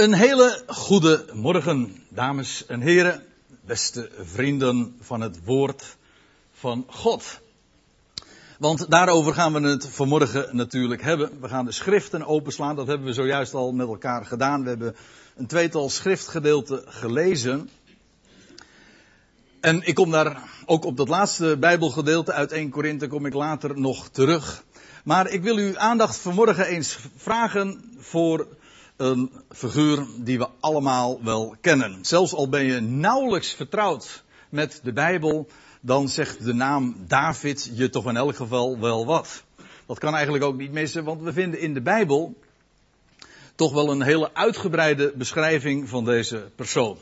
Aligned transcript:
Een 0.00 0.14
hele 0.14 0.62
goede 0.66 1.24
morgen, 1.32 2.02
dames 2.08 2.66
en 2.66 2.80
heren, 2.80 3.22
beste 3.66 4.10
vrienden 4.18 4.96
van 5.00 5.20
het 5.20 5.44
woord 5.44 5.96
van 6.52 6.84
God. 6.88 7.40
Want 8.58 8.90
daarover 8.90 9.34
gaan 9.34 9.52
we 9.52 9.68
het 9.68 9.88
vanmorgen 9.88 10.56
natuurlijk 10.56 11.02
hebben. 11.02 11.40
We 11.40 11.48
gaan 11.48 11.64
de 11.64 11.72
schriften 11.72 12.26
openslaan, 12.26 12.76
dat 12.76 12.86
hebben 12.86 13.06
we 13.06 13.12
zojuist 13.12 13.54
al 13.54 13.72
met 13.72 13.86
elkaar 13.86 14.24
gedaan. 14.24 14.62
We 14.62 14.68
hebben 14.68 14.96
een 15.36 15.46
tweetal 15.46 15.90
schriftgedeelten 15.90 16.82
gelezen. 16.86 17.70
En 19.60 19.86
ik 19.86 19.94
kom 19.94 20.10
daar 20.10 20.42
ook 20.66 20.84
op 20.84 20.96
dat 20.96 21.08
laatste 21.08 21.56
Bijbelgedeelte 21.58 22.32
uit 22.32 22.52
1 22.52 22.70
Korinthe 22.70 23.06
kom 23.06 23.26
ik 23.26 23.34
later 23.34 23.80
nog 23.80 24.08
terug. 24.08 24.64
Maar 25.04 25.30
ik 25.30 25.42
wil 25.42 25.56
uw 25.56 25.78
aandacht 25.78 26.16
vanmorgen 26.16 26.66
eens 26.66 26.98
vragen 27.16 27.94
voor 27.98 28.46
een 29.00 29.30
figuur 29.50 30.06
die 30.16 30.38
we 30.38 30.48
allemaal 30.60 31.22
wel 31.22 31.56
kennen. 31.60 32.04
Zelfs 32.04 32.34
al 32.34 32.48
ben 32.48 32.64
je 32.64 32.80
nauwelijks 32.80 33.52
vertrouwd 33.52 34.24
met 34.48 34.80
de 34.82 34.92
Bijbel, 34.92 35.46
dan 35.80 36.08
zegt 36.08 36.44
de 36.44 36.52
naam 36.52 36.96
David 37.06 37.70
je 37.74 37.90
toch 37.90 38.06
in 38.06 38.16
elk 38.16 38.36
geval 38.36 38.78
wel 38.78 39.06
wat. 39.06 39.42
Dat 39.86 39.98
kan 39.98 40.14
eigenlijk 40.14 40.44
ook 40.44 40.56
niet 40.56 40.72
missen, 40.72 41.04
want 41.04 41.22
we 41.22 41.32
vinden 41.32 41.60
in 41.60 41.74
de 41.74 41.80
Bijbel 41.80 42.34
toch 43.54 43.72
wel 43.72 43.90
een 43.90 44.02
hele 44.02 44.34
uitgebreide 44.34 45.12
beschrijving 45.14 45.88
van 45.88 46.04
deze 46.04 46.50
persoon. 46.54 46.98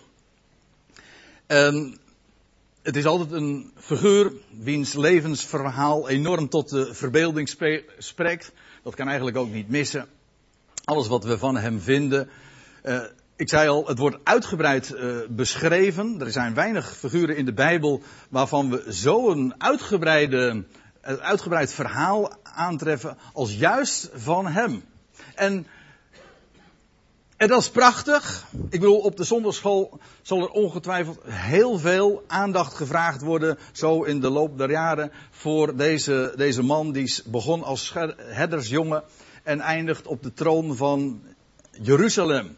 En 1.46 1.98
het 2.82 2.96
is 2.96 3.04
altijd 3.04 3.32
een 3.32 3.72
figuur 3.76 4.32
wiens 4.58 4.94
levensverhaal 4.94 6.08
enorm 6.08 6.48
tot 6.48 6.68
de 6.68 6.94
verbeelding 6.94 7.48
spreekt. 7.98 8.52
Dat 8.82 8.94
kan 8.94 9.06
eigenlijk 9.06 9.36
ook 9.36 9.50
niet 9.50 9.68
missen. 9.68 10.08
Alles 10.88 11.08
wat 11.08 11.24
we 11.24 11.38
van 11.38 11.56
hem 11.56 11.80
vinden. 11.80 12.28
Uh, 12.84 13.00
ik 13.36 13.48
zei 13.48 13.68
al, 13.68 13.86
het 13.86 13.98
wordt 13.98 14.16
uitgebreid 14.24 14.94
uh, 14.94 15.16
beschreven. 15.28 16.20
Er 16.20 16.30
zijn 16.30 16.54
weinig 16.54 16.96
figuren 16.96 17.36
in 17.36 17.44
de 17.44 17.52
Bijbel 17.52 18.02
waarvan 18.30 18.70
we 18.70 18.84
zo'n 18.86 19.54
uitgebreide, 19.58 20.64
uh, 21.08 21.12
uitgebreid 21.14 21.72
verhaal 21.72 22.32
aantreffen 22.42 23.16
als 23.32 23.54
juist 23.54 24.10
van 24.14 24.46
hem. 24.46 24.84
En, 25.34 25.66
en 27.36 27.48
dat 27.48 27.60
is 27.60 27.70
prachtig. 27.70 28.46
Ik 28.70 28.80
bedoel, 28.80 28.98
op 28.98 29.16
de 29.16 29.24
zondagschool 29.24 30.00
zal 30.22 30.40
er 30.40 30.50
ongetwijfeld 30.50 31.18
heel 31.24 31.78
veel 31.78 32.22
aandacht 32.26 32.74
gevraagd 32.74 33.20
worden, 33.20 33.58
zo 33.72 34.02
in 34.02 34.20
de 34.20 34.30
loop 34.30 34.58
der 34.58 34.70
jaren, 34.70 35.12
voor 35.30 35.76
deze, 35.76 36.32
deze 36.36 36.62
man 36.62 36.92
die 36.92 37.22
begon 37.26 37.62
als 37.62 37.94
herdersjongen 38.16 39.04
en 39.48 39.60
eindigt 39.60 40.06
op 40.06 40.22
de 40.22 40.32
troon 40.34 40.76
van 40.76 41.22
Jeruzalem. 41.80 42.56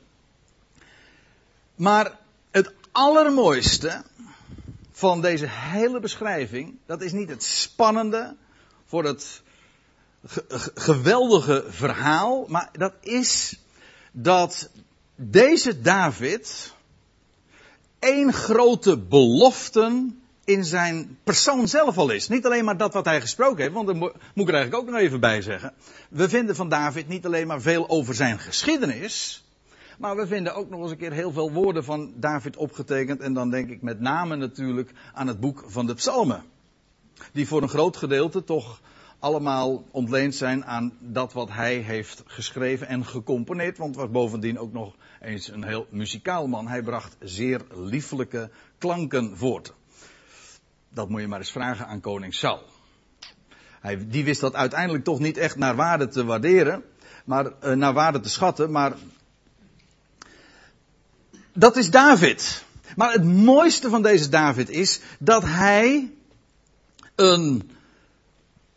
Maar 1.74 2.18
het 2.50 2.72
allermooiste 2.92 4.02
van 4.90 5.20
deze 5.20 5.46
hele 5.48 6.00
beschrijving, 6.00 6.76
dat 6.86 7.02
is 7.02 7.12
niet 7.12 7.28
het 7.28 7.42
spannende 7.42 8.36
voor 8.86 9.04
het 9.04 9.42
geweldige 10.74 11.64
verhaal, 11.68 12.44
maar 12.48 12.68
dat 12.72 12.94
is 13.00 13.58
dat 14.12 14.70
deze 15.14 15.80
David 15.80 16.74
één 17.98 18.32
grote 18.32 18.98
belofte 18.98 20.06
in 20.50 20.64
zijn 20.64 21.18
persoon 21.24 21.68
zelf 21.68 21.98
al 21.98 22.10
is. 22.10 22.28
Niet 22.28 22.46
alleen 22.46 22.64
maar 22.64 22.76
dat 22.76 22.92
wat 22.92 23.04
hij 23.04 23.20
gesproken 23.20 23.62
heeft, 23.62 23.74
want 23.74 23.86
daar 23.86 23.96
moet 23.96 24.14
ik 24.34 24.48
er 24.48 24.54
eigenlijk 24.54 24.74
ook 24.74 24.90
nog 24.90 25.00
even 25.00 25.20
bij 25.20 25.42
zeggen. 25.42 25.72
We 26.08 26.28
vinden 26.28 26.56
van 26.56 26.68
David 26.68 27.08
niet 27.08 27.26
alleen 27.26 27.46
maar 27.46 27.60
veel 27.60 27.88
over 27.88 28.14
zijn 28.14 28.38
geschiedenis, 28.38 29.44
maar 29.98 30.16
we 30.16 30.26
vinden 30.26 30.54
ook 30.54 30.70
nog 30.70 30.80
eens 30.80 30.90
een 30.90 30.96
keer 30.96 31.12
heel 31.12 31.32
veel 31.32 31.52
woorden 31.52 31.84
van 31.84 32.12
David 32.16 32.56
opgetekend. 32.56 33.20
En 33.20 33.34
dan 33.34 33.50
denk 33.50 33.70
ik 33.70 33.82
met 33.82 34.00
name 34.00 34.36
natuurlijk 34.36 34.90
aan 35.14 35.26
het 35.26 35.40
boek 35.40 35.64
van 35.66 35.86
de 35.86 35.94
Psalmen. 35.94 36.42
Die 37.32 37.46
voor 37.46 37.62
een 37.62 37.68
groot 37.68 37.96
gedeelte 37.96 38.44
toch 38.44 38.80
allemaal 39.18 39.84
ontleend 39.90 40.34
zijn 40.34 40.64
aan 40.64 40.92
dat 40.98 41.32
wat 41.32 41.50
hij 41.50 41.76
heeft 41.76 42.22
geschreven 42.26 42.86
en 42.86 43.04
gecomponeerd. 43.04 43.78
Want 43.78 43.96
was 43.96 44.10
bovendien 44.10 44.58
ook 44.58 44.72
nog 44.72 44.94
eens 45.20 45.48
een 45.48 45.64
heel 45.64 45.86
muzikaal 45.90 46.46
man. 46.46 46.68
Hij 46.68 46.82
bracht 46.82 47.16
zeer 47.20 47.60
liefelijke 47.74 48.50
klanken 48.78 49.36
voort. 49.36 49.74
Dat 50.94 51.08
moet 51.08 51.20
je 51.20 51.28
maar 51.28 51.38
eens 51.38 51.52
vragen 51.52 51.86
aan 51.86 52.00
koning 52.00 52.34
Saul. 52.34 52.62
Hij, 53.80 54.08
die 54.08 54.24
wist 54.24 54.40
dat 54.40 54.54
uiteindelijk 54.54 55.04
toch 55.04 55.18
niet 55.18 55.36
echt 55.36 55.56
naar 55.56 55.76
waarde 55.76 56.08
te 56.08 56.24
waarderen, 56.24 56.82
maar 57.24 57.46
uh, 57.64 57.72
naar 57.72 57.92
waarde 57.92 58.20
te 58.20 58.28
schatten, 58.28 58.70
maar 58.70 58.92
dat 61.52 61.76
is 61.76 61.90
David. 61.90 62.64
Maar 62.96 63.12
het 63.12 63.24
mooiste 63.24 63.88
van 63.88 64.02
deze 64.02 64.28
David 64.28 64.68
is 64.68 65.00
dat 65.18 65.44
hij 65.44 66.10
een 67.14 67.70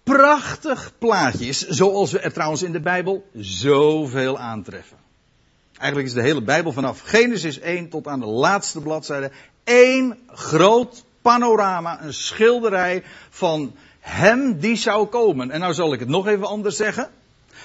prachtig 0.04 0.94
plaatje 0.98 1.46
is, 1.46 1.68
zoals 1.68 2.12
we 2.12 2.20
er 2.20 2.34
trouwens 2.34 2.64
in 2.64 2.72
de 2.72 2.80
Bijbel 2.80 3.30
zoveel 3.34 4.40
aantreffen. 4.40 4.98
Eigenlijk 5.78 6.08
is 6.08 6.14
de 6.14 6.22
hele 6.22 6.44
Bijbel 6.44 6.72
vanaf 6.72 7.00
Genesis 7.00 7.60
1 7.60 7.90
tot 7.90 8.08
aan 8.08 8.20
de 8.20 8.26
laatste 8.26 8.82
bladzijde 8.82 9.32
één 9.64 10.20
groot 10.28 11.06
panorama, 11.24 12.04
een 12.04 12.14
schilderij 12.14 13.04
van 13.30 13.76
hem 14.00 14.60
die 14.60 14.76
zou 14.76 15.08
komen. 15.08 15.52
En 15.52 15.60
nou 15.60 15.74
zal 15.74 15.94
ik 15.94 16.00
het 16.00 16.10
nog 16.10 16.28
even 16.28 16.48
anders 16.48 16.76
zeggen. 16.76 17.10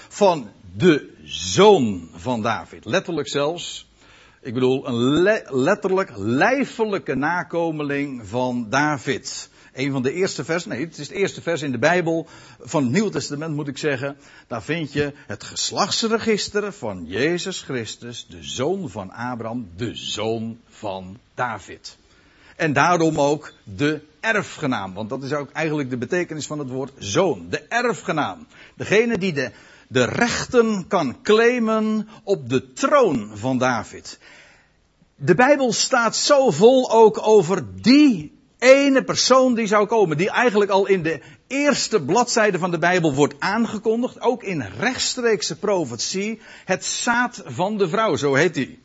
Van 0.08 0.50
de 0.76 1.14
zoon 1.24 2.08
van 2.14 2.42
David. 2.42 2.84
Letterlijk 2.84 3.28
zelfs. 3.28 3.86
Ik 4.40 4.54
bedoel, 4.54 4.88
een 4.88 5.22
le 5.22 5.44
letterlijk 5.48 6.10
lijfelijke 6.16 7.14
nakomeling 7.14 8.28
van 8.28 8.66
David. 8.70 9.50
Een 9.72 9.92
van 9.92 10.02
de 10.02 10.12
eerste 10.12 10.44
vers, 10.44 10.66
nee, 10.66 10.84
het 10.84 10.98
is 10.98 11.08
het 11.08 11.16
eerste 11.16 11.42
vers 11.42 11.62
in 11.62 11.72
de 11.72 11.78
Bijbel 11.78 12.26
van 12.60 12.82
het 12.82 12.92
Nieuwe 12.92 13.10
Testament 13.10 13.54
moet 13.54 13.68
ik 13.68 13.78
zeggen. 13.78 14.16
Daar 14.46 14.62
vind 14.62 14.92
je 14.92 15.12
het 15.26 15.44
geslachtsregister 15.44 16.72
van 16.72 17.04
Jezus 17.06 17.62
Christus, 17.62 18.26
de 18.28 18.42
zoon 18.42 18.90
van 18.90 19.10
Abraham, 19.10 19.68
de 19.76 19.94
zoon 19.94 20.58
van 20.68 21.18
David. 21.34 21.96
En 22.58 22.72
daarom 22.72 23.20
ook 23.20 23.52
de 23.64 24.00
erfgenaam. 24.20 24.94
Want 24.94 25.08
dat 25.08 25.22
is 25.22 25.32
ook 25.32 25.50
eigenlijk 25.52 25.90
de 25.90 25.96
betekenis 25.96 26.46
van 26.46 26.58
het 26.58 26.68
woord 26.68 26.92
zoon. 26.98 27.46
De 27.50 27.62
erfgenaam. 27.68 28.46
Degene 28.76 29.18
die 29.18 29.32
de, 29.32 29.50
de 29.88 30.04
rechten 30.04 30.86
kan 30.88 31.22
claimen 31.22 32.08
op 32.22 32.48
de 32.48 32.72
troon 32.72 33.30
van 33.34 33.58
David. 33.58 34.18
De 35.16 35.34
Bijbel 35.34 35.72
staat 35.72 36.16
zo 36.16 36.50
vol 36.50 36.90
ook 36.92 37.26
over 37.26 37.64
die 37.82 38.38
ene 38.58 39.04
persoon 39.04 39.54
die 39.54 39.66
zou 39.66 39.86
komen. 39.86 40.16
Die 40.16 40.30
eigenlijk 40.30 40.70
al 40.70 40.86
in 40.86 41.02
de 41.02 41.20
eerste 41.46 42.02
bladzijde 42.02 42.58
van 42.58 42.70
de 42.70 42.78
Bijbel 42.78 43.14
wordt 43.14 43.34
aangekondigd. 43.38 44.20
Ook 44.20 44.42
in 44.42 44.62
rechtstreekse 44.78 45.58
profetie. 45.58 46.40
Het 46.64 46.84
zaad 46.84 47.42
van 47.44 47.78
de 47.78 47.88
vrouw, 47.88 48.16
zo 48.16 48.34
heet 48.34 48.54
hij. 48.54 48.78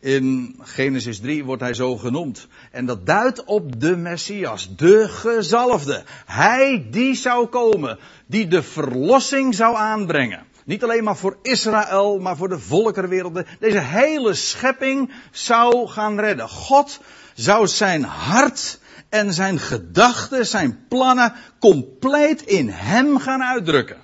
In 0.00 0.56
Genesis 0.60 1.20
3 1.20 1.44
wordt 1.44 1.62
hij 1.62 1.74
zo 1.74 1.96
genoemd. 1.96 2.46
En 2.70 2.86
dat 2.86 3.06
duidt 3.06 3.44
op 3.44 3.80
de 3.80 3.96
Messias, 3.96 4.76
de 4.76 5.08
gezalfde. 5.08 6.02
Hij 6.26 6.86
die 6.90 7.14
zou 7.14 7.46
komen, 7.46 7.98
die 8.26 8.48
de 8.48 8.62
verlossing 8.62 9.54
zou 9.54 9.76
aanbrengen. 9.76 10.46
Niet 10.64 10.82
alleen 10.82 11.04
maar 11.04 11.16
voor 11.16 11.38
Israël, 11.42 12.18
maar 12.18 12.36
voor 12.36 12.48
de 12.48 12.58
volkerenwereld. 12.58 13.42
Deze 13.60 13.80
hele 13.80 14.34
schepping 14.34 15.12
zou 15.30 15.88
gaan 15.88 16.20
redden. 16.20 16.48
God 16.48 17.00
zou 17.34 17.66
zijn 17.66 18.04
hart 18.04 18.78
en 19.08 19.32
zijn 19.32 19.58
gedachten, 19.58 20.46
zijn 20.46 20.84
plannen 20.88 21.32
compleet 21.58 22.42
in 22.42 22.68
hem 22.68 23.18
gaan 23.18 23.42
uitdrukken. 23.42 23.96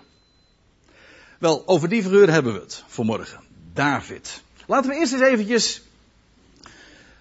Wel, 1.39 1.63
over 1.67 1.89
die 1.89 2.03
figuur 2.03 2.31
hebben 2.31 2.55
we 2.55 2.61
het 2.61 2.85
vanmorgen. 2.87 3.41
David. 3.73 4.43
Laten 4.67 4.91
we 4.91 4.97
eerst 4.97 5.13
eens 5.13 5.23
eventjes, 5.23 5.83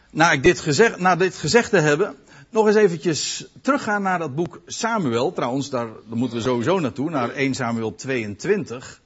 na, 0.09 0.31
ik 0.31 0.43
dit 0.43 0.59
gezegd, 0.59 0.99
na 0.99 1.15
dit 1.15 1.39
te 1.69 1.79
hebben, 1.79 2.15
nog 2.49 2.67
eens 2.67 2.75
eventjes 2.75 3.45
teruggaan 3.61 4.01
naar 4.01 4.19
dat 4.19 4.35
boek 4.35 4.61
Samuel. 4.65 5.33
Trouwens, 5.33 5.69
daar, 5.69 5.85
daar 5.85 6.17
moeten 6.17 6.37
we 6.37 6.43
sowieso 6.43 6.79
naartoe, 6.79 7.09
naar 7.09 7.29
1 7.29 7.53
Samuel 7.53 7.95
22. 7.95 9.01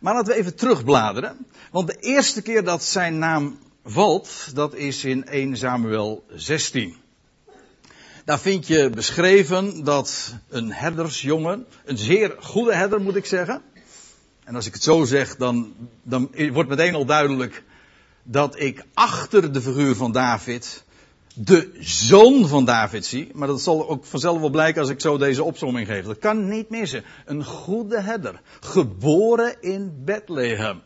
Maar 0.00 0.14
laten 0.14 0.32
we 0.32 0.38
even 0.38 0.54
terugbladeren. 0.54 1.36
Want 1.70 1.86
de 1.86 1.96
eerste 2.00 2.42
keer 2.42 2.64
dat 2.64 2.84
zijn 2.84 3.18
naam 3.18 3.58
valt, 3.84 4.54
dat 4.54 4.74
is 4.74 5.04
in 5.04 5.24
1 5.24 5.56
Samuel 5.56 6.24
16. 6.34 6.96
Daar 8.24 8.40
vind 8.40 8.66
je 8.66 8.90
beschreven 8.90 9.84
dat 9.84 10.34
een 10.48 10.72
herdersjongen, 10.72 11.66
een 11.84 11.98
zeer 11.98 12.36
goede 12.40 12.74
herder 12.74 13.00
moet 13.00 13.16
ik 13.16 13.26
zeggen. 13.26 13.62
En 14.44 14.54
als 14.54 14.66
ik 14.66 14.72
het 14.72 14.82
zo 14.82 15.04
zeg, 15.04 15.36
dan, 15.36 15.74
dan 16.02 16.30
wordt 16.52 16.68
meteen 16.68 16.94
al 16.94 17.04
duidelijk 17.04 17.62
dat 18.22 18.60
ik 18.60 18.84
achter 18.94 19.52
de 19.52 19.62
figuur 19.62 19.96
van 19.96 20.12
David 20.12 20.84
de 21.34 21.70
zoon 21.80 22.48
van 22.48 22.64
David 22.64 23.06
zie. 23.06 23.30
Maar 23.34 23.48
dat 23.48 23.60
zal 23.60 23.88
ook 23.88 24.04
vanzelf 24.04 24.40
wel 24.40 24.50
blijken 24.50 24.80
als 24.80 24.90
ik 24.90 25.00
zo 25.00 25.18
deze 25.18 25.42
opzomming 25.42 25.86
geef. 25.86 26.04
Dat 26.04 26.18
kan 26.18 26.48
niet 26.48 26.70
missen. 26.70 27.04
Een 27.24 27.44
goede 27.44 28.00
herder. 28.00 28.40
Geboren 28.60 29.62
in 29.62 30.02
Bethlehem. 30.04 30.82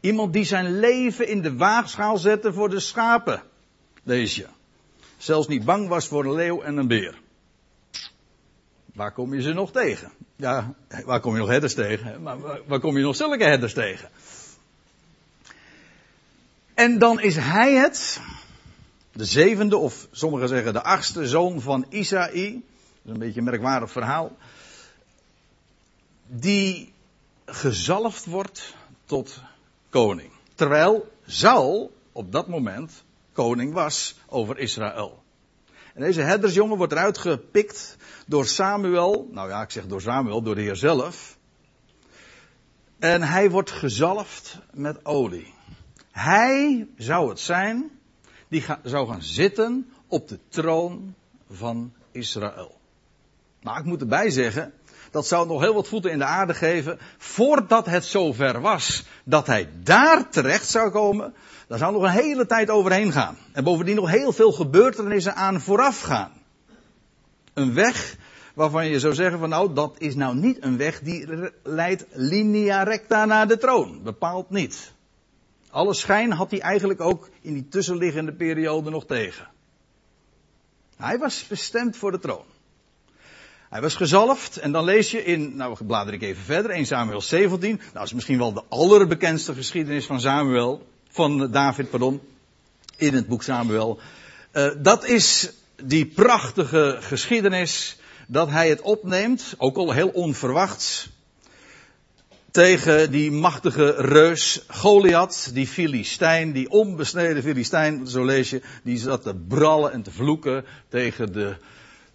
Iemand 0.00 0.32
die 0.32 0.44
zijn 0.44 0.78
leven 0.78 1.28
in 1.28 1.42
de 1.42 1.56
waagschaal 1.56 2.18
zette 2.18 2.52
voor 2.52 2.68
de 2.68 2.80
schapen. 2.80 3.42
Lees 4.02 4.34
je. 4.34 4.46
Zelfs 5.16 5.48
niet 5.48 5.64
bang 5.64 5.88
was 5.88 6.06
voor 6.06 6.24
een 6.24 6.34
leeuw 6.34 6.62
en 6.62 6.76
een 6.76 6.88
beer. 6.88 7.20
Waar 8.94 9.12
kom 9.12 9.34
je 9.34 9.42
ze 9.42 9.52
nog 9.52 9.72
tegen? 9.72 10.12
Ja, 10.36 10.74
waar 11.04 11.20
kom 11.20 11.32
je 11.32 11.38
nog 11.38 11.48
herders 11.48 11.74
tegen? 11.74 12.22
Maar 12.22 12.38
waar 12.66 12.80
kom 12.80 12.96
je 12.96 13.02
nog 13.02 13.16
zulke 13.16 13.44
herders 13.44 13.72
tegen? 13.72 14.08
En 16.78 16.98
dan 16.98 17.20
is 17.20 17.36
hij 17.36 17.74
het, 17.74 18.20
de 19.12 19.24
zevende, 19.24 19.76
of 19.76 20.08
sommigen 20.10 20.48
zeggen 20.48 20.72
de 20.72 20.82
achtste 20.82 21.26
zoon 21.26 21.60
van 21.60 21.86
Isaï. 21.88 22.52
Dat 22.52 22.62
is 23.04 23.12
een 23.12 23.18
beetje 23.18 23.38
een 23.38 23.44
merkwaardig 23.44 23.90
verhaal. 23.90 24.36
Die 26.26 26.92
gezalfd 27.46 28.24
wordt 28.24 28.74
tot 29.04 29.42
koning. 29.90 30.30
Terwijl 30.54 31.12
Saul 31.26 31.92
op 32.12 32.32
dat 32.32 32.48
moment 32.48 33.04
koning 33.32 33.72
was 33.72 34.14
over 34.26 34.58
Israël. 34.58 35.22
En 35.94 36.02
deze 36.02 36.20
herdersjongen 36.20 36.76
wordt 36.76 36.92
eruit 36.92 37.18
gepikt 37.18 37.96
door 38.26 38.46
Samuel. 38.46 39.28
Nou 39.32 39.48
ja, 39.48 39.62
ik 39.62 39.70
zeg 39.70 39.86
door 39.86 40.00
Samuel, 40.00 40.42
door 40.42 40.54
de 40.54 40.60
Heer 40.60 40.76
zelf. 40.76 41.36
En 42.98 43.22
hij 43.22 43.50
wordt 43.50 43.70
gezalfd 43.70 44.58
met 44.72 45.04
olie. 45.04 45.56
Hij 46.18 46.88
zou 46.96 47.28
het 47.28 47.40
zijn 47.40 47.90
die 48.48 48.64
zou 48.82 49.08
gaan 49.08 49.22
zitten 49.22 49.90
op 50.06 50.28
de 50.28 50.38
troon 50.48 51.14
van 51.50 51.92
Israël. 52.10 52.80
Maar 53.62 53.78
ik 53.78 53.84
moet 53.84 54.00
erbij 54.00 54.30
zeggen, 54.30 54.72
dat 55.10 55.26
zou 55.26 55.46
nog 55.46 55.60
heel 55.60 55.74
wat 55.74 55.88
voeten 55.88 56.10
in 56.10 56.18
de 56.18 56.24
aarde 56.24 56.54
geven. 56.54 56.98
Voordat 57.18 57.86
het 57.86 58.04
zover 58.04 58.60
was 58.60 59.04
dat 59.24 59.46
hij 59.46 59.68
daar 59.82 60.28
terecht 60.28 60.68
zou 60.68 60.90
komen, 60.90 61.34
daar 61.68 61.78
zou 61.78 61.92
nog 61.92 62.02
een 62.02 62.08
hele 62.08 62.46
tijd 62.46 62.70
overheen 62.70 63.12
gaan. 63.12 63.36
En 63.52 63.64
bovendien 63.64 63.96
nog 63.96 64.10
heel 64.10 64.32
veel 64.32 64.52
gebeurtenissen 64.52 65.34
aan 65.34 65.60
vooraf 65.60 66.00
gaan. 66.00 66.32
Een 67.54 67.74
weg 67.74 68.16
waarvan 68.54 68.86
je 68.86 69.00
zou 69.00 69.14
zeggen 69.14 69.38
van 69.38 69.48
nou, 69.48 69.72
dat 69.72 69.94
is 69.98 70.14
nou 70.14 70.34
niet 70.36 70.62
een 70.62 70.76
weg 70.76 71.00
die 71.00 71.50
leidt 71.62 72.06
linea 72.12 72.82
recta 72.82 73.24
naar 73.24 73.48
de 73.48 73.58
troon. 73.58 74.02
Bepaald 74.02 74.50
niet. 74.50 74.96
Alle 75.70 75.94
schijn 75.94 76.32
had 76.32 76.50
hij 76.50 76.60
eigenlijk 76.60 77.00
ook 77.00 77.30
in 77.40 77.52
die 77.52 77.68
tussenliggende 77.68 78.32
periode 78.32 78.90
nog 78.90 79.06
tegen. 79.06 79.48
Hij 80.96 81.18
was 81.18 81.46
bestemd 81.46 81.96
voor 81.96 82.10
de 82.10 82.18
troon. 82.18 82.44
Hij 83.68 83.80
was 83.80 83.94
gezalfd 83.94 84.56
en 84.56 84.72
dan 84.72 84.84
lees 84.84 85.10
je 85.10 85.24
in, 85.24 85.56
nou 85.56 85.84
blader 85.84 86.14
ik 86.14 86.22
even 86.22 86.42
verder, 86.42 86.70
1 86.70 86.86
Samuel 86.86 87.20
17. 87.20 87.76
Nou, 87.76 87.92
dat 87.92 88.04
is 88.04 88.12
misschien 88.12 88.38
wel 88.38 88.52
de 88.52 88.62
allerbekendste 88.68 89.54
geschiedenis 89.54 90.06
van 90.06 90.20
Samuel, 90.20 90.86
van 91.08 91.50
David, 91.50 91.90
pardon, 91.90 92.20
in 92.96 93.14
het 93.14 93.26
boek 93.26 93.42
Samuel. 93.42 94.00
Uh, 94.52 94.70
dat 94.78 95.04
is 95.04 95.52
die 95.82 96.06
prachtige 96.06 96.96
geschiedenis 97.00 97.98
dat 98.26 98.50
hij 98.50 98.68
het 98.68 98.80
opneemt, 98.80 99.54
ook 99.58 99.76
al 99.76 99.92
heel 99.92 100.08
onverwachts, 100.08 101.08
tegen 102.58 103.10
die 103.10 103.30
machtige 103.30 103.90
reus 103.90 104.64
Goliath, 104.68 105.50
die 105.54 105.66
Filistijn, 105.66 106.52
die 106.52 106.70
onbesneden 106.70 107.42
Filistijn, 107.42 108.06
zo 108.06 108.24
lees 108.24 108.50
je, 108.50 108.62
die 108.82 108.98
zat 108.98 109.22
te 109.22 109.34
brallen 109.34 109.92
en 109.92 110.02
te 110.02 110.10
vloeken 110.10 110.64
tegen 110.88 111.32
de, 111.32 111.56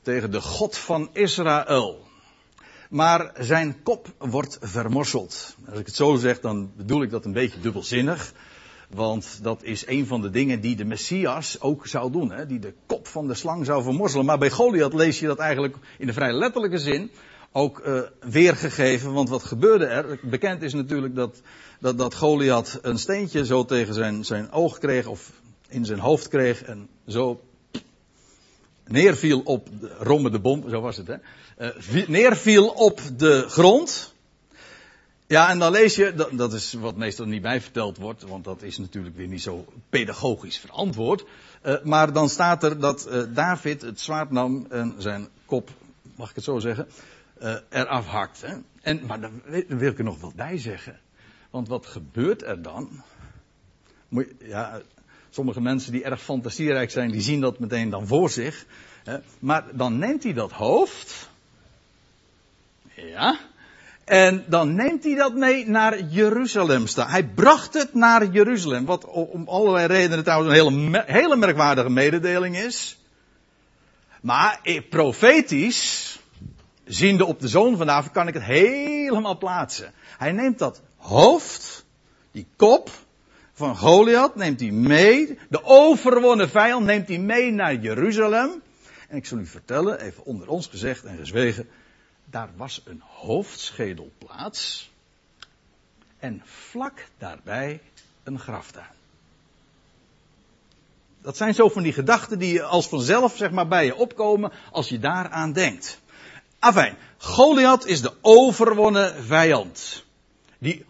tegen 0.01 0.31
de 0.31 0.42
God 0.42 0.78
van 0.78 1.10
Israël. 1.13 2.07
Maar 2.90 3.31
zijn 3.40 3.84
kop 3.84 4.07
wordt 4.18 4.57
vermorseld. 4.62 5.56
Als 5.69 5.80
ik 5.80 5.86
het 5.86 5.95
zo 5.95 6.16
zeg, 6.16 6.40
dan 6.40 6.72
bedoel 6.78 7.01
ik 7.01 7.10
dat 7.10 7.25
een 7.25 7.34
beetje 7.34 7.60
dubbelzinnig. 7.60 8.34
Want 8.89 9.39
dat 9.42 9.63
is 9.63 9.88
een 9.88 10.07
van 10.07 10.22
de 10.22 10.30
dingen 10.30 10.62
die 10.62 10.75
de 10.75 10.86
Messias 10.86 11.62
ook 11.62 11.88
zou 11.88 12.12
doen. 12.12 12.31
Hè? 12.31 12.46
Die 12.46 12.60
de 12.60 12.74
kop 12.86 13.07
van 13.07 13.28
de 13.28 13.34
slang 13.34 13.66
zou 13.66 13.84
vermorzelen. 13.84 14.25
Maar 14.25 14.38
bij 14.38 14.50
Goliath 14.50 14.94
lees 14.94 15.19
je 15.19 15.28
dat 15.28 15.39
eigenlijk 15.39 15.75
in 15.98 16.07
de 16.07 16.13
vrij 16.13 16.34
letterlijke 16.34 16.78
zin 16.78 17.12
ook 17.54 17.82
uh, 17.86 18.02
weergegeven. 18.20 19.14
Want 19.14 19.30
wat 19.30 19.44
gebeurde 19.44 19.86
er? 19.86 20.20
Bekend 20.22 20.62
is 20.62 20.74
natuurlijk 20.74 21.16
dat, 21.16 21.42
dat, 21.80 21.98
dat 21.98 22.16
Goliath 22.16 22.80
een 22.82 22.98
steentje 22.98 23.46
zo 23.46 23.66
tegen 23.66 23.94
zijn, 23.94 24.26
zijn 24.26 24.52
oog 24.52 24.78
kreeg. 24.78 25.08
Of 25.08 25.32
in 25.68 25.86
zijn 25.86 26.00
hoofd 26.00 26.28
kreeg. 26.28 26.64
En 26.64 26.90
zo 27.08 27.42
neerviel 28.88 29.40
op 29.40 29.70
de, 29.80 30.30
de 30.32 30.40
bom. 30.40 30.70
Zo 30.70 30.82
was 30.82 30.98
het 30.98 31.08
hè. 31.08 31.16
Uh, 31.58 32.08
neerviel 32.08 32.68
op 32.68 33.02
de 33.18 33.46
grond. 33.48 34.14
Ja, 35.28 35.50
en 35.50 35.60
dan 35.60 35.72
lees 35.72 35.96
je, 35.96 36.14
dat, 36.16 36.30
dat, 36.32 36.54
is 36.54 36.74
wat 36.74 36.96
meestal 36.96 37.26
niet 37.26 37.42
bij 37.42 37.62
verteld 37.62 37.98
wordt, 37.98 38.24
want 38.24 38.44
dat 38.44 38.62
is 38.62 38.78
natuurlijk 38.78 39.16
weer 39.16 39.28
niet 39.28 39.42
zo 39.42 39.66
pedagogisch 39.90 40.58
verantwoord. 40.58 41.26
Uh, 41.66 41.76
maar 41.84 42.14
dan 42.14 42.30
staat 42.30 42.64
er 42.64 42.80
dat 42.80 43.10
David 43.34 43.82
het 43.82 44.00
zwaard 44.00 44.32
nam 44.32 44.66
en 44.70 44.96
zijn 44.98 45.28
kop, 45.46 45.70
mag 46.16 46.30
ik 46.30 46.36
het 46.36 46.44
zo 46.44 46.60
zeggen, 46.60 46.88
uh, 47.42 47.56
eraf. 47.70 48.42
Hè? 48.42 48.56
En, 48.82 49.06
maar 49.06 49.22
dan, 49.22 49.42
wil 49.68 49.92
ik 49.92 49.98
er 49.98 50.04
nog 50.04 50.20
wat 50.20 50.36
bij 50.36 50.58
zeggen. 50.58 51.00
Want 51.50 51.68
wat 51.68 51.86
gebeurt 51.86 52.44
er 52.44 52.62
dan? 52.62 53.04
Moet, 54.08 54.28
ja, 54.40 54.82
sommige 55.30 55.62
mensen 55.62 55.92
die 55.92 56.04
erg 56.04 56.22
fantasierijk 56.22 56.92
zijn, 56.92 57.12
die 57.12 57.22
zien 57.22 57.42
dat 57.42 57.60
meteen 57.60 57.90
dan 57.90 58.08
voor 58.08 58.30
zich. 58.30 58.66
Hè? 59.04 59.18
Maar 59.40 59.64
dan 59.72 59.98
neemt 59.98 60.24
hij 60.24 60.34
dat 60.34 60.52
hoofd. 60.52 61.30
Ja. 62.96 63.40
En 64.04 64.46
dan 64.48 64.76
neemt 64.76 65.04
hij 65.04 65.16
dat 65.16 65.34
mee 65.34 65.70
naar 65.70 66.04
Jeruzalem. 66.04 66.86
Hij 66.96 67.28
bracht 67.28 67.74
het 67.74 67.94
naar 67.94 68.26
Jeruzalem. 68.26 68.86
Wat 68.86 69.06
om 69.06 69.48
allerlei 69.48 69.88
redenen 69.88 70.24
trouwens 70.24 70.58
een 70.58 70.74
hele, 70.74 71.04
hele 71.06 71.36
merkwaardige 71.36 71.90
mededeling 71.90 72.58
is. 72.58 72.98
Maar 74.22 74.60
eh, 74.64 74.82
profetisch, 74.90 76.20
ziende 76.86 77.26
op 77.26 77.40
de 77.40 77.48
zoon 77.48 77.78
van 77.78 77.88
David, 77.88 78.12
kan 78.12 78.28
ik 78.28 78.34
het 78.34 78.44
helemaal 78.44 79.38
plaatsen. 79.38 79.94
Hij 80.18 80.32
neemt 80.32 80.60
dat 80.60 80.82
hoofd, 80.98 81.86
die 82.32 82.48
kop 82.56 82.90
van 83.54 83.78
Goliath, 83.78 84.36
neemt 84.36 84.60
hij 84.60 84.72
mee. 84.72 85.40
De 85.50 85.64
overwonnen 85.64 86.50
vijand 86.50 86.86
neemt 86.86 87.08
hij 87.08 87.20
mee 87.20 87.52
naar 87.52 87.76
Jeruzalem. 87.76 88.62
En 89.08 89.18
ik 89.18 89.26
zal 89.26 89.38
u 89.38 89.46
vertellen, 89.46 90.00
even 90.00 90.26
onder 90.26 90.48
ons 90.48 90.68
gezegd 90.68 91.04
en 91.04 91.18
gezwegen 91.18 91.68
daar 92.34 92.50
was 92.56 92.82
een 92.86 93.02
hoofdschedelplaats 93.06 94.92
en 96.20 96.42
vlak 96.46 97.06
daarbij 97.18 97.82
een 98.24 98.40
graftuin. 98.40 98.86
Dat 101.22 101.38
zijn 101.38 101.54
zo 101.54 101.70
van 101.70 101.84
die 101.84 101.94
gedachten 101.94 102.40
die 102.40 102.63
als 102.63 102.88
vanzelf 102.88 103.38
zeg 103.38 103.52
maar, 103.52 103.68
bij 103.68 103.86
je 103.86 103.96
opkomen 103.96 104.52
als 104.72 104.90
je 104.90 105.00
daaraan 105.00 105.54
denkt. 105.54 106.02
Afijn, 106.63 106.98
Goliath 107.17 107.86
is 107.86 108.01
de 108.01 108.12
overwonnen 108.22 109.24
vijand. 109.24 110.03
Die, 110.60 110.86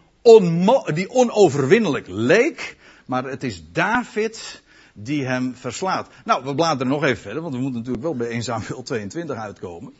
die 0.94 1.10
onoverwinnelijk 1.10 2.06
leek, 2.08 2.76
maar 3.06 3.24
het 3.24 3.42
is 3.42 3.62
David 3.72 4.62
die 4.92 5.24
hem 5.24 5.54
verslaat. 5.54 6.08
Nou, 6.24 6.44
we 6.44 6.54
bladeren 6.54 6.92
nog 6.92 7.04
even 7.04 7.22
verder, 7.22 7.42
want 7.42 7.54
we 7.54 7.60
moeten 7.60 7.78
natuurlijk 7.78 8.04
wel 8.04 8.16
bij 8.16 8.28
1 8.28 8.42
Samuel 8.42 8.82
22 8.82 9.36
uitkomen. 9.36 9.94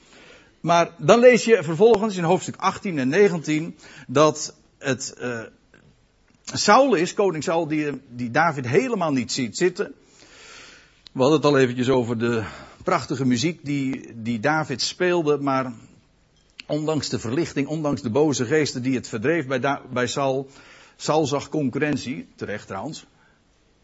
Maar 0.61 0.90
dan 0.99 1.19
lees 1.19 1.45
je 1.45 1.62
vervolgens 1.62 2.16
in 2.16 2.25
hoofdstuk 2.25 2.57
18 2.57 2.99
en 2.99 3.09
19 3.09 3.76
dat 4.07 4.54
het 4.78 5.14
uh, 5.21 5.40
Saul 6.45 6.95
is, 6.95 7.14
koning 7.14 7.45
Saul, 7.45 7.66
die, 7.66 8.02
die 8.09 8.31
David 8.31 8.66
helemaal 8.66 9.12
niet 9.12 9.33
ziet 9.33 9.57
zitten. 9.57 9.95
We 11.12 11.21
hadden 11.21 11.37
het 11.37 11.47
al 11.47 11.59
eventjes 11.59 11.88
over 11.88 12.19
de 12.19 12.45
prachtige 12.85 13.25
muziek 13.25 13.64
die, 13.64 14.12
die 14.23 14.41
David 14.41 14.83
speelde, 14.83 15.38
maar 15.38 15.73
ondanks 16.67 17.09
de 17.09 17.19
verlichting, 17.19 17.67
ondanks 17.69 18.03
de 18.03 18.11
boze 18.11 18.45
geesten 18.45 18.83
die 18.83 18.95
het 18.95 19.09
verdreef 19.09 19.47
bij, 19.47 19.61
da 19.61 19.83
bij 19.91 20.07
Saul, 20.07 20.50
Saul 20.97 21.26
zag 21.26 21.49
concurrentie, 21.49 22.29
terecht 22.37 22.67
trouwens. 22.67 23.07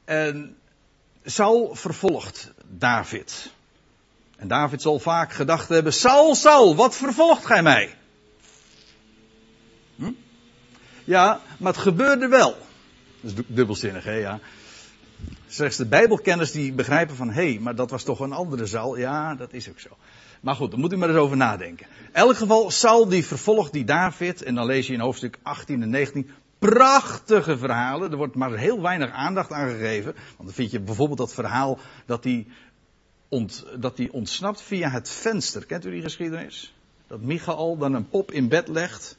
En 0.04 0.57
Saul 1.25 1.75
vervolgt 1.75 2.52
David. 2.69 3.52
En 4.37 4.49
David 4.49 4.83
zal 4.83 4.99
vaak 4.99 5.33
gedacht 5.33 5.69
hebben, 5.69 5.92
Saul, 5.92 6.35
Saul, 6.35 6.76
wat 6.76 6.97
vervolgt 6.97 7.47
gij 7.47 7.62
mij? 7.62 7.95
Hm? 9.97 10.12
Ja, 11.04 11.40
maar 11.59 11.73
het 11.73 11.83
gebeurde 11.83 12.28
wel. 12.28 12.57
Dat 13.21 13.33
is 13.38 13.45
dubbelzinnig, 13.47 14.04
hè, 14.04 14.14
ja. 14.14 14.40
Slechts 15.52 15.76
de 15.76 15.87
bijbelkenners 15.87 16.52
die 16.52 16.73
begrijpen 16.73 17.16
van, 17.16 17.30
hé, 17.30 17.50
hey, 17.50 17.59
maar 17.61 17.75
dat 17.75 17.90
was 17.90 18.02
toch 18.02 18.21
een 18.21 18.33
andere 18.33 18.66
Saul? 18.66 18.97
Ja, 18.97 19.35
dat 19.35 19.52
is 19.52 19.69
ook 19.69 19.80
zo. 19.80 19.88
Maar 20.40 20.54
goed, 20.54 20.71
daar 20.71 20.80
moet 20.80 20.92
u 20.92 20.97
maar 20.97 21.09
eens 21.09 21.19
over 21.19 21.37
nadenken. 21.37 21.87
In 22.07 22.14
elk 22.14 22.37
geval, 22.37 22.71
Saul 22.71 23.09
die 23.09 23.26
vervolgt 23.26 23.73
die 23.73 23.85
David, 23.85 24.42
en 24.42 24.54
dan 24.54 24.66
lees 24.66 24.87
je 24.87 24.92
in 24.92 25.00
hoofdstuk 25.00 25.38
18 25.42 25.83
en 25.83 25.90
19, 25.90 26.30
prachtige 26.59 27.59
verhalen. 27.59 28.11
Er 28.11 28.16
wordt 28.16 28.35
maar 28.35 28.57
heel 28.57 28.83
weinig 28.83 29.11
aandacht 29.11 29.52
aan 29.52 29.69
gegeven. 29.69 30.12
Want 30.12 30.45
dan 30.45 30.52
vind 30.52 30.71
je 30.71 30.80
bijvoorbeeld 30.80 31.19
dat 31.19 31.35
verhaal 31.35 31.78
dat 32.07 32.25
hij 32.25 32.47
ont, 33.28 33.66
dat 33.78 34.11
ontsnapt 34.11 34.62
via 34.62 34.90
het 34.90 35.11
venster. 35.11 35.66
Kent 35.66 35.87
u 35.87 35.90
die 35.90 36.02
geschiedenis? 36.02 36.75
Dat 37.07 37.21
Michael 37.21 37.76
dan 37.78 37.95
een 37.95 38.09
pop 38.09 38.33
in 38.33 38.49
bed 38.49 38.69
legt. 38.69 39.19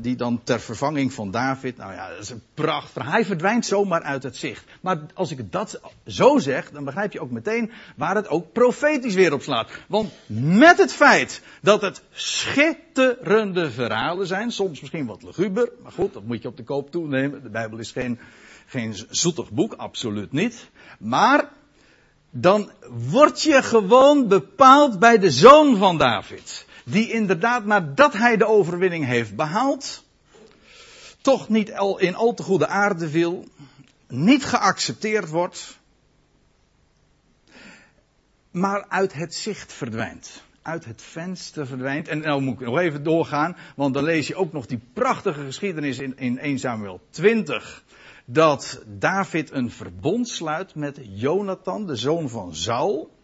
Die 0.00 0.16
dan 0.16 0.40
ter 0.44 0.60
vervanging 0.60 1.12
van 1.12 1.30
David, 1.30 1.76
nou 1.76 1.92
ja, 1.92 2.08
dat 2.08 2.18
is 2.18 2.30
een 2.30 2.42
pracht. 2.54 2.94
Hij 2.94 3.24
verdwijnt 3.24 3.66
zomaar 3.66 4.02
uit 4.02 4.22
het 4.22 4.36
zicht. 4.36 4.64
Maar 4.80 4.98
als 5.14 5.30
ik 5.30 5.52
dat 5.52 5.80
zo 6.06 6.38
zeg, 6.38 6.70
dan 6.70 6.84
begrijp 6.84 7.12
je 7.12 7.20
ook 7.20 7.30
meteen 7.30 7.70
waar 7.96 8.14
het 8.14 8.28
ook 8.28 8.52
profetisch 8.52 9.14
weer 9.14 9.32
op 9.32 9.42
slaat. 9.42 9.70
Want 9.86 10.12
met 10.26 10.78
het 10.78 10.92
feit 10.92 11.42
dat 11.62 11.80
het 11.80 12.02
schitterende 12.10 13.70
verhalen 13.70 14.26
zijn, 14.26 14.52
soms 14.52 14.80
misschien 14.80 15.06
wat 15.06 15.22
luguber, 15.22 15.70
maar 15.82 15.92
goed, 15.92 16.12
dat 16.12 16.24
moet 16.24 16.42
je 16.42 16.48
op 16.48 16.56
de 16.56 16.64
koop 16.64 16.90
toenemen. 16.90 17.42
De 17.42 17.50
Bijbel 17.50 17.78
is 17.78 17.90
geen, 17.90 18.18
geen 18.66 18.96
zoetig 19.10 19.50
boek, 19.50 19.72
absoluut 19.72 20.32
niet. 20.32 20.70
Maar 20.98 21.48
dan 22.30 22.70
word 23.10 23.42
je 23.42 23.62
gewoon 23.62 24.28
bepaald 24.28 24.98
bij 24.98 25.18
de 25.18 25.30
zoon 25.30 25.76
van 25.76 25.98
David 25.98 26.66
die 26.90 27.10
inderdaad 27.12 27.64
nadat 27.64 28.12
hij 28.12 28.36
de 28.36 28.46
overwinning 28.46 29.04
heeft 29.04 29.36
behaald, 29.36 30.04
toch 31.20 31.48
niet 31.48 31.72
al 31.72 31.98
in 31.98 32.14
al 32.14 32.34
te 32.34 32.42
goede 32.42 32.66
aarde 32.66 33.08
viel, 33.08 33.44
niet 34.06 34.44
geaccepteerd 34.44 35.28
wordt, 35.28 35.78
maar 38.50 38.86
uit 38.88 39.12
het 39.12 39.34
zicht 39.34 39.72
verdwijnt. 39.72 40.42
Uit 40.62 40.84
het 40.84 41.02
venster 41.02 41.66
verdwijnt. 41.66 42.08
En 42.08 42.18
nou 42.18 42.42
moet 42.42 42.60
ik 42.60 42.66
nog 42.66 42.78
even 42.78 43.02
doorgaan, 43.02 43.56
want 43.76 43.94
dan 43.94 44.04
lees 44.04 44.26
je 44.26 44.34
ook 44.34 44.52
nog 44.52 44.66
die 44.66 44.80
prachtige 44.92 45.44
geschiedenis 45.44 45.98
in, 45.98 46.18
in 46.18 46.38
1 46.38 46.58
Samuel 46.58 47.00
20. 47.10 47.84
Dat 48.24 48.82
David 48.86 49.50
een 49.50 49.70
verbond 49.70 50.28
sluit 50.28 50.74
met 50.74 50.98
Jonathan, 51.02 51.86
de 51.86 51.96
zoon 51.96 52.28
van 52.28 52.54
Saul. 52.54 53.17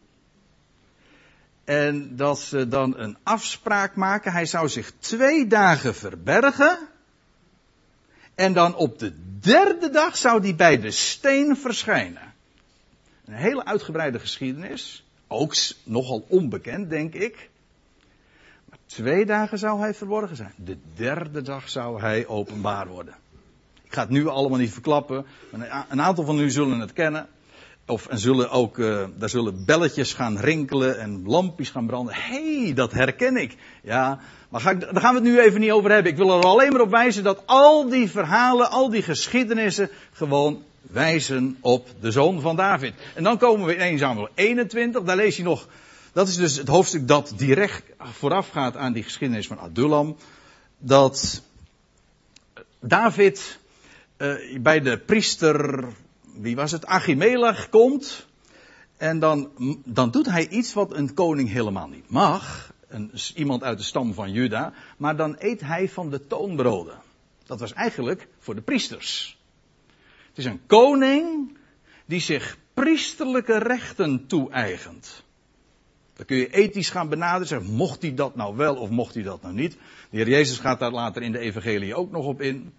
En 1.64 2.16
dat 2.16 2.40
ze 2.40 2.68
dan 2.68 2.99
een 2.99 3.16
afspraak 3.23 3.97
maken. 3.97 4.33
Hij 4.33 4.47
zou 4.47 4.68
zich 4.68 4.92
twee 4.99 5.47
dagen 5.47 5.94
verbergen. 5.94 6.78
En 8.35 8.52
dan 8.52 8.75
op 8.75 8.99
de 8.99 9.12
derde 9.40 9.90
dag 9.90 10.16
zou 10.16 10.42
hij 10.42 10.54
bij 10.54 10.80
de 10.80 10.90
steen 10.90 11.56
verschijnen. 11.56 12.35
Een 13.25 13.35
hele 13.35 13.64
uitgebreide 13.64 14.18
geschiedenis. 14.18 15.04
Ook 15.26 15.54
nogal 15.85 16.25
onbekend, 16.28 16.90
denk 16.90 17.14
ik. 17.14 17.50
Maar 18.64 18.78
twee 18.87 19.26
dagen 19.26 19.59
zou 19.59 19.80
hij 19.80 19.94
verborgen 19.94 20.37
zijn. 20.37 20.52
De 20.56 20.76
derde 20.94 21.42
dag 21.42 21.68
zou 21.68 22.00
hij 22.00 22.26
openbaar 22.26 22.87
worden. 22.88 23.14
Ik 23.85 23.92
ga 23.92 24.00
het 24.00 24.11
nu 24.11 24.26
allemaal 24.26 24.59
niet 24.59 24.73
verklappen. 24.73 25.26
Een 25.88 26.02
aantal 26.02 26.25
van 26.25 26.38
u 26.38 26.50
zullen 26.50 26.80
het 26.80 26.92
kennen. 26.92 27.28
Of 27.87 28.07
en 28.07 28.19
zullen 28.19 28.50
ook, 28.50 28.79
uh, 28.79 29.05
daar 29.17 29.29
zullen 29.29 29.64
belletjes 29.64 30.12
gaan 30.12 30.38
rinkelen 30.38 30.99
en 30.99 31.23
lampjes 31.26 31.71
gaan 31.71 31.87
branden. 31.87 32.14
Hé, 32.14 32.62
hey, 32.62 32.75
dat 32.75 32.93
herken 32.93 33.37
ik. 33.37 33.57
Ja, 33.83 34.21
maar 34.49 34.61
ga 34.61 34.75
daar 34.75 35.00
gaan 35.00 35.14
we 35.14 35.21
het 35.21 35.29
nu 35.31 35.41
even 35.41 35.61
niet 35.61 35.71
over 35.71 35.91
hebben. 35.91 36.12
Ik 36.12 36.19
wil 36.19 36.38
er 36.38 36.45
alleen 36.45 36.73
maar 36.73 36.81
op 36.81 36.91
wijzen 36.91 37.23
dat 37.23 37.43
al 37.47 37.88
die 37.88 38.11
verhalen, 38.11 38.71
al 38.71 38.91
die 38.91 39.03
geschiedenissen 39.03 39.91
gewoon 40.12 40.62
wijzen 40.81 41.57
op 41.61 41.88
de 42.00 42.11
zoon 42.11 42.41
van 42.41 42.57
David. 42.57 42.95
En 43.14 43.23
dan 43.23 43.38
komen 43.38 43.67
we 43.67 43.75
in 43.75 43.81
1 43.81 43.99
Samuel 43.99 44.29
21, 44.35 45.03
daar 45.03 45.17
lees 45.17 45.37
je 45.37 45.43
nog, 45.43 45.69
dat 46.12 46.29
is 46.29 46.37
dus 46.37 46.57
het 46.57 46.69
hoofdstuk 46.69 47.09
dat 47.09 47.33
direct 47.37 47.83
voorafgaat 47.99 48.76
aan 48.76 48.93
die 48.93 49.03
geschiedenis 49.03 49.47
van 49.47 49.59
Adullam. 49.59 50.17
Dat 50.79 51.43
David 52.81 53.59
uh, 54.19 54.59
bij 54.61 54.81
de 54.81 54.99
priester 54.99 55.85
wie 56.37 56.57
was 56.57 56.71
het, 56.71 56.87
Achimelech 56.87 57.69
komt. 57.69 58.26
En 58.97 59.19
dan, 59.19 59.50
dan 59.85 60.11
doet 60.11 60.26
hij 60.26 60.49
iets 60.49 60.73
wat 60.73 60.95
een 60.95 61.14
koning 61.14 61.49
helemaal 61.50 61.88
niet 61.88 62.11
mag. 62.11 62.73
Een, 62.88 63.12
iemand 63.35 63.62
uit 63.62 63.79
de 63.79 63.85
stam 63.85 64.14
van 64.14 64.33
Juda. 64.33 64.73
Maar 64.97 65.17
dan 65.17 65.37
eet 65.38 65.61
hij 65.61 65.88
van 65.88 66.11
de 66.11 66.26
toonbroden. 66.26 66.99
Dat 67.47 67.61
was 67.61 67.73
eigenlijk 67.73 68.29
voor 68.38 68.55
de 68.55 68.61
priesters. 68.61 69.38
Het 70.29 70.38
is 70.38 70.45
een 70.45 70.67
koning 70.67 71.57
die 72.07 72.21
zich 72.21 72.59
priesterlijke 72.75 73.59
rechten 73.59 74.26
toe-eigent. 74.26 75.25
Dan 76.17 76.26
kun 76.26 76.37
je 76.37 76.50
ethisch 76.50 76.91
gaan 76.91 77.09
benaderen. 77.09 77.47
Zeggen, 77.47 77.73
mocht 77.73 78.03
hij 78.03 78.14
dat 78.14 78.37
nou 78.37 78.57
wel 78.57 78.76
of 78.76 78.91
mocht 78.91 79.14
hij 79.14 79.23
dat 79.23 79.43
nou 79.43 79.55
niet? 79.55 79.73
De 80.11 80.17
heer 80.17 80.29
Jezus 80.29 80.59
gaat 80.59 80.79
daar 80.79 80.91
later 80.91 81.23
in 81.23 81.33
de 81.33 81.38
evangelie 81.38 81.95
ook 81.95 82.11
nog 82.11 82.25
op 82.26 82.41
in. 82.41 82.73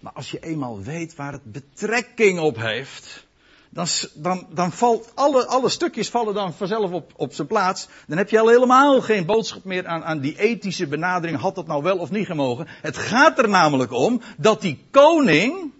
Maar 0.00 0.12
als 0.12 0.30
je 0.30 0.38
eenmaal 0.38 0.82
weet 0.82 1.14
waar 1.14 1.32
het 1.32 1.52
betrekking 1.52 2.38
op 2.38 2.56
heeft, 2.56 3.26
dan, 3.70 3.86
dan, 4.14 4.46
dan 4.50 4.72
valt 4.72 5.12
alle, 5.14 5.46
alle 5.46 5.68
stukjes 5.68 6.08
vallen 6.08 6.34
dan 6.34 6.54
vanzelf 6.54 6.90
op, 6.90 7.12
op 7.16 7.32
zijn 7.32 7.46
plaats. 7.46 7.88
Dan 8.06 8.18
heb 8.18 8.30
je 8.30 8.40
al 8.40 8.48
helemaal 8.48 9.00
geen 9.00 9.26
boodschap 9.26 9.64
meer 9.64 9.86
aan, 9.86 10.04
aan 10.04 10.20
die 10.20 10.38
ethische 10.38 10.86
benadering. 10.86 11.38
Had 11.38 11.54
dat 11.54 11.66
nou 11.66 11.82
wel 11.82 11.98
of 11.98 12.10
niet 12.10 12.26
gemogen? 12.26 12.66
Het 12.68 12.96
gaat 12.96 13.38
er 13.38 13.48
namelijk 13.48 13.92
om 13.92 14.20
dat 14.36 14.60
die 14.60 14.84
koning 14.90 15.72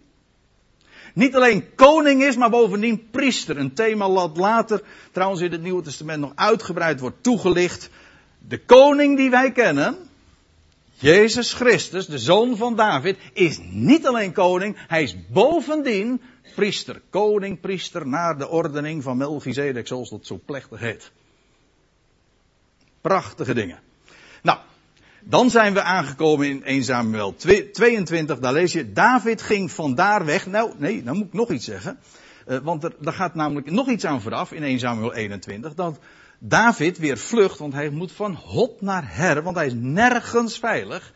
niet 1.15 1.35
alleen 1.35 1.75
koning 1.75 2.23
is, 2.23 2.37
maar 2.37 2.51
bovendien 2.51 3.11
priester. 3.11 3.57
Een 3.57 3.75
thema 3.75 4.09
dat 4.09 4.37
later 4.37 4.83
trouwens 5.13 5.41
in 5.41 5.53
het 5.53 5.63
Nieuwe 5.63 5.83
Testament 5.83 6.21
nog 6.21 6.33
uitgebreid 6.35 7.01
wordt 7.01 7.23
toegelicht. 7.23 7.91
De 8.39 8.65
koning 8.65 9.17
die 9.17 9.31
wij 9.31 9.53
kennen, 9.53 9.97
Jezus 11.01 11.53
Christus, 11.53 12.07
de 12.07 12.19
zoon 12.19 12.57
van 12.57 12.77
David, 12.77 13.17
is 13.33 13.59
niet 13.63 14.07
alleen 14.07 14.33
koning, 14.33 14.77
hij 14.89 15.03
is 15.03 15.17
bovendien 15.29 16.21
priester. 16.55 17.03
Koning, 17.11 17.61
priester, 17.61 18.07
naar 18.07 18.39
de 18.39 18.49
ordening 18.49 19.03
van 19.03 19.17
Melchizedek, 19.17 19.87
zoals 19.87 20.11
dat 20.11 20.27
zo 20.27 20.41
plechtig 20.45 20.81
heet. 20.81 21.13
Prachtige 23.01 23.55
dingen. 23.55 23.79
Nou, 24.43 24.59
dan 25.21 25.51
zijn 25.51 25.75
we 25.75 25.83
aangekomen 25.83 26.49
in 26.49 26.65
1 26.65 26.85
Samuel 26.85 27.35
22, 27.73 28.39
daar 28.39 28.53
lees 28.53 28.73
je, 28.73 28.93
David 28.93 29.43
ging 29.43 29.71
vandaar 29.71 30.25
weg. 30.25 30.47
Nou, 30.47 30.73
nee, 30.77 31.03
dan 31.03 31.17
moet 31.17 31.27
ik 31.27 31.33
nog 31.33 31.51
iets 31.51 31.65
zeggen. 31.65 31.99
Uh, 32.49 32.59
want 32.59 32.85
er, 32.85 32.95
daar 32.99 33.13
gaat 33.13 33.35
namelijk 33.35 33.71
nog 33.71 33.89
iets 33.89 34.05
aan 34.05 34.21
vooraf 34.21 34.53
in 34.53 34.63
1 34.63 34.79
Samuel 34.79 35.15
21. 35.15 35.75
Dat 35.75 35.99
David 36.43 36.99
weer 36.99 37.19
vlucht, 37.19 37.59
want 37.59 37.73
hij 37.73 37.91
moet 37.91 38.13
van 38.13 38.35
hot 38.35 38.81
naar 38.81 39.17
her, 39.17 39.43
want 39.43 39.57
hij 39.57 39.67
is 39.67 39.75
nergens 39.77 40.59
veilig. 40.59 41.13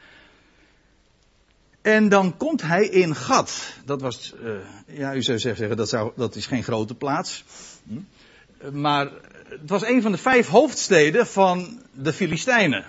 En 1.82 2.08
dan 2.08 2.36
komt 2.36 2.62
hij 2.62 2.86
in 2.86 3.14
Gad. 3.14 3.74
Dat 3.84 4.00
was, 4.00 4.34
uh, 4.42 4.98
ja, 4.98 5.14
u 5.14 5.22
zou 5.22 5.38
zeggen, 5.38 5.76
dat, 5.76 5.88
zou, 5.88 6.12
dat 6.16 6.36
is 6.36 6.46
geen 6.46 6.62
grote 6.62 6.94
plaats. 6.94 7.44
Hm? 7.86 8.80
Maar 8.80 9.10
het 9.48 9.70
was 9.70 9.84
een 9.84 10.02
van 10.02 10.12
de 10.12 10.18
vijf 10.18 10.48
hoofdsteden 10.48 11.26
van 11.26 11.80
de 11.92 12.12
Filistijnen. 12.12 12.84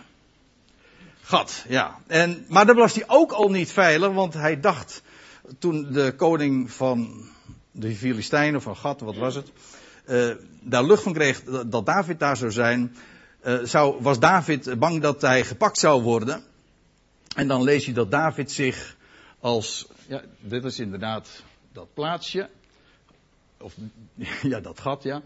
Gad, 1.22 1.66
ja. 1.68 2.00
En, 2.08 2.46
maar 2.48 2.66
daar 2.66 2.76
was 2.76 2.94
hij 2.94 3.04
ook 3.08 3.32
al 3.32 3.50
niet 3.50 3.72
veilig, 3.72 4.12
want 4.12 4.34
hij 4.34 4.60
dacht, 4.60 5.02
toen 5.60 5.92
de 5.92 6.14
koning 6.16 6.72
van 6.72 7.30
de 7.72 7.96
Filistijnen, 7.96 8.62
van 8.62 8.76
Gad, 8.76 9.00
wat 9.00 9.16
was 9.16 9.36
het? 9.36 9.52
Uh, 10.08 10.36
daar 10.62 10.84
lucht 10.84 11.04
van 11.04 11.14
kreeg 11.14 11.44
dat 11.44 11.86
David 11.86 12.20
daar 12.20 12.38
zou 12.38 12.52
zijn, 12.52 12.96
uh, 13.46 13.60
zou, 13.64 14.02
was 14.02 14.20
David 14.20 14.80
bang 14.80 15.02
dat 15.02 15.22
hij 15.22 15.46
gepakt 15.46 15.78
zou 15.78 16.02
worden. 16.02 16.44
En 17.36 17.48
dan 17.48 17.64
lees 17.64 17.86
je 17.86 17.94
dat 17.94 18.12
David 18.12 18.52
zich 18.52 18.96
als, 19.40 19.88
ja, 20.08 20.22
dit 20.40 20.64
is 20.64 20.80
inderdaad 20.80 21.44
dat 21.72 21.94
plaatsje, 21.94 22.50
of 23.58 23.74
ja, 24.52 24.60
dat 24.60 24.80
gat, 24.80 25.04
ja. 25.04 25.22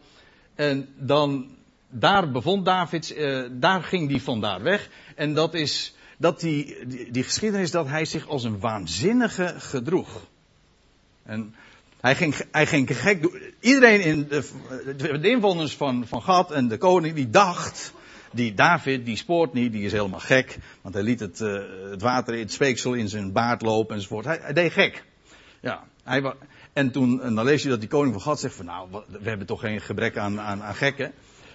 En 0.56 0.94
dan, 0.98 1.50
daar 1.90 2.32
bevond 2.32 2.66
David, 2.66 3.12
uh, 3.12 3.48
daar 3.52 3.84
ging 3.84 4.10
hij 4.10 4.20
vandaar 4.20 4.62
weg. 4.62 4.90
En 5.16 5.34
dat 5.34 5.54
is, 5.54 5.96
dat 6.18 6.40
die, 6.40 6.88
die, 6.88 7.12
die 7.12 7.24
geschiedenis 7.24 7.72
dat 7.72 7.88
hij 7.88 8.06
zich 8.06 8.28
als 8.28 8.44
een 8.44 8.60
waanzinnige 8.60 9.56
gedroeg. 9.58 10.28
En 11.24 11.56
hij 12.02 12.16
ging, 12.16 12.36
hij 12.52 12.66
ging 12.66 12.98
gek 12.98 13.22
doen. 13.22 13.42
Iedereen 13.60 14.02
in 14.02 14.28
de, 14.28 15.20
de 15.20 15.30
inwoners 15.30 15.76
van, 15.76 16.08
van 16.08 16.22
Gad 16.22 16.52
en 16.52 16.68
de 16.68 16.78
koning 16.78 17.16
die 17.16 17.30
dacht, 17.30 17.94
die 18.32 18.54
David, 18.54 19.06
die 19.06 19.18
spoort 19.18 19.54
niet, 19.54 19.72
die 19.72 19.84
is 19.84 19.92
helemaal 19.92 20.20
gek. 20.20 20.58
Want 20.82 20.94
hij 20.94 21.04
liet 21.04 21.20
het, 21.20 21.40
uh, 21.40 21.62
het 21.90 22.02
water, 22.02 22.38
het 22.38 22.52
speeksel 22.52 22.94
in 22.94 23.10
zijn 23.10 23.32
baard 23.32 23.62
lopen 23.62 23.96
enzovoort. 23.96 24.26
Hij, 24.26 24.40
hij 24.42 24.54
deed 24.54 24.72
gek. 24.72 25.04
Ja, 25.62 25.84
hij, 26.04 26.34
en 26.74 26.92
toen, 26.92 27.22
en 27.22 27.36
dan 27.36 27.46
lees 27.46 27.64
je 27.64 27.70
dat 27.70 27.80
die 27.80 27.90
koning 27.90 28.14
van 28.14 28.22
God 28.22 28.40
zegt 28.40 28.56
van 28.56 28.66
nou, 28.66 28.90
we 29.08 29.30
hebben 29.30 29.48
toch 29.48 29.60
geen 29.60 29.82
gebrek 29.82 30.18
aan, 30.18 30.40
aan, 30.40 30.64
aan 30.64 30.76
gekken. 30.76 31.12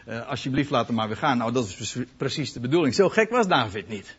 Uh, 0.09 0.29
alsjeblieft 0.29 0.71
laat 0.71 0.87
hem 0.87 0.97
maar 0.97 1.09
weer 1.09 1.17
gaan. 1.17 1.39
Nou, 1.39 1.53
dat 1.53 1.67
is 1.79 1.97
precies 2.17 2.53
de 2.53 2.61
bedoeling. 2.61 2.95
Zo 2.95 3.09
gek 3.09 3.31
was 3.31 3.47
David 3.47 3.89
niet. 3.89 4.17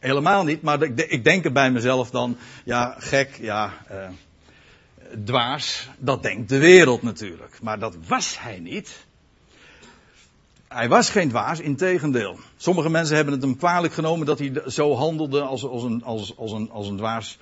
Helemaal 0.00 0.44
niet, 0.44 0.62
maar 0.62 0.82
ik 0.82 1.24
denk 1.24 1.44
er 1.44 1.52
bij 1.52 1.70
mezelf 1.70 2.10
dan, 2.10 2.36
ja, 2.64 2.94
gek, 2.98 3.38
ja, 3.40 3.72
uh, 3.90 4.08
dwaas, 5.24 5.88
dat 5.98 6.22
denkt 6.22 6.48
de 6.48 6.58
wereld 6.58 7.02
natuurlijk. 7.02 7.58
Maar 7.62 7.78
dat 7.78 7.96
was 8.06 8.40
hij 8.40 8.58
niet. 8.58 9.06
Hij 10.68 10.88
was 10.88 11.10
geen 11.10 11.28
dwaas, 11.28 11.60
integendeel. 11.60 12.38
Sommige 12.56 12.90
mensen 12.90 13.16
hebben 13.16 13.34
het 13.34 13.42
hem 13.42 13.56
kwalijk 13.56 13.92
genomen 13.92 14.26
dat 14.26 14.38
hij 14.38 14.62
zo 14.66 14.94
handelde 14.94 15.40
als, 15.42 15.64
als, 15.64 15.82
een, 15.82 16.04
als, 16.04 16.36
als, 16.36 16.52
een, 16.52 16.70
als 16.70 16.88
een 16.88 16.96
dwaas. 16.96 17.38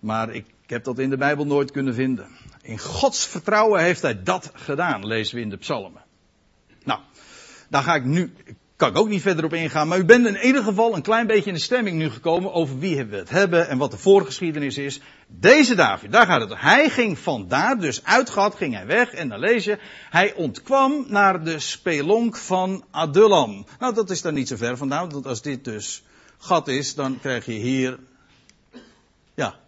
Maar 0.00 0.34
ik, 0.34 0.44
heb 0.66 0.84
dat 0.84 0.98
in 0.98 1.10
de 1.10 1.16
Bijbel 1.16 1.46
nooit 1.46 1.70
kunnen 1.70 1.94
vinden. 1.94 2.26
In 2.62 2.78
Gods 2.78 3.26
vertrouwen 3.26 3.82
heeft 3.82 4.02
hij 4.02 4.22
dat 4.22 4.50
gedaan, 4.54 5.06
lezen 5.06 5.36
we 5.36 5.40
in 5.40 5.50
de 5.50 5.56
psalmen. 5.56 6.02
Nou, 6.84 7.00
dan 7.68 7.82
ga 7.82 7.94
ik 7.94 8.04
nu, 8.04 8.32
kan 8.76 8.88
ik 8.88 8.98
ook 8.98 9.08
niet 9.08 9.22
verder 9.22 9.44
op 9.44 9.52
ingaan. 9.52 9.88
Maar 9.88 9.98
u 9.98 10.04
bent 10.04 10.26
in 10.26 10.46
ieder 10.46 10.62
geval 10.62 10.94
een 10.94 11.02
klein 11.02 11.26
beetje 11.26 11.48
in 11.48 11.54
de 11.54 11.60
stemming 11.60 11.98
nu 11.98 12.10
gekomen 12.10 12.52
over 12.52 12.78
wie 12.78 13.04
we 13.04 13.16
het 13.16 13.30
hebben 13.30 13.68
en 13.68 13.78
wat 13.78 13.90
de 13.90 13.98
voorgeschiedenis 13.98 14.78
is. 14.78 15.00
Deze 15.26 15.74
David, 15.74 16.12
daar 16.12 16.26
gaat 16.26 16.40
het. 16.40 16.60
Hij 16.60 16.90
ging 16.90 17.18
vandaar, 17.18 17.78
dus 17.78 18.04
uit 18.04 18.30
Gat 18.30 18.54
ging 18.54 18.74
hij 18.74 18.86
weg. 18.86 19.12
En 19.12 19.28
dan 19.28 19.38
lees 19.38 19.64
je, 19.64 19.78
hij 20.10 20.34
ontkwam 20.34 21.04
naar 21.08 21.44
de 21.44 21.58
spelonk 21.58 22.36
van 22.36 22.84
Adullam. 22.90 23.66
Nou, 23.78 23.94
dat 23.94 24.10
is 24.10 24.22
dan 24.22 24.34
niet 24.34 24.48
zo 24.48 24.56
ver 24.56 24.76
vandaan, 24.76 25.10
want 25.10 25.26
als 25.26 25.42
dit 25.42 25.64
dus 25.64 26.02
gat 26.38 26.68
is, 26.68 26.94
dan 26.94 27.18
krijg 27.20 27.46
je 27.46 27.52
hier, 27.52 27.98
ja, 29.34 29.58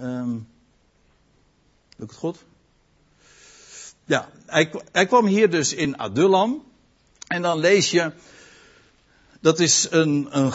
um, 0.00 0.48
ik 1.96 2.10
het 2.10 2.14
goed? 2.14 2.44
Ja, 4.04 4.28
hij, 4.46 4.72
hij 4.92 5.06
kwam 5.06 5.26
hier 5.26 5.50
dus 5.50 5.74
in 5.74 5.98
Adullam. 5.98 6.64
En 7.26 7.42
dan 7.42 7.58
lees 7.58 7.90
je, 7.90 8.12
dat 9.40 9.60
is 9.60 9.86
een, 9.90 10.28
een, 10.30 10.52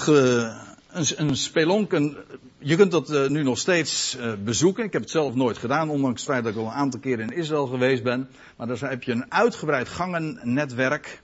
een, 0.91 1.05
een 1.15 1.35
spelonk, 1.35 1.91
een, 1.91 2.17
je 2.57 2.75
kunt 2.75 2.91
dat 2.91 3.11
uh, 3.11 3.27
nu 3.27 3.43
nog 3.43 3.57
steeds 3.57 4.17
uh, 4.17 4.33
bezoeken. 4.43 4.83
Ik 4.83 4.93
heb 4.93 5.01
het 5.01 5.11
zelf 5.11 5.35
nooit 5.35 5.57
gedaan, 5.57 5.89
ondanks 5.89 6.21
het 6.21 6.29
feit 6.29 6.43
dat 6.43 6.53
ik 6.53 6.59
al 6.59 6.65
een 6.65 6.71
aantal 6.71 6.99
keren 6.99 7.29
in 7.29 7.37
Israël 7.37 7.67
geweest 7.67 8.03
ben. 8.03 8.29
Maar 8.57 8.67
daar 8.67 8.89
heb 8.89 9.03
je 9.03 9.11
een 9.11 9.31
uitgebreid 9.31 9.89
gangennetwerk. 9.89 11.21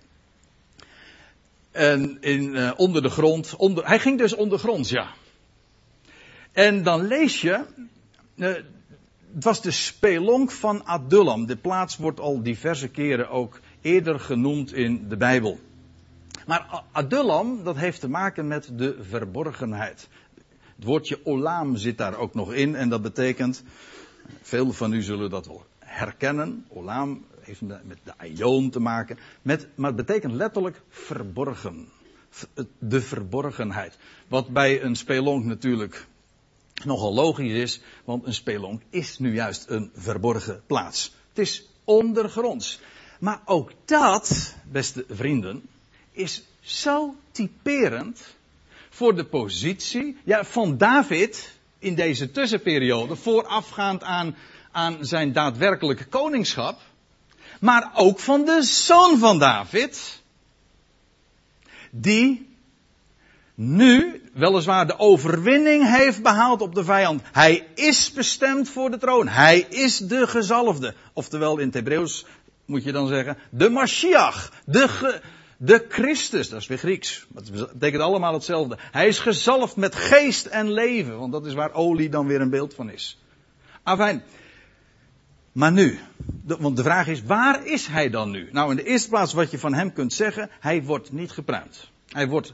En 1.72 2.18
in, 2.22 2.56
uh, 2.56 2.72
onder 2.76 3.02
de 3.02 3.10
grond, 3.10 3.56
hij 3.76 4.00
ging 4.00 4.18
dus 4.18 4.36
ondergronds, 4.36 4.90
ja. 4.90 5.08
En 6.52 6.84
dan 6.84 7.08
lees 7.08 7.42
je, 7.42 7.64
het 8.36 9.44
was 9.44 9.62
de 9.62 9.72
spelonk 9.72 10.52
van 10.52 10.86
Adullam. 10.86 11.46
De 11.46 11.56
plaats 11.56 11.98
wordt 11.98 12.20
al 12.20 12.44
diverse 12.44 12.88
keren 12.88 13.30
ook 13.30 13.60
eerder 13.88 14.20
genoemd 14.20 14.74
in 14.74 15.10
de 15.10 15.18
Bijbel. 15.18 15.60
Maar 16.46 16.84
Adullam, 16.92 17.64
dat 17.64 17.78
heeft 17.78 18.00
te 18.00 18.10
maken 18.10 18.48
met 18.48 18.70
de 18.74 18.98
verborgenheid. 19.02 20.08
Het 20.76 20.86
woordje 20.86 21.26
olam 21.26 21.76
zit 21.76 21.98
daar 21.98 22.18
ook 22.18 22.34
nog 22.34 22.54
in 22.54 22.76
en 22.76 22.90
dat 22.90 23.02
betekent, 23.02 23.64
veel 24.42 24.72
van 24.72 24.94
u 24.94 25.02
zullen 25.02 25.30
dat 25.30 25.48
wel 25.48 25.66
herkennen. 25.80 26.66
Olam 26.68 27.26
heeft 27.40 27.62
met 27.62 27.98
de 28.04 28.18
aion 28.18 28.70
te 28.70 28.80
maken, 28.80 29.18
met, 29.42 29.68
maar 29.76 29.88
het 29.88 30.06
betekent 30.06 30.34
letterlijk 30.34 30.82
verborgen. 30.90 31.88
De 32.80 33.02
verborgenheid. 33.02 33.98
Wat 34.28 34.48
bij 34.48 34.84
een 34.84 34.96
spelonk 34.96 35.46
natuurlijk 35.46 36.08
nogal 36.86 37.14
logisch 37.14 37.54
is, 37.54 37.82
want 38.06 38.26
een 38.26 38.34
spelonk 38.34 38.82
is 38.90 39.20
nu 39.20 39.34
juist 39.34 39.70
een 39.70 39.92
verborgen 39.94 40.62
plaats. 40.66 41.16
Het 41.30 41.38
is 41.40 41.70
ondergronds. 41.84 42.80
Maar 43.20 43.40
ook 43.46 43.72
dat, 43.86 44.56
beste 44.64 45.06
vrienden, 45.10 45.70
is 46.12 46.44
zo 46.60 47.16
typerend 47.32 48.36
voor 48.90 49.16
de 49.16 49.26
positie 49.26 50.18
ja, 50.24 50.44
van 50.44 50.78
David 50.78 51.52
in 51.80 51.96
deze 51.96 52.32
tussenperiode, 52.32 53.16
voorafgaand 53.16 54.04
aan, 54.04 54.36
aan 54.72 54.98
zijn 55.02 55.34
daadwerkelijke 55.34 56.06
koningschap, 56.06 56.80
maar 57.60 57.92
ook 57.94 58.20
van 58.20 58.46
de 58.46 58.62
zoon 58.62 59.18
van 59.18 59.40
David, 59.40 60.22
die 61.90 62.48
nu 63.56 64.22
weliswaar 64.34 64.88
de 64.88 65.00
overwinning 65.00 65.96
heeft 65.96 66.22
behaald 66.22 66.62
op 66.62 66.76
de 66.76 66.84
vijand. 66.84 67.22
Hij 67.32 67.68
is 67.76 68.12
bestemd 68.12 68.70
voor 68.70 68.92
de 68.92 68.98
troon. 68.98 69.28
Hij 69.28 69.60
is 69.60 69.98
de 69.98 70.28
gezalfde. 70.28 70.94
Oftewel 71.14 71.58
in 71.58 71.66
het 71.66 71.74
Hebreeuws 71.74 72.26
moet 72.68 72.84
je 72.84 72.92
dan 72.92 73.08
zeggen, 73.08 73.38
de 73.50 73.70
Mashiach, 73.70 74.52
de, 74.66 75.22
de 75.58 75.86
Christus, 75.90 76.50
dat 76.50 76.62
is 76.62 76.68
weer 76.68 76.78
Grieks. 76.78 77.26
Dat 77.30 77.52
betekent 77.74 78.02
allemaal 78.02 78.34
hetzelfde. 78.34 78.78
Hij 78.92 79.08
is 79.08 79.20
gezalfd 79.20 79.76
met 79.76 79.96
geest 79.96 80.46
en 80.46 80.72
leven, 80.72 81.20
want 81.20 81.32
dat 81.32 81.46
is 81.46 81.54
waar 81.54 81.74
olie 81.74 82.10
dan 82.10 82.28
weer 82.28 82.42
een 82.42 82.50
beeld 82.50 82.74
van 82.74 82.90
is. 82.90 83.22
Afijn. 83.84 84.24
Maar 85.52 85.72
nu, 85.72 86.00
want 86.44 86.78
de 86.78 86.84
vraag 86.84 87.08
is, 87.08 87.24
waar 87.24 87.66
is 87.66 87.88
hij 87.88 88.10
dan 88.10 88.32
nu? 88.32 88.50
Nou, 88.52 88.70
in 88.70 88.76
de 88.76 88.84
eerste 88.84 89.10
plaats 89.10 89.34
wat 89.34 89.52
je 89.52 89.60
van 89.60 89.74
hem 89.74 89.94
kunt 89.94 90.14
zeggen, 90.14 90.50
hij 90.60 90.84
wordt 90.84 91.12
niet 91.12 91.32
gepruimd. 91.32 91.90
Hij 92.08 92.28
wordt 92.28 92.54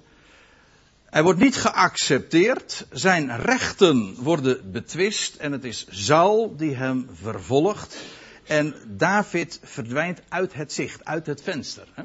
hij 1.14 1.24
wordt 1.24 1.40
niet 1.40 1.56
geaccepteerd, 1.56 2.86
zijn 2.92 3.38
rechten 3.38 4.16
worden 4.18 4.72
betwist 4.72 5.36
en 5.36 5.52
het 5.52 5.64
is 5.64 5.86
Saul 5.90 6.56
die 6.58 6.76
hem 6.76 7.10
vervolgt. 7.22 7.98
En 8.44 8.76
David 8.88 9.60
verdwijnt 9.64 10.22
uit 10.30 10.54
het 10.54 10.74
zicht, 10.74 11.06
uit 11.06 11.26
het 11.26 11.42
venster. 11.42 11.88
Hè? 11.94 12.04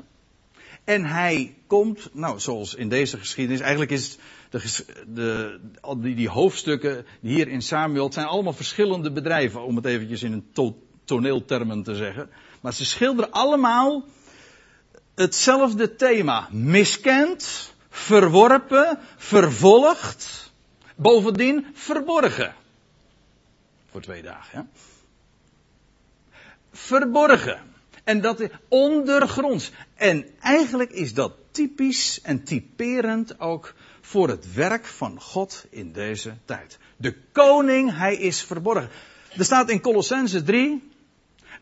En 0.85 1.05
hij 1.05 1.55
komt, 1.67 2.09
nou 2.13 2.41
zoals 2.41 2.75
in 2.75 2.89
deze 2.89 3.19
geschiedenis, 3.19 3.61
eigenlijk 3.61 3.91
is 3.91 4.19
de, 4.51 4.81
de, 5.07 5.61
die, 5.99 6.15
die 6.15 6.29
hoofdstukken 6.29 7.07
hier 7.21 7.49
in 7.49 7.63
Samuel, 7.63 8.05
het 8.05 8.15
zijn 8.15 8.27
allemaal 8.27 8.53
verschillende 8.53 9.13
bedrijven, 9.13 9.65
om 9.65 9.77
het 9.77 9.85
eventjes 9.85 10.23
in 10.23 10.33
een 10.33 10.49
to, 10.53 10.83
toneeltermen 11.05 11.83
te 11.83 11.95
zeggen. 11.95 12.31
Maar 12.61 12.73
ze 12.73 12.85
schilderen 12.85 13.31
allemaal 13.31 14.05
hetzelfde 15.15 15.97
thema. 15.97 16.49
Miskend, 16.51 17.75
verworpen, 17.91 18.99
vervolgd, 19.17 20.53
bovendien 20.97 21.67
verborgen. 21.75 22.55
Voor 23.91 24.01
twee 24.01 24.23
dagen, 24.23 24.59
ja. 24.59 24.67
Verborgen. 26.87 27.61
En 28.05 28.21
dat 28.21 28.41
is 28.41 28.49
ondergronds. 28.69 29.71
En 29.95 30.27
eigenlijk 30.41 30.91
is 30.91 31.15
dat 31.15 31.33
typisch 31.51 32.21
en 32.23 32.45
typerend 32.45 33.41
ook 33.41 33.75
voor 34.01 34.29
het 34.29 34.55
werk 34.55 34.87
van 34.87 35.21
God 35.21 35.67
in 35.71 35.93
deze 35.93 36.35
tijd. 36.45 36.79
De 36.97 37.17
koning, 37.33 37.97
hij 37.97 38.17
is 38.17 38.43
verborgen. 38.43 38.91
Er 39.37 39.45
staat 39.45 39.71
in 39.71 39.81
Colossense 39.81 40.43
3 40.43 40.89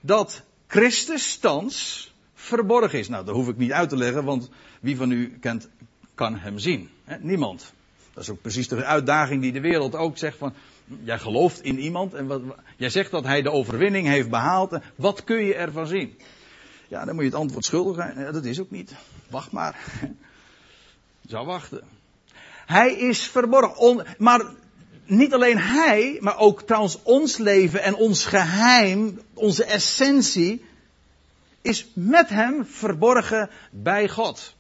dat 0.01 0.43
Christus 0.67 1.37
thans 1.37 2.15
verborgen 2.35 2.99
is. 2.99 3.09
Nou, 3.09 3.25
dat 3.25 3.35
hoef 3.35 3.49
ik 3.49 3.57
niet 3.57 3.73
uit 3.73 3.89
te 3.89 3.97
leggen, 3.97 4.25
want 4.25 4.51
wie 4.81 4.97
van 4.97 5.11
u 5.11 5.39
kent 5.41 5.69
kan 6.15 6.39
hem 6.39 6.59
zien. 6.59 6.91
niemand. 7.21 7.73
Dat 8.17 8.25
is 8.25 8.31
ook 8.31 8.41
precies 8.41 8.69
de 8.69 8.85
uitdaging 8.85 9.43
die 9.43 9.53
de 9.53 9.61
wereld 9.61 9.95
ook 9.95 10.19
zegt 10.19 10.39
van, 10.39 10.55
jij 11.03 11.19
gelooft 11.19 11.63
in 11.63 11.79
iemand 11.79 12.15
en 12.15 12.27
wat, 12.27 12.43
jij 12.77 12.91
zegt 12.91 13.11
dat 13.11 13.25
hij 13.25 13.43
de 13.43 13.51
overwinning 13.51 14.07
heeft 14.07 14.31
behaald. 14.31 14.79
Wat 14.95 15.25
kun 15.25 15.45
je 15.45 15.55
ervan 15.55 15.87
zien? 15.87 16.19
Ja, 16.89 17.05
dan 17.05 17.15
moet 17.15 17.25
je 17.25 17.31
het 17.31 17.39
antwoord 17.39 17.65
schuldig 17.65 17.97
zijn. 17.97 18.19
Ja, 18.19 18.33
dat 18.33 18.45
is 18.45 18.61
ook 18.61 18.71
niet. 18.71 18.93
Wacht 19.29 19.53
maar. 19.53 19.77
Zou 21.29 21.47
wachten. 21.47 21.83
Hij 22.67 22.95
is 22.95 23.27
verborgen. 23.27 24.07
maar 24.19 24.45
niet 25.05 25.35
alleen 25.35 25.59
hij, 25.59 26.19
maar 26.21 26.39
ook 26.39 26.63
trouwens 26.63 27.03
ons 27.03 27.37
leven 27.37 27.83
en 27.83 27.95
ons 27.95 28.25
geheim, 28.25 29.21
onze 29.35 29.65
essentie, 29.65 30.65
is 31.63 31.87
met 31.95 32.29
hem 32.29 32.67
verborgen 32.67 33.51
bij 33.71 34.09
God. 34.09 34.56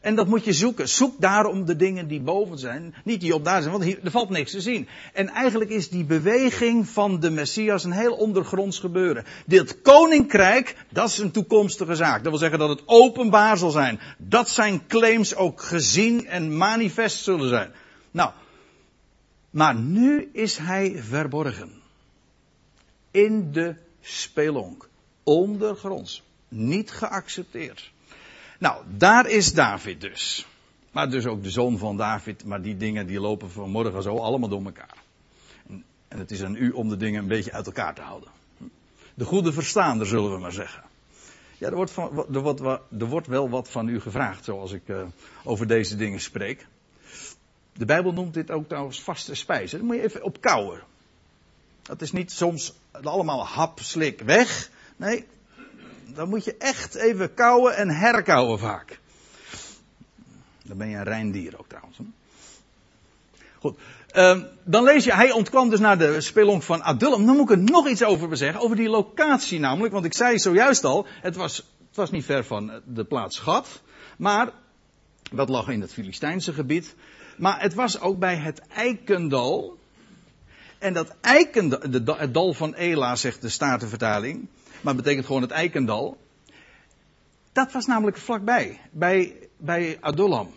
En 0.00 0.14
dat 0.14 0.26
moet 0.26 0.44
je 0.44 0.52
zoeken. 0.52 0.88
Zoek 0.88 1.20
daarom 1.20 1.64
de 1.64 1.76
dingen 1.76 2.08
die 2.08 2.20
boven 2.20 2.58
zijn. 2.58 2.94
Niet 3.04 3.20
die 3.20 3.34
op 3.34 3.44
daar 3.44 3.60
zijn, 3.60 3.72
want 3.72 3.84
hier, 3.84 3.98
er 4.04 4.10
valt 4.10 4.30
niks 4.30 4.50
te 4.50 4.60
zien. 4.60 4.88
En 5.12 5.28
eigenlijk 5.28 5.70
is 5.70 5.88
die 5.88 6.04
beweging 6.04 6.88
van 6.88 7.20
de 7.20 7.30
Messias 7.30 7.84
een 7.84 7.92
heel 7.92 8.14
ondergronds 8.14 8.78
gebeuren. 8.78 9.24
Dit 9.46 9.82
koninkrijk, 9.82 10.76
dat 10.88 11.08
is 11.08 11.18
een 11.18 11.30
toekomstige 11.30 11.94
zaak. 11.94 12.22
Dat 12.22 12.30
wil 12.30 12.40
zeggen 12.40 12.58
dat 12.58 12.68
het 12.68 12.82
openbaar 12.86 13.58
zal 13.58 13.70
zijn. 13.70 14.00
Dat 14.18 14.48
zijn 14.48 14.86
claims 14.86 15.34
ook 15.34 15.62
gezien 15.62 16.26
en 16.26 16.56
manifest 16.56 17.22
zullen 17.22 17.48
zijn. 17.48 17.72
Nou, 18.10 18.30
maar 19.50 19.74
nu 19.74 20.30
is 20.32 20.56
hij 20.56 21.02
verborgen. 21.02 21.70
In 23.10 23.52
de 23.52 23.74
spelonk. 24.00 24.88
Ondergronds. 25.22 26.22
Niet 26.48 26.90
geaccepteerd. 26.90 27.90
Nou, 28.58 28.84
daar 28.96 29.28
is 29.28 29.52
David 29.52 30.00
dus. 30.00 30.46
Maar 30.90 31.10
dus 31.10 31.26
ook 31.26 31.42
de 31.42 31.50
zoon 31.50 31.78
van 31.78 31.96
David. 31.96 32.44
Maar 32.44 32.62
die 32.62 32.76
dingen 32.76 33.06
die 33.06 33.20
lopen 33.20 33.50
vanmorgen 33.50 34.02
zo 34.02 34.16
allemaal 34.16 34.48
door 34.48 34.64
elkaar. 34.64 34.96
En, 36.08 36.18
het 36.18 36.30
is 36.30 36.42
aan 36.42 36.56
u 36.56 36.70
om 36.70 36.88
de 36.88 36.96
dingen 36.96 37.22
een 37.22 37.28
beetje 37.28 37.52
uit 37.52 37.66
elkaar 37.66 37.94
te 37.94 38.00
houden. 38.00 38.28
De 39.14 39.24
goede 39.24 39.52
verstaander 39.52 40.06
zullen 40.06 40.32
we 40.32 40.38
maar 40.38 40.52
zeggen. 40.52 40.82
Ja, 41.58 41.68
er 41.68 41.74
wordt, 41.74 41.90
van, 41.90 42.26
er 42.32 42.40
wordt, 42.40 42.60
er 42.98 43.06
wordt 43.06 43.26
wel 43.26 43.48
wat 43.50 43.70
van 43.70 43.88
u 43.88 44.00
gevraagd 44.00 44.44
zoals 44.44 44.72
ik 44.72 44.88
uh, 44.88 45.02
over 45.44 45.66
deze 45.66 45.96
dingen 45.96 46.20
spreek. 46.20 46.66
De 47.72 47.84
Bijbel 47.84 48.12
noemt 48.12 48.34
dit 48.34 48.50
ook 48.50 48.68
trouwens 48.68 49.02
vaste 49.02 49.34
spijs. 49.34 49.70
Daar 49.70 49.84
moet 49.84 49.96
je 49.96 50.02
even 50.02 50.22
op 50.22 50.40
kouwen. 50.40 50.82
Dat 51.82 52.02
is 52.02 52.12
niet 52.12 52.32
soms 52.32 52.74
allemaal 53.02 53.46
hap, 53.46 53.80
slik, 53.80 54.20
weg. 54.20 54.70
Nee, 54.96 55.26
dan 56.18 56.28
moet 56.28 56.44
je 56.44 56.56
echt 56.56 56.94
even 56.94 57.34
kouwen 57.34 57.76
en 57.76 57.88
herkauwen 57.88 58.58
vaak. 58.58 59.00
Dan 60.62 60.76
ben 60.76 60.88
je 60.88 60.96
een 60.96 61.04
rein 61.04 61.30
dier 61.30 61.58
ook 61.58 61.68
trouwens. 61.68 61.98
Goed. 63.58 63.78
Uh, 64.12 64.42
dan 64.64 64.84
lees 64.84 65.04
je, 65.04 65.14
hij 65.14 65.30
ontkwam 65.30 65.70
dus 65.70 65.78
naar 65.78 65.98
de 65.98 66.20
spelonk 66.20 66.62
van 66.62 66.82
Adullam. 66.82 67.26
Dan 67.26 67.36
moet 67.36 67.50
ik 67.50 67.56
er 67.56 67.62
nog 67.62 67.88
iets 67.88 68.02
over 68.02 68.36
zeggen, 68.36 68.60
over 68.60 68.76
die 68.76 68.88
locatie 68.88 69.58
namelijk. 69.58 69.92
Want 69.92 70.04
ik 70.04 70.14
zei 70.14 70.38
zojuist 70.38 70.84
al, 70.84 71.06
het 71.08 71.36
was, 71.36 71.56
het 71.56 71.96
was 71.96 72.10
niet 72.10 72.24
ver 72.24 72.44
van 72.44 72.80
de 72.84 73.04
plaats 73.04 73.38
Gat. 73.38 73.82
Maar 74.16 74.52
Dat 75.30 75.48
lag 75.48 75.68
in 75.68 75.80
het 75.80 75.92
Filistijnse 75.92 76.52
gebied. 76.52 76.94
Maar 77.36 77.60
het 77.60 77.74
was 77.74 78.00
ook 78.00 78.18
bij 78.18 78.36
het 78.36 78.62
Eikendal. 78.68 79.78
En 80.78 80.92
dat 80.92 81.14
Eikendal, 81.20 82.16
het 82.16 82.34
dal 82.34 82.54
van 82.54 82.74
Ela, 82.74 83.16
zegt 83.16 83.40
de 83.40 83.48
Statenvertaling. 83.48 84.48
Maar 84.80 84.94
betekent 84.94 85.26
gewoon 85.26 85.42
het 85.42 85.50
Eikendal. 85.50 86.18
Dat 87.52 87.72
was 87.72 87.86
namelijk 87.86 88.16
vlakbij. 88.16 88.80
Bij, 88.90 89.36
bij 89.56 89.96
Adullam. 90.00 90.50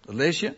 Dat 0.00 0.14
lees 0.14 0.40
je. 0.40 0.54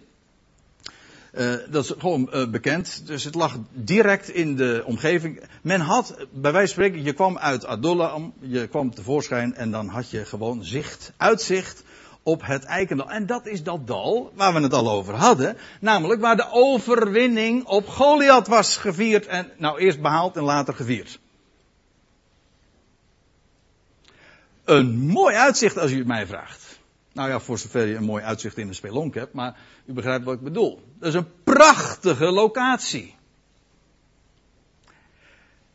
Uh, 1.34 1.54
dat 1.70 1.84
is 1.84 1.92
gewoon 1.98 2.30
uh, 2.32 2.50
bekend. 2.50 3.06
Dus 3.06 3.24
het 3.24 3.34
lag 3.34 3.58
direct 3.72 4.28
in 4.28 4.56
de 4.56 4.82
omgeving. 4.86 5.42
Men 5.62 5.80
had, 5.80 6.26
bij 6.32 6.52
wijze 6.52 6.74
van 6.74 6.84
spreken, 6.84 7.04
je 7.04 7.12
kwam 7.12 7.38
uit 7.38 7.66
Adullam, 7.66 8.32
je 8.40 8.66
kwam 8.66 8.94
tevoorschijn 8.94 9.54
en 9.54 9.70
dan 9.70 9.88
had 9.88 10.10
je 10.10 10.24
gewoon 10.24 10.64
zicht, 10.64 11.12
uitzicht 11.16 11.84
op 12.26 12.46
het 12.46 12.64
Eikendal. 12.64 13.10
En 13.10 13.26
dat 13.26 13.46
is 13.46 13.62
dat 13.62 13.86
dal 13.86 14.32
waar 14.34 14.54
we 14.54 14.60
het 14.60 14.72
al 14.72 14.90
over 14.90 15.14
hadden. 15.14 15.56
Namelijk 15.80 16.20
waar 16.20 16.36
de 16.36 16.50
overwinning 16.50 17.64
op 17.64 17.88
Goliath 17.88 18.46
was 18.46 18.76
gevierd. 18.76 19.26
En 19.26 19.50
nou 19.58 19.78
eerst 19.78 20.00
behaald 20.00 20.36
en 20.36 20.42
later 20.42 20.74
gevierd. 20.74 21.18
Een 24.64 24.98
mooi 24.98 25.34
uitzicht 25.34 25.78
als 25.78 25.90
u 25.90 25.98
het 25.98 26.06
mij 26.06 26.26
vraagt. 26.26 26.78
Nou 27.12 27.28
ja, 27.28 27.40
voor 27.40 27.58
zover 27.58 27.86
je 27.86 27.94
een 27.94 28.04
mooi 28.04 28.24
uitzicht 28.24 28.58
in 28.58 28.66
de 28.66 28.74
spelonk 28.74 29.14
hebt, 29.14 29.32
maar 29.32 29.56
u 29.84 29.92
begrijpt 29.92 30.24
wat 30.24 30.34
ik 30.34 30.40
bedoel. 30.40 30.82
Dat 30.98 31.08
is 31.08 31.14
een 31.14 31.42
prachtige 31.44 32.30
locatie. 32.30 33.14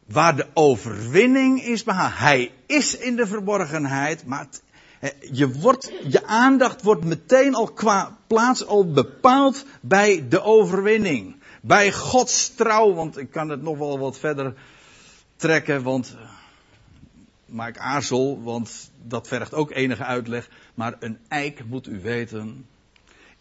Waar 0.06 0.36
de 0.36 0.48
overwinning 0.54 1.64
is 1.64 1.84
behaald. 1.84 2.18
Hij 2.18 2.52
is 2.66 2.98
in 2.98 3.16
de 3.16 3.28
verborgenheid, 3.28 4.26
maar 4.26 4.48
je, 5.32 5.52
wordt, 5.60 5.92
je 6.08 6.26
aandacht 6.26 6.82
wordt 6.82 7.04
meteen 7.04 7.56
al 7.56 7.72
qua 7.72 8.18
plaats 8.28 8.66
al 8.66 8.92
bepaald 8.92 9.66
bij 9.82 10.28
de 10.30 10.42
overwinning. 10.42 11.36
Bij 11.62 11.92
Gods 11.92 12.56
trouw, 12.56 12.94
want 12.94 13.18
ik 13.18 13.32
kan 13.32 13.50
het 13.50 13.62
nog 13.62 13.78
wel 13.78 14.00
wat 14.00 14.18
verder 14.18 14.54
trekken, 15.36 15.84
want 15.84 16.16
maar 17.46 17.68
ik 17.68 17.78
aarzel, 17.78 18.42
want 18.44 18.92
dat 19.04 19.28
vergt 19.28 19.54
ook 19.54 19.72
enige 19.72 20.04
uitleg. 20.04 20.50
Maar 20.74 20.96
een 21.00 21.20
eik, 21.28 21.66
moet 21.66 21.88
u 21.88 22.02
weten, 22.02 22.68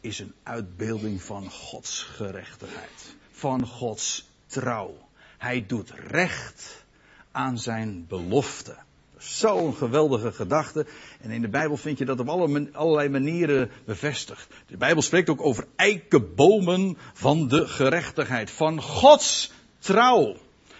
is 0.01 0.18
een 0.18 0.35
uitbeelding 0.42 1.23
van 1.23 1.51
Gods 1.51 2.03
gerechtigheid. 2.03 3.16
Van 3.31 3.66
Gods 3.66 4.29
trouw. 4.46 5.09
Hij 5.38 5.66
doet 5.66 5.90
recht 5.90 6.85
aan 7.31 7.59
zijn 7.59 8.07
belofte. 8.07 8.77
Zo'n 9.20 9.74
geweldige 9.74 10.33
gedachte. 10.33 10.87
En 11.20 11.30
in 11.30 11.40
de 11.40 11.48
Bijbel 11.48 11.76
vind 11.76 11.98
je 11.98 12.04
dat 12.04 12.20
op 12.20 12.28
allerlei 12.72 13.09
manieren 13.09 13.70
bevestigd. 13.85 14.54
De 14.66 14.76
Bijbel 14.76 15.02
spreekt 15.02 15.28
ook 15.28 15.42
over 15.42 15.66
eikenbomen 15.76 16.98
van 17.12 17.48
de 17.48 17.68
gerechtigheid. 17.68 18.50
Van 18.50 18.83
Gods 18.83 19.52
trouw. 19.78 20.37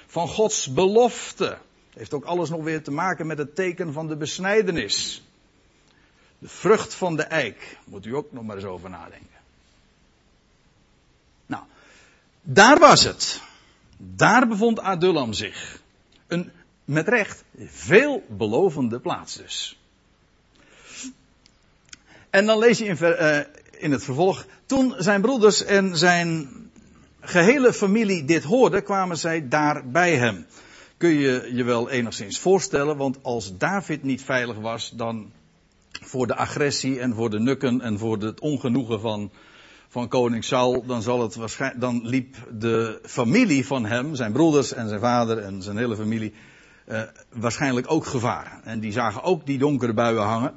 Van 0.07 0.29
Gods 0.29 0.73
belofte. 0.73 1.59
Heeft 1.95 2.15
ook 2.15 2.25
alles 2.25 2.51
nog 2.51 2.63
weer 2.63 2.83
te 2.83 2.91
maken 2.91 3.27
met 3.27 3.39
het 3.39 3.55
teken 3.55 3.93
van 3.93 4.09
de 4.09 4.17
besnijdenis. 4.17 5.23
De 6.39 6.49
vrucht 6.49 6.95
van 6.95 7.17
de 7.17 7.23
eik. 7.23 7.79
Moet 7.85 8.07
u 8.07 8.15
ook 8.15 8.33
nog 8.33 8.45
maar 8.45 8.57
eens 8.57 8.65
over 8.65 8.91
nadenken. 8.91 9.39
Nou, 11.47 11.63
daar 12.43 12.79
was 12.79 13.05
het. 13.05 13.43
Daar 13.97 14.49
bevond 14.49 14.81
Adullam 14.81 15.33
zich. 15.33 15.81
Een, 16.27 16.53
met 16.91 17.09
recht, 17.09 17.45
veelbelovende 17.59 19.01
plaats 19.01 19.37
dus. 19.37 19.79
En 22.31 22.47
dan 22.47 22.59
lees 22.59 22.79
je 22.79 22.85
in, 22.85 22.97
uh, 23.01 23.39
in 23.83 23.93
het 23.93 24.05
vervolg. 24.05 24.47
Toen 24.67 24.95
zijn 24.99 25.21
broeders 25.21 25.65
en 25.65 25.97
zijn 25.97 26.49
gehele 27.21 27.73
familie 27.73 28.25
dit 28.25 28.45
hoorden, 28.45 28.83
kwamen 28.83 29.19
zij 29.19 29.49
daar 29.49 29.91
bij 29.91 30.17
hem 30.17 30.47
kun 31.01 31.15
je 31.15 31.51
je 31.53 31.65
wel 31.65 31.91
enigszins 31.91 32.39
voorstellen, 32.39 32.97
want 32.97 33.19
als 33.23 33.57
David 33.57 34.03
niet 34.03 34.23
veilig 34.23 34.57
was, 34.57 34.91
dan 34.91 35.33
voor 35.91 36.27
de 36.27 36.37
agressie 36.37 37.01
en 37.01 37.15
voor 37.15 37.31
de 37.31 37.39
nukken 37.39 37.81
en 37.81 37.99
voor 37.99 38.19
het 38.19 38.41
ongenoegen 38.41 39.01
van, 39.01 39.31
van 39.89 40.09
koning 40.09 40.45
Saul, 40.45 40.85
dan, 40.87 41.03
zal 41.03 41.21
het 41.21 41.75
dan 41.77 42.01
liep 42.07 42.37
de 42.53 43.01
familie 43.03 43.67
van 43.67 43.85
hem, 43.87 44.15
zijn 44.15 44.33
broeders 44.33 44.73
en 44.73 44.89
zijn 44.89 45.01
vader 45.01 45.39
en 45.39 45.63
zijn 45.63 45.77
hele 45.77 45.97
familie, 45.97 46.33
eh, 46.91 47.03
waarschijnlijk 47.33 47.91
ook 47.91 48.07
gevaar. 48.07 48.61
En 48.65 48.81
die 48.81 48.93
zagen 48.93 49.23
ook 49.23 49.47
die 49.47 49.59
donkere 49.59 49.93
buien 49.93 50.23
hangen. 50.23 50.55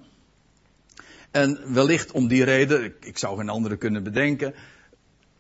En 1.31 1.73
wellicht 1.73 2.11
om 2.11 2.27
die 2.27 2.43
reden, 2.43 2.93
ik, 2.99 3.17
zou 3.17 3.37
geen 3.37 3.49
andere 3.49 3.77
kunnen 3.77 4.03
bedenken, 4.03 4.53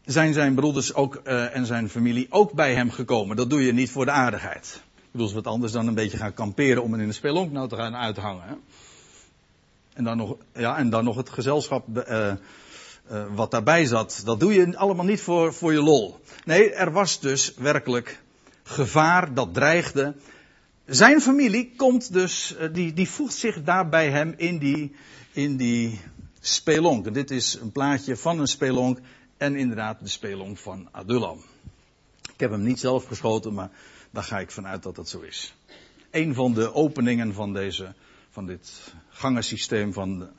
zijn 0.05 0.33
zijn 0.33 0.55
broeders 0.55 0.93
ook, 0.93 1.21
uh, 1.23 1.55
en 1.55 1.65
zijn 1.65 1.89
familie 1.89 2.27
ook 2.29 2.51
bij 2.51 2.75
hem 2.75 2.91
gekomen. 2.91 3.35
Dat 3.35 3.49
doe 3.49 3.65
je 3.65 3.73
niet 3.73 3.91
voor 3.91 4.05
de 4.05 4.11
aardigheid. 4.11 4.81
Ik 4.95 5.11
bedoel, 5.11 5.33
wat 5.33 5.47
anders 5.47 5.71
dan 5.71 5.87
een 5.87 5.93
beetje 5.93 6.17
gaan 6.17 6.33
kamperen 6.33 6.83
om 6.83 6.93
in 6.93 6.99
een 6.99 7.13
spelonk 7.13 7.51
nou 7.51 7.69
te 7.69 7.75
gaan 7.75 7.95
uithangen. 7.95 8.61
En, 9.93 10.03
dan 10.03 10.17
nog, 10.17 10.35
ja, 10.53 10.77
en 10.77 10.89
dan 10.89 11.03
nog 11.03 11.15
het 11.15 11.29
gezelschap 11.29 11.87
uh, 12.07 12.33
wat 13.35 13.51
daarbij 13.51 13.85
zat. 13.85 14.21
Dat 14.25 14.39
doe 14.39 14.53
je 14.53 14.77
allemaal 14.77 15.05
niet 15.05 15.21
voor, 15.21 15.53
voor 15.53 15.73
je 15.73 15.81
lol. 15.81 16.19
Nee, 16.45 16.73
er 16.73 16.91
was 16.91 17.19
dus 17.19 17.53
werkelijk 17.57 18.21
gevaar 18.63 19.33
dat 19.33 19.53
dreigde. 19.53 20.15
Zijn 20.85 21.21
familie 21.21 21.73
komt 21.75 22.13
dus, 22.13 22.55
uh, 22.59 22.73
die, 22.73 22.93
die 22.93 23.09
voegt 23.09 23.33
zich 23.33 23.63
daar 23.63 23.89
bij 23.89 24.09
hem 24.09 24.33
in 24.37 24.57
die, 24.57 24.95
in 25.31 25.57
die 25.57 25.99
spelonk. 26.39 27.13
Dit 27.13 27.31
is 27.31 27.53
een 27.53 27.71
plaatje 27.71 28.17
van 28.17 28.39
een 28.39 28.47
spelonk 28.47 28.99
en 29.37 29.55
inderdaad 29.55 29.99
de 29.99 30.07
spelonk 30.07 30.57
van 30.57 30.87
Adullam. 30.91 31.41
Ik 32.33 32.39
heb 32.39 32.51
hem 32.51 32.63
niet 32.63 32.79
zelf 32.79 33.05
geschoten, 33.05 33.53
maar 33.53 33.69
daar 34.11 34.23
ga 34.23 34.39
ik 34.39 34.51
vanuit 34.51 34.83
dat 34.83 34.95
dat 34.95 35.09
zo 35.09 35.19
is. 35.19 35.53
Een 36.11 36.33
van 36.33 36.53
de 36.53 36.73
openingen 36.73 37.33
van, 37.33 37.53
deze, 37.53 37.93
van 38.29 38.45
dit 38.45 38.93
gangensysteem 39.09 39.93
van, 39.93 40.29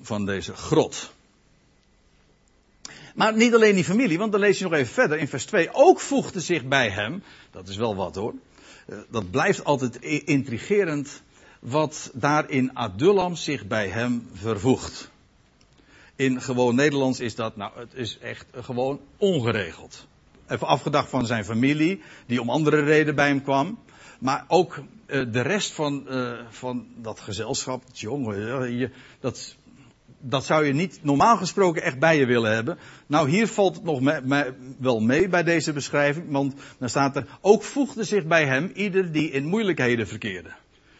van 0.00 0.26
deze 0.26 0.54
grot. 0.54 1.12
Maar 3.14 3.36
niet 3.36 3.54
alleen 3.54 3.74
die 3.74 3.84
familie, 3.84 4.18
want 4.18 4.32
dan 4.32 4.40
lees 4.40 4.58
je 4.58 4.64
nog 4.64 4.72
even 4.72 4.92
verder 4.92 5.18
in 5.18 5.28
vers 5.28 5.44
2. 5.44 5.68
Ook 5.72 6.00
voegde 6.00 6.40
zich 6.40 6.64
bij 6.64 6.90
hem, 6.90 7.22
dat 7.50 7.68
is 7.68 7.76
wel 7.76 7.96
wat 7.96 8.14
hoor. 8.14 8.34
Eh, 8.86 8.98
dat 9.10 9.30
blijft 9.30 9.64
altijd 9.64 9.96
intrigerend 10.24 11.22
wat 11.60 12.10
daar 12.14 12.50
in 12.50 12.76
Adullam 12.76 13.36
zich 13.36 13.66
bij 13.66 13.88
hem 13.88 14.28
vervoegt. 14.32 15.10
In 16.16 16.40
gewoon 16.40 16.74
Nederlands 16.74 17.20
is 17.20 17.34
dat, 17.34 17.56
nou, 17.56 17.72
het 17.78 17.94
is 17.94 18.18
echt 18.18 18.46
gewoon 18.54 19.00
ongeregeld. 19.16 20.06
Even 20.48 20.66
afgedacht 20.66 21.08
van 21.08 21.26
zijn 21.26 21.44
familie, 21.44 22.02
die 22.26 22.40
om 22.40 22.50
andere 22.50 22.80
reden 22.82 23.14
bij 23.14 23.28
hem 23.28 23.42
kwam. 23.42 23.78
Maar 24.18 24.44
ook 24.48 24.78
uh, 25.06 25.32
de 25.32 25.40
rest 25.40 25.72
van, 25.72 26.04
uh, 26.08 26.38
van 26.48 26.86
dat 26.96 27.20
gezelschap, 27.20 27.82
jongen, 27.92 28.92
dat, 29.20 29.56
dat 30.22 30.44
zou 30.44 30.64
je 30.64 30.72
niet 30.72 30.98
normaal 31.02 31.36
gesproken 31.36 31.82
echt 31.82 31.98
bij 31.98 32.18
je 32.18 32.26
willen 32.26 32.54
hebben. 32.54 32.78
Nou, 33.06 33.28
hier 33.28 33.48
valt 33.48 33.74
het 33.74 33.84
nog 33.84 34.20
wel 34.78 35.00
mee 35.00 35.28
bij 35.28 35.42
deze 35.42 35.72
beschrijving, 35.72 36.30
want 36.30 36.54
dan 36.78 36.88
staat 36.88 37.16
er, 37.16 37.26
ook 37.40 37.62
voegde 37.62 38.04
zich 38.04 38.26
bij 38.26 38.46
hem 38.46 38.70
ieder 38.74 39.12
die 39.12 39.30
in 39.30 39.44
moeilijkheden 39.44 40.08
verkeerde. 40.08 40.50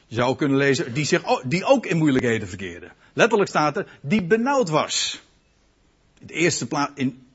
Je 0.06 0.14
zou 0.14 0.36
kunnen 0.36 0.56
lezen, 0.56 0.92
die, 0.94 1.04
zich, 1.04 1.42
die 1.42 1.64
ook 1.64 1.86
in 1.86 1.96
moeilijkheden 1.96 2.48
verkeerde. 2.48 2.90
Letterlijk 3.12 3.50
staat 3.50 3.76
er, 3.76 3.98
die 4.00 4.22
benauwd 4.22 4.68
was. 4.68 5.22
In 6.20 6.26
de 6.26 6.34
eerste, 6.34 6.66
plaats, 6.66 6.92
in 6.94 7.26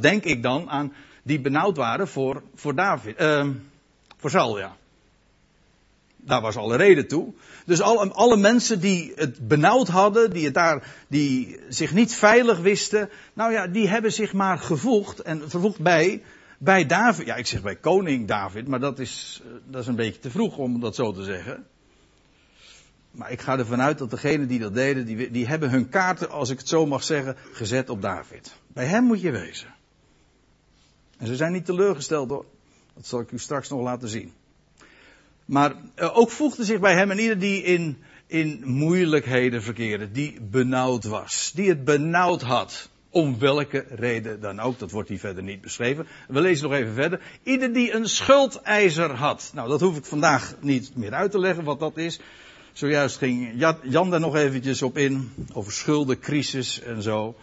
denk 0.00 0.24
ik 0.24 0.42
dan 0.42 0.70
aan 0.70 0.92
die 1.22 1.40
benauwd 1.40 1.76
waren 1.76 2.08
voor, 2.08 2.42
voor 2.54 2.74
David, 2.74 3.20
uh, 3.20 3.48
voor 4.16 4.30
Saul, 4.30 4.58
ja. 4.58 4.76
Daar 6.26 6.40
was 6.40 6.56
alle 6.56 6.76
reden 6.76 7.08
toe. 7.08 7.32
Dus 7.66 7.80
alle, 7.80 8.12
alle 8.12 8.36
mensen 8.36 8.80
die 8.80 9.12
het 9.14 9.48
benauwd 9.48 9.88
hadden, 9.88 10.30
die, 10.30 10.44
het 10.44 10.54
daar, 10.54 11.04
die 11.08 11.60
zich 11.68 11.92
niet 11.92 12.14
veilig 12.14 12.58
wisten, 12.58 13.08
nou 13.32 13.52
ja, 13.52 13.66
die 13.66 13.88
hebben 13.88 14.12
zich 14.12 14.32
maar 14.32 14.58
gevoegd 14.58 15.20
en 15.20 15.50
vervoegd 15.50 15.80
bij, 15.80 16.22
bij 16.58 16.86
David. 16.86 17.26
Ja, 17.26 17.34
ik 17.34 17.46
zeg 17.46 17.62
bij 17.62 17.76
koning 17.76 18.28
David, 18.28 18.68
maar 18.68 18.80
dat 18.80 18.98
is, 18.98 19.42
eh, 19.44 19.50
dat 19.70 19.80
is 19.80 19.86
een 19.86 19.96
beetje 19.96 20.20
te 20.20 20.30
vroeg 20.30 20.56
om 20.56 20.80
dat 20.80 20.94
zo 20.94 21.12
te 21.12 21.22
zeggen. 21.22 21.66
Maar 23.10 23.30
ik 23.30 23.40
ga 23.40 23.58
ervan 23.58 23.80
uit 23.80 23.98
dat 23.98 24.10
degenen 24.10 24.48
die 24.48 24.58
dat 24.58 24.74
deden, 24.74 25.06
die, 25.06 25.30
die 25.30 25.46
hebben 25.46 25.70
hun 25.70 25.88
kaarten, 25.88 26.30
als 26.30 26.50
ik 26.50 26.58
het 26.58 26.68
zo 26.68 26.86
mag 26.86 27.04
zeggen, 27.04 27.36
gezet 27.52 27.90
op 27.90 28.02
David. 28.02 28.56
Bij 28.66 28.86
hem 28.86 29.04
moet 29.04 29.20
je 29.20 29.30
wezen. 29.30 29.74
En 31.18 31.26
ze 31.26 31.36
zijn 31.36 31.52
niet 31.52 31.64
teleurgesteld 31.64 32.30
hoor. 32.30 32.44
Dat 32.94 33.06
zal 33.06 33.20
ik 33.20 33.30
u 33.30 33.38
straks 33.38 33.68
nog 33.68 33.80
laten 33.80 34.08
zien. 34.08 34.32
Maar 35.46 35.74
uh, 35.96 36.16
ook 36.16 36.30
voegde 36.30 36.64
zich 36.64 36.80
bij 36.80 36.94
hem 36.94 37.10
en 37.10 37.18
ieder 37.18 37.38
die 37.38 37.62
in, 37.62 37.98
in 38.26 38.62
moeilijkheden 38.64 39.62
verkeerde, 39.62 40.10
die 40.10 40.40
benauwd 40.40 41.04
was, 41.04 41.52
die 41.54 41.68
het 41.68 41.84
benauwd 41.84 42.42
had. 42.42 42.88
Om 43.10 43.38
welke 43.38 43.86
reden 43.88 44.40
dan 44.40 44.60
ook, 44.60 44.78
dat 44.78 44.90
wordt 44.90 45.08
hier 45.08 45.18
verder 45.18 45.42
niet 45.42 45.60
beschreven. 45.60 46.06
We 46.28 46.40
lezen 46.40 46.68
nog 46.68 46.78
even 46.78 46.94
verder. 46.94 47.20
Ieder 47.42 47.72
die 47.72 47.92
een 47.92 48.08
schuldeiser 48.08 49.10
had. 49.14 49.50
Nou, 49.54 49.68
dat 49.68 49.80
hoef 49.80 49.96
ik 49.96 50.04
vandaag 50.04 50.54
niet 50.60 50.96
meer 50.96 51.12
uit 51.12 51.30
te 51.30 51.38
leggen 51.38 51.64
wat 51.64 51.80
dat 51.80 51.96
is. 51.96 52.20
Zojuist 52.72 53.16
ging 53.16 53.64
Jan 53.82 54.10
daar 54.10 54.20
nog 54.20 54.36
eventjes 54.36 54.82
op 54.82 54.98
in, 54.98 55.32
over 55.52 55.72
schuldencrisis 55.72 56.80
en 56.80 57.02
zo. 57.02 57.34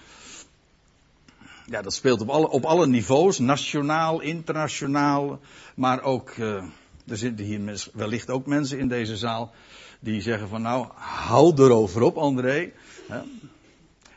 Ja, 1.66 1.82
dat 1.82 1.94
speelt 1.94 2.22
op 2.22 2.30
alle, 2.30 2.50
op 2.50 2.66
alle 2.66 2.88
niveaus, 2.88 3.39
nationaal, 3.39 4.22
internationaal, 4.22 5.39
maar 5.76 6.02
ook, 6.02 6.36
uh, 6.38 6.63
er 7.08 7.18
zitten 7.18 7.46
hier 7.46 7.89
wellicht 7.94 8.30
ook 8.30 8.46
mensen 8.46 8.80
in 8.80 8.88
deze 8.88 9.18
zaal 9.18 9.54
die 10.00 10.22
zeggen 10.22 10.48
van 10.48 10.62
nou, 10.62 10.88
hou 10.96 11.63
erover 11.63 12.02
op 12.02 12.18
André. 12.18 12.72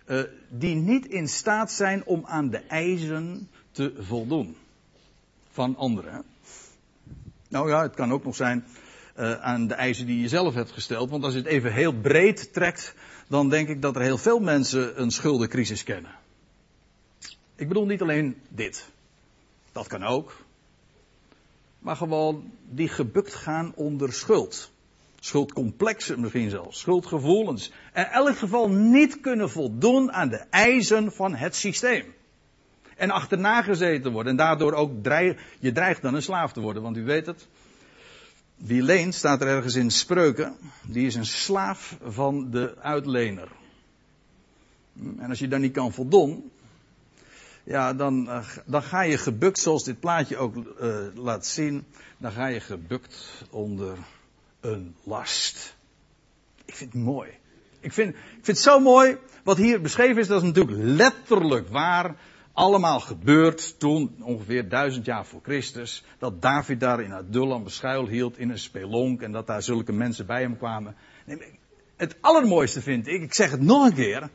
Uh, 0.08 0.22
die 0.48 0.74
niet 0.74 1.06
in 1.06 1.28
staat 1.28 1.72
zijn 1.72 2.04
om 2.04 2.24
aan 2.26 2.50
de 2.50 2.58
eisen 2.58 3.48
te 3.70 3.94
voldoen 3.98 4.56
van 5.50 5.76
anderen. 5.76 6.24
Nou 7.48 7.68
ja, 7.68 7.82
het 7.82 7.94
kan 7.94 8.12
ook 8.12 8.24
nog 8.24 8.36
zijn 8.36 8.64
uh, 9.18 9.32
aan 9.32 9.66
de 9.66 9.74
eisen 9.74 10.06
die 10.06 10.20
je 10.20 10.28
zelf 10.28 10.54
hebt 10.54 10.70
gesteld. 10.70 11.10
Want 11.10 11.24
als 11.24 11.32
je 11.32 11.38
het 11.38 11.48
even 11.48 11.72
heel 11.72 11.92
breed 11.92 12.52
trekt, 12.52 12.94
dan 13.28 13.48
denk 13.48 13.68
ik 13.68 13.82
dat 13.82 13.96
er 13.96 14.02
heel 14.02 14.18
veel 14.18 14.38
mensen 14.38 15.00
een 15.00 15.10
schuldencrisis 15.10 15.82
kennen. 15.82 16.10
Ik 17.56 17.68
bedoel 17.68 17.86
niet 17.86 18.02
alleen 18.02 18.36
dit. 18.48 18.88
Dat 19.72 19.86
kan 19.86 20.02
ook. 20.02 20.45
Maar 21.86 21.96
gewoon 21.96 22.50
die 22.68 22.88
gebukt 22.88 23.34
gaan 23.34 23.72
onder 23.74 24.12
schuld. 24.12 24.70
Schuldcomplexen 25.20 26.20
misschien 26.20 26.50
zelfs. 26.50 26.78
Schuldgevoelens. 26.78 27.72
En 27.92 28.04
in 28.04 28.10
elk 28.10 28.36
geval 28.36 28.68
niet 28.70 29.20
kunnen 29.20 29.50
voldoen 29.50 30.12
aan 30.12 30.28
de 30.28 30.44
eisen 30.50 31.12
van 31.12 31.34
het 31.34 31.56
systeem. 31.56 32.04
En 32.96 33.10
achterna 33.10 33.62
gezeten 33.62 34.12
worden. 34.12 34.30
En 34.30 34.36
daardoor 34.36 34.72
ook 34.72 35.02
dreig, 35.02 35.40
je 35.58 35.72
dreigt 35.72 36.02
dan 36.02 36.14
een 36.14 36.22
slaaf 36.22 36.52
te 36.52 36.60
worden. 36.60 36.82
Want 36.82 36.96
u 36.96 37.04
weet 37.04 37.26
het. 37.26 37.48
Wie 38.56 38.82
leent, 38.82 39.14
staat 39.14 39.40
er 39.40 39.48
ergens 39.48 39.74
in 39.74 39.90
spreuken. 39.90 40.56
Die 40.86 41.06
is 41.06 41.14
een 41.14 41.26
slaaf 41.26 41.96
van 42.02 42.50
de 42.50 42.76
uitlener. 42.78 43.48
En 45.18 45.28
als 45.28 45.38
je 45.38 45.48
daar 45.48 45.60
niet 45.60 45.72
kan 45.72 45.92
voldoen. 45.92 46.50
Ja, 47.66 47.94
dan, 47.94 48.28
eh, 48.28 48.46
dan 48.66 48.82
ga 48.82 49.00
je 49.02 49.18
gebukt, 49.18 49.58
zoals 49.58 49.84
dit 49.84 50.00
plaatje 50.00 50.36
ook 50.36 50.54
uh, 50.56 50.96
laat 51.14 51.46
zien. 51.46 51.84
Dan 52.18 52.32
ga 52.32 52.46
je 52.46 52.60
gebukt 52.60 53.44
onder 53.50 53.98
een 54.60 54.94
last. 55.04 55.76
Ik 56.64 56.74
vind 56.74 56.92
het 56.92 57.02
mooi. 57.02 57.30
Ik 57.80 57.92
vind, 57.92 58.14
ik 58.14 58.20
vind 58.32 58.46
het 58.46 58.58
zo 58.58 58.80
mooi. 58.80 59.16
Wat 59.44 59.56
hier 59.56 59.80
beschreven 59.80 60.18
is, 60.18 60.26
dat 60.26 60.42
is 60.42 60.48
natuurlijk 60.48 60.78
letterlijk 60.80 61.68
waar 61.68 62.16
allemaal 62.52 63.00
gebeurd 63.00 63.78
toen, 63.78 64.16
ongeveer 64.20 64.68
duizend 64.68 65.04
jaar 65.04 65.26
voor 65.26 65.40
Christus, 65.42 66.04
dat 66.18 66.42
David 66.42 66.80
daar 66.80 67.02
in 67.02 67.12
Adullam 67.12 67.64
beschuil 67.64 68.08
hield 68.08 68.38
in 68.38 68.50
een 68.50 68.58
spelonk 68.58 69.22
en 69.22 69.32
dat 69.32 69.46
daar 69.46 69.62
zulke 69.62 69.92
mensen 69.92 70.26
bij 70.26 70.40
hem 70.40 70.56
kwamen. 70.56 70.96
Het 71.96 72.16
allermooiste 72.20 72.82
vind 72.82 73.06
ik, 73.06 73.22
ik 73.22 73.34
zeg 73.34 73.50
het 73.50 73.60
nog 73.60 73.86
een 73.86 73.94
keer, 73.94 74.30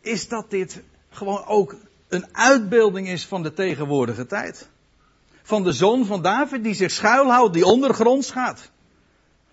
is 0.00 0.28
dat 0.28 0.50
dit 0.50 0.82
gewoon 1.10 1.44
ook 1.46 1.76
een 2.08 2.26
uitbeelding 2.32 3.08
is 3.08 3.26
van 3.26 3.42
de 3.42 3.52
tegenwoordige 3.52 4.26
tijd. 4.26 4.68
Van 5.42 5.62
de 5.62 5.72
zoon 5.72 6.06
van 6.06 6.22
David 6.22 6.64
die 6.64 6.74
zich 6.74 6.90
schuilhoudt, 6.90 7.54
die 7.54 7.64
ondergronds 7.64 8.30
gaat. 8.30 8.70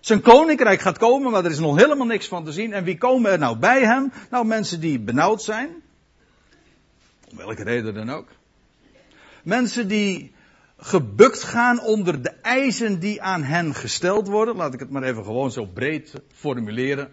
Zijn 0.00 0.20
koninkrijk 0.20 0.80
gaat 0.80 0.98
komen, 0.98 1.30
maar 1.30 1.44
er 1.44 1.50
is 1.50 1.58
nog 1.58 1.76
helemaal 1.76 2.06
niks 2.06 2.28
van 2.28 2.44
te 2.44 2.52
zien. 2.52 2.72
En 2.72 2.84
wie 2.84 2.98
komen 2.98 3.30
er 3.30 3.38
nou 3.38 3.58
bij 3.58 3.84
hem? 3.84 4.12
Nou, 4.30 4.46
mensen 4.46 4.80
die 4.80 4.98
benauwd 5.00 5.42
zijn, 5.42 5.82
om 7.30 7.36
welke 7.36 7.62
reden 7.62 7.94
dan 7.94 8.10
ook. 8.10 8.28
Mensen 9.42 9.88
die 9.88 10.32
gebukt 10.76 11.42
gaan 11.42 11.80
onder 11.80 12.22
de 12.22 12.30
eisen 12.30 12.98
die 12.98 13.22
aan 13.22 13.42
hen 13.42 13.74
gesteld 13.74 14.28
worden. 14.28 14.56
Laat 14.56 14.74
ik 14.74 14.80
het 14.80 14.90
maar 14.90 15.02
even 15.02 15.24
gewoon 15.24 15.50
zo 15.50 15.66
breed 15.66 16.12
formuleren. 16.34 17.12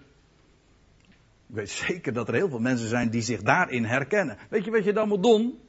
Ik 1.52 1.58
weet 1.58 1.70
zeker 1.70 2.14
dat 2.14 2.28
er 2.28 2.34
heel 2.34 2.50
veel 2.50 2.60
mensen 2.60 2.88
zijn 2.88 3.10
die 3.10 3.22
zich 3.22 3.42
daarin 3.42 3.86
herkennen. 3.86 4.38
Weet 4.50 4.66
je 4.66 4.72
wat 4.72 4.84
je 4.84 4.94
dan 4.94 5.08
moet 5.08 5.24
doen? 5.24 5.60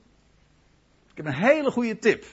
Ik 1.11 1.17
heb 1.17 1.27
een 1.27 1.33
hele 1.33 1.71
goede 1.71 1.99
tip. 1.99 2.25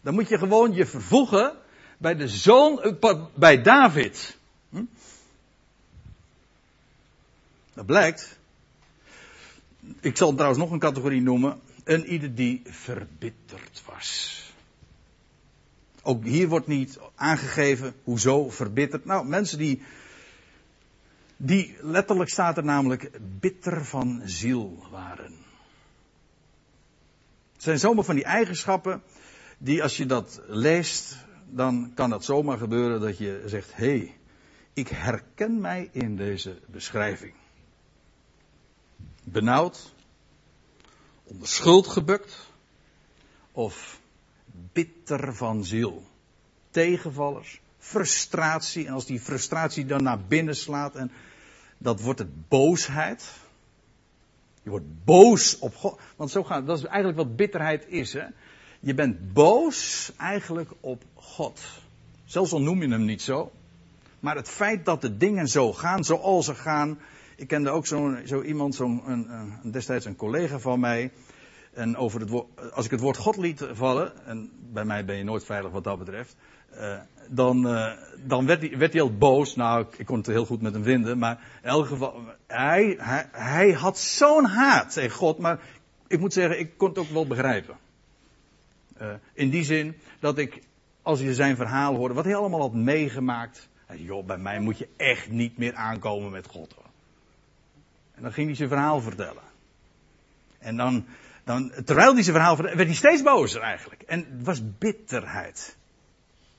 Dan 0.00 0.14
moet 0.14 0.28
je 0.28 0.38
gewoon 0.38 0.72
je 0.72 0.86
vervoegen 0.86 1.56
bij 1.98 2.16
de 2.16 2.28
zoon, 2.28 2.82
eh, 2.82 3.22
bij 3.34 3.62
David. 3.62 4.38
Hm? 4.68 4.84
Dat 7.74 7.86
blijkt 7.86 8.40
ik 10.00 10.16
zal 10.16 10.32
trouwens 10.32 10.60
nog 10.60 10.70
een 10.70 10.78
categorie 10.78 11.20
noemen. 11.20 11.60
Een 11.84 12.06
ieder 12.06 12.34
die 12.34 12.62
verbitterd 12.64 13.82
was. 13.86 14.40
Ook 16.02 16.24
hier 16.24 16.48
wordt 16.48 16.66
niet 16.66 16.98
aangegeven 17.14 17.94
hoezo 18.04 18.50
verbitterd. 18.50 19.04
Nou, 19.04 19.26
mensen 19.26 19.58
die. 19.58 19.82
Die 21.44 21.76
letterlijk 21.80 22.30
staat 22.30 22.56
er 22.56 22.64
namelijk 22.64 23.10
bitter 23.40 23.84
van 23.84 24.22
ziel 24.24 24.86
waren. 24.90 25.32
Het 27.52 27.62
zijn 27.62 27.78
zomaar 27.78 28.04
van 28.04 28.14
die 28.14 28.24
eigenschappen. 28.24 29.02
Die 29.58 29.82
als 29.82 29.96
je 29.96 30.06
dat 30.06 30.40
leest. 30.46 31.16
Dan 31.46 31.92
kan 31.94 32.10
het 32.10 32.24
zomaar 32.24 32.58
gebeuren 32.58 33.00
dat 33.00 33.18
je 33.18 33.42
zegt: 33.46 33.76
hé, 33.76 33.98
hey, 33.98 34.16
ik 34.72 34.88
herken 34.88 35.60
mij 35.60 35.88
in 35.92 36.16
deze 36.16 36.60
beschrijving 36.66 37.34
benauwd, 39.24 39.94
onder 41.24 41.48
schuld 41.48 41.86
gebukt 41.86 42.46
of 43.52 44.00
bitter 44.72 45.34
van 45.34 45.64
ziel. 45.64 46.02
Tegenvallers, 46.70 47.60
frustratie 47.78 48.86
en 48.86 48.92
als 48.92 49.06
die 49.06 49.20
frustratie 49.20 49.86
dan 49.86 50.02
naar 50.02 50.20
binnen 50.20 50.56
slaat 50.56 50.96
en 50.96 51.10
dat 51.82 52.00
wordt 52.00 52.18
het 52.18 52.48
boosheid. 52.48 53.32
Je 54.62 54.70
wordt 54.70 55.04
boos 55.04 55.58
op 55.58 55.74
God. 55.74 56.00
Want 56.16 56.30
zo 56.30 56.44
gaat, 56.44 56.66
dat 56.66 56.78
is 56.78 56.84
eigenlijk 56.84 57.16
wat 57.16 57.36
bitterheid 57.36 57.84
is. 57.88 58.12
Hè? 58.12 58.24
Je 58.80 58.94
bent 58.94 59.32
boos 59.32 60.12
eigenlijk 60.16 60.70
op 60.80 61.02
God. 61.14 61.60
Zelfs 62.24 62.52
al 62.52 62.62
noem 62.62 62.82
je 62.82 62.88
hem 62.88 63.04
niet 63.04 63.22
zo. 63.22 63.52
Maar 64.20 64.36
het 64.36 64.48
feit 64.48 64.84
dat 64.84 65.00
de 65.00 65.16
dingen 65.16 65.48
zo 65.48 65.72
gaan 65.72 66.04
zoals 66.04 66.46
ze 66.46 66.54
gaan, 66.54 66.98
ik 67.36 67.48
kende 67.48 67.70
ook 67.70 67.86
zo, 67.86 68.16
zo 68.24 68.42
iemand, 68.42 68.74
zo 68.74 68.84
een, 68.84 69.30
een, 69.62 69.70
destijds 69.70 70.04
een 70.04 70.16
collega 70.16 70.58
van 70.58 70.80
mij. 70.80 71.12
En 71.72 71.96
over 71.96 72.20
het 72.20 72.28
woord, 72.28 72.72
als 72.72 72.84
ik 72.84 72.90
het 72.90 73.00
woord 73.00 73.16
God 73.16 73.36
liet 73.36 73.66
vallen, 73.72 74.26
en 74.26 74.50
bij 74.72 74.84
mij 74.84 75.04
ben 75.04 75.16
je 75.16 75.24
nooit 75.24 75.44
veilig 75.44 75.70
wat 75.70 75.84
dat 75.84 75.98
betreft, 75.98 76.36
uh, 76.74 76.98
dan, 77.28 77.66
uh, 77.66 77.92
dan 78.16 78.46
werd, 78.46 78.60
hij, 78.60 78.78
werd 78.78 78.92
hij 78.92 79.02
al 79.02 79.16
boos. 79.16 79.56
Nou, 79.56 79.86
ik, 79.96 80.06
kon 80.06 80.16
het 80.16 80.26
heel 80.26 80.46
goed 80.46 80.62
met 80.62 80.72
hem 80.72 80.82
vinden, 80.82 81.18
maar 81.18 81.40
in 81.62 81.68
elk 81.68 81.86
geval, 81.86 82.20
hij, 82.46 82.96
hij, 82.98 83.28
hij 83.32 83.72
had 83.72 83.98
zo'n 83.98 84.44
haat 84.44 84.92
tegen 84.92 85.16
God, 85.16 85.38
maar 85.38 85.60
ik 86.06 86.20
moet 86.20 86.32
zeggen, 86.32 86.58
ik 86.58 86.78
kon 86.78 86.88
het 86.88 86.98
ook 86.98 87.10
wel 87.10 87.26
begrijpen. 87.26 87.76
Uh, 89.00 89.08
in 89.32 89.50
die 89.50 89.64
zin 89.64 89.96
dat 90.20 90.38
ik, 90.38 90.62
als 91.02 91.20
je 91.20 91.34
zijn 91.34 91.56
verhaal 91.56 91.94
hoorde, 91.94 92.14
wat 92.14 92.24
hij 92.24 92.36
allemaal 92.36 92.60
had 92.60 92.74
meegemaakt, 92.74 93.68
joh, 93.96 94.26
bij 94.26 94.38
mij 94.38 94.60
moet 94.60 94.78
je 94.78 94.88
echt 94.96 95.30
niet 95.30 95.58
meer 95.58 95.74
aankomen 95.74 96.30
met 96.30 96.46
God. 96.46 96.74
En 98.14 98.22
dan 98.22 98.32
ging 98.32 98.46
hij 98.46 98.56
zijn 98.56 98.68
verhaal 98.68 99.00
vertellen. 99.00 99.42
En 100.58 100.76
dan, 100.76 101.06
dan 101.44 101.72
terwijl 101.84 102.12
hij 102.12 102.22
zijn 102.22 102.36
verhaal 102.36 102.54
vertelde, 102.54 102.76
werd 102.76 102.88
hij 102.88 102.98
steeds 102.98 103.22
bozer 103.22 103.60
eigenlijk. 103.60 104.02
En 104.02 104.18
het 104.18 104.44
was 104.44 104.78
bitterheid. 104.78 105.76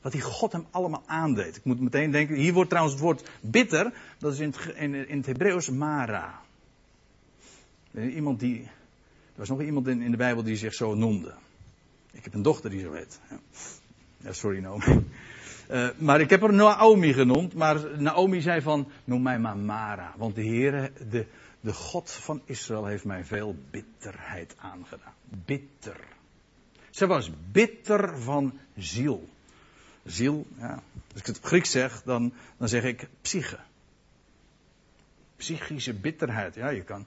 Wat 0.04 0.12
die 0.12 0.22
God 0.22 0.52
hem 0.52 0.66
allemaal 0.72 1.04
aandeed. 1.06 1.56
Ik 1.56 1.64
moet 1.64 1.80
meteen 1.80 2.12
denken, 2.12 2.36
hier 2.36 2.54
wordt 2.54 2.70
trouwens 2.70 2.96
het 2.96 3.04
woord 3.04 3.30
bitter, 3.42 3.94
dat 4.18 4.34
is 4.34 4.40
in 4.40 4.50
het, 4.50 4.76
in, 4.76 5.08
in 5.08 5.18
het 5.18 5.26
Hebreeuws 5.26 5.70
mara. 5.70 6.42
Iemand 7.94 8.40
die, 8.40 8.62
er 8.64 8.70
was 9.36 9.50
nog 9.50 9.62
iemand 9.62 9.88
in, 9.88 10.02
in 10.02 10.12
de 10.12 10.18
Bijbel 10.18 10.44
die 10.44 10.56
zich 10.56 10.74
zo 10.74 10.96
noemde. 10.96 11.34
Ik 12.12 12.24
heb 12.24 12.34
een 12.34 12.42
dochter 12.42 12.70
die 12.70 12.82
zo 12.82 12.94
heet. 12.94 13.20
Ja, 14.18 14.34
sorry 14.34 14.60
Naomi. 14.60 15.06
Uh, 15.72 15.90
maar 15.98 16.22
ik 16.22 16.30
heb 16.30 16.42
haar 16.42 16.54
Naomi 16.54 17.14
genoemd, 17.14 17.54
maar 17.54 18.02
Naomi 18.02 18.42
zei 18.42 18.62
van, 18.62 18.88
noem 19.04 19.22
mij 19.22 19.40
maar 19.40 19.58
Mara. 19.58 20.14
Want 20.18 20.36
de 20.36 20.42
Heer, 20.42 20.92
de, 21.10 21.26
de 21.60 21.74
God 21.74 22.12
van 22.12 22.42
Israël 22.46 22.86
heeft 22.86 23.06
mij 23.06 23.26
veel 23.26 23.56
bitterheid 23.72 24.56
aangedaan. 24.58 25.14
Bitter. 25.46 26.00
Ze 26.90 27.08
was 27.08 27.32
bitter 27.52 28.20
van 28.20 28.60
ziel. 28.78 29.30
Ziel, 30.06 30.46
ja. 30.58 30.84
Als 31.12 31.22
ik 31.22 31.26
het 31.26 31.40
Grieks 31.42 31.72
zeg, 31.72 32.02
dan, 32.04 32.34
dan 32.58 32.68
zeg 32.68 32.84
ik 32.84 33.08
psyche. 33.22 33.58
Psychische 35.36 35.94
bitterheid. 35.94 36.56
Ja, 36.56 36.70
je 36.70 36.84
kan, 36.84 37.06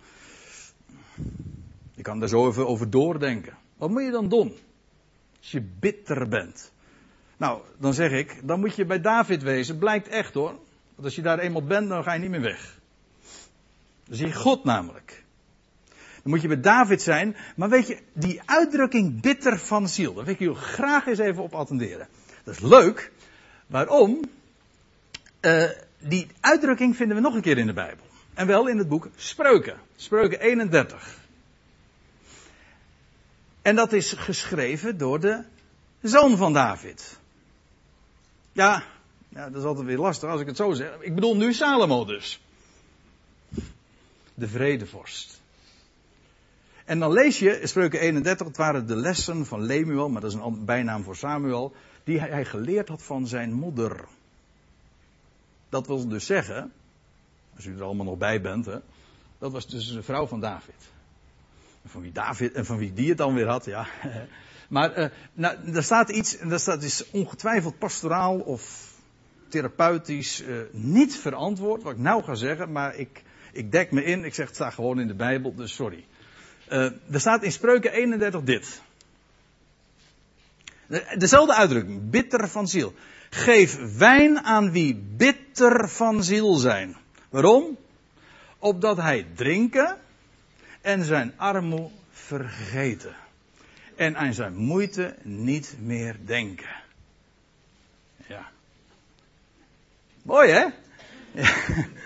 je 1.94 2.02
kan 2.02 2.20
daar 2.20 2.28
zo 2.28 2.48
even 2.48 2.66
over 2.66 2.90
doordenken. 2.90 3.56
Wat 3.76 3.90
moet 3.90 4.02
je 4.02 4.10
dan 4.10 4.28
doen? 4.28 4.54
Als 5.38 5.50
je 5.50 5.60
bitter 5.60 6.28
bent. 6.28 6.72
Nou, 7.36 7.60
dan 7.78 7.94
zeg 7.94 8.10
ik, 8.10 8.40
dan 8.42 8.60
moet 8.60 8.76
je 8.76 8.84
bij 8.84 9.00
David 9.00 9.42
wezen. 9.42 9.78
Blijkt 9.78 10.08
echt 10.08 10.34
hoor. 10.34 10.54
Want 10.94 11.04
als 11.04 11.14
je 11.14 11.22
daar 11.22 11.38
eenmaal 11.38 11.64
bent, 11.64 11.88
dan 11.88 12.02
ga 12.02 12.12
je 12.12 12.20
niet 12.20 12.30
meer 12.30 12.40
weg. 12.40 12.78
Dat 14.04 14.16
zie 14.16 14.26
je 14.26 14.32
God 14.32 14.64
namelijk. 14.64 15.24
Dan 16.22 16.34
moet 16.34 16.42
je 16.42 16.48
bij 16.48 16.60
David 16.60 17.02
zijn. 17.02 17.36
Maar 17.56 17.68
weet 17.68 17.86
je, 17.86 17.98
die 18.12 18.40
uitdrukking 18.44 19.20
bitter 19.20 19.58
van 19.58 19.88
ziel, 19.88 20.14
daar 20.14 20.24
wil 20.24 20.32
ik 20.32 20.38
jullie 20.38 20.54
graag 20.54 21.06
eens 21.06 21.18
even 21.18 21.42
op 21.42 21.54
attenderen. 21.54 22.08
Dat 22.46 22.54
is 22.54 22.60
leuk. 22.60 23.12
Waarom? 23.66 24.20
Uh, 25.40 25.70
die 25.98 26.26
uitdrukking 26.40 26.96
vinden 26.96 27.16
we 27.16 27.22
nog 27.22 27.34
een 27.34 27.40
keer 27.40 27.58
in 27.58 27.66
de 27.66 27.72
Bijbel. 27.72 28.04
En 28.34 28.46
wel 28.46 28.66
in 28.66 28.78
het 28.78 28.88
boek 28.88 29.08
Spreuken. 29.16 29.80
Spreuken 29.96 30.40
31. 30.40 31.18
En 33.62 33.76
dat 33.76 33.92
is 33.92 34.12
geschreven 34.12 34.98
door 34.98 35.20
de 35.20 35.44
zoon 36.02 36.36
van 36.36 36.52
David. 36.52 37.18
Ja, 38.52 38.82
ja, 39.28 39.50
dat 39.50 39.60
is 39.60 39.66
altijd 39.66 39.86
weer 39.86 39.98
lastig 39.98 40.30
als 40.30 40.40
ik 40.40 40.46
het 40.46 40.56
zo 40.56 40.72
zeg. 40.72 40.96
Ik 41.00 41.14
bedoel 41.14 41.36
nu 41.36 41.52
Salomo 41.52 42.04
dus. 42.04 42.40
De 44.34 44.48
vredevorst. 44.48 45.40
En 46.86 46.98
dan 46.98 47.12
lees 47.12 47.38
je, 47.38 47.60
Spreuken 47.62 48.00
31, 48.00 48.46
het 48.46 48.56
waren 48.56 48.86
de 48.86 48.96
lessen 48.96 49.46
van 49.46 49.62
Lemuel, 49.62 50.08
maar 50.08 50.20
dat 50.20 50.30
is 50.30 50.38
een 50.38 50.64
bijnaam 50.64 51.02
voor 51.02 51.16
Samuel, 51.16 51.74
die 52.04 52.20
hij 52.20 52.44
geleerd 52.44 52.88
had 52.88 53.02
van 53.02 53.26
zijn 53.26 53.52
moeder. 53.52 54.04
Dat 55.68 55.86
wil 55.86 56.08
dus 56.08 56.26
zeggen, 56.26 56.72
als 57.56 57.64
u 57.64 57.76
er 57.76 57.82
allemaal 57.82 58.06
nog 58.06 58.18
bij 58.18 58.40
bent, 58.40 58.66
hè, 58.66 58.78
dat 59.38 59.52
was 59.52 59.68
dus 59.68 59.92
de 59.92 60.02
vrouw 60.02 60.26
van 60.26 60.40
David. 60.40 60.74
Van 61.86 62.00
wie 62.00 62.12
David 62.12 62.52
en 62.52 62.66
van 62.66 62.76
wie 62.76 62.92
die 62.92 63.08
het 63.08 63.18
dan 63.18 63.34
weer 63.34 63.48
had, 63.48 63.64
ja. 63.64 63.86
Maar 64.68 64.98
uh, 64.98 65.06
nou, 65.32 65.72
daar 65.72 65.82
staat 65.82 66.08
iets, 66.08 66.36
en 66.36 66.48
dat 66.48 66.82
is 66.82 67.10
ongetwijfeld 67.10 67.78
pastoraal 67.78 68.38
of 68.38 68.92
therapeutisch 69.48 70.42
uh, 70.42 70.60
niet 70.70 71.16
verantwoord, 71.16 71.82
wat 71.82 71.92
ik 71.92 71.98
nou 71.98 72.22
ga 72.22 72.34
zeggen, 72.34 72.72
maar 72.72 72.96
ik, 72.96 73.22
ik 73.52 73.72
dek 73.72 73.90
me 73.90 74.04
in, 74.04 74.24
ik 74.24 74.34
zeg 74.34 74.46
het 74.46 74.54
staat 74.54 74.74
gewoon 74.74 75.00
in 75.00 75.06
de 75.06 75.14
Bijbel, 75.14 75.54
dus 75.54 75.74
sorry. 75.74 76.04
Uh, 76.68 76.84
er 77.10 77.20
staat 77.20 77.42
in 77.42 77.52
Spreuken 77.52 77.92
31 77.92 78.42
dit. 78.42 78.80
Dezelfde 81.18 81.54
uitdrukking, 81.54 82.10
bitter 82.10 82.48
van 82.48 82.68
ziel. 82.68 82.94
Geef 83.30 83.96
wijn 83.98 84.40
aan 84.40 84.70
wie 84.70 84.94
bitter 84.94 85.88
van 85.88 86.24
ziel 86.24 86.54
zijn. 86.54 86.96
Waarom? 87.28 87.76
Opdat 88.58 88.96
hij 88.96 89.26
drinken 89.34 89.98
en 90.80 91.04
zijn 91.04 91.32
armoe 91.36 91.90
vergeten. 92.10 93.16
En 93.96 94.16
aan 94.16 94.34
zijn 94.34 94.54
moeite 94.56 95.14
niet 95.22 95.76
meer 95.80 96.16
denken. 96.24 96.82
Ja. 98.26 98.50
Mooi 100.22 100.50
hè? 100.50 100.60
Ja. 100.60 100.72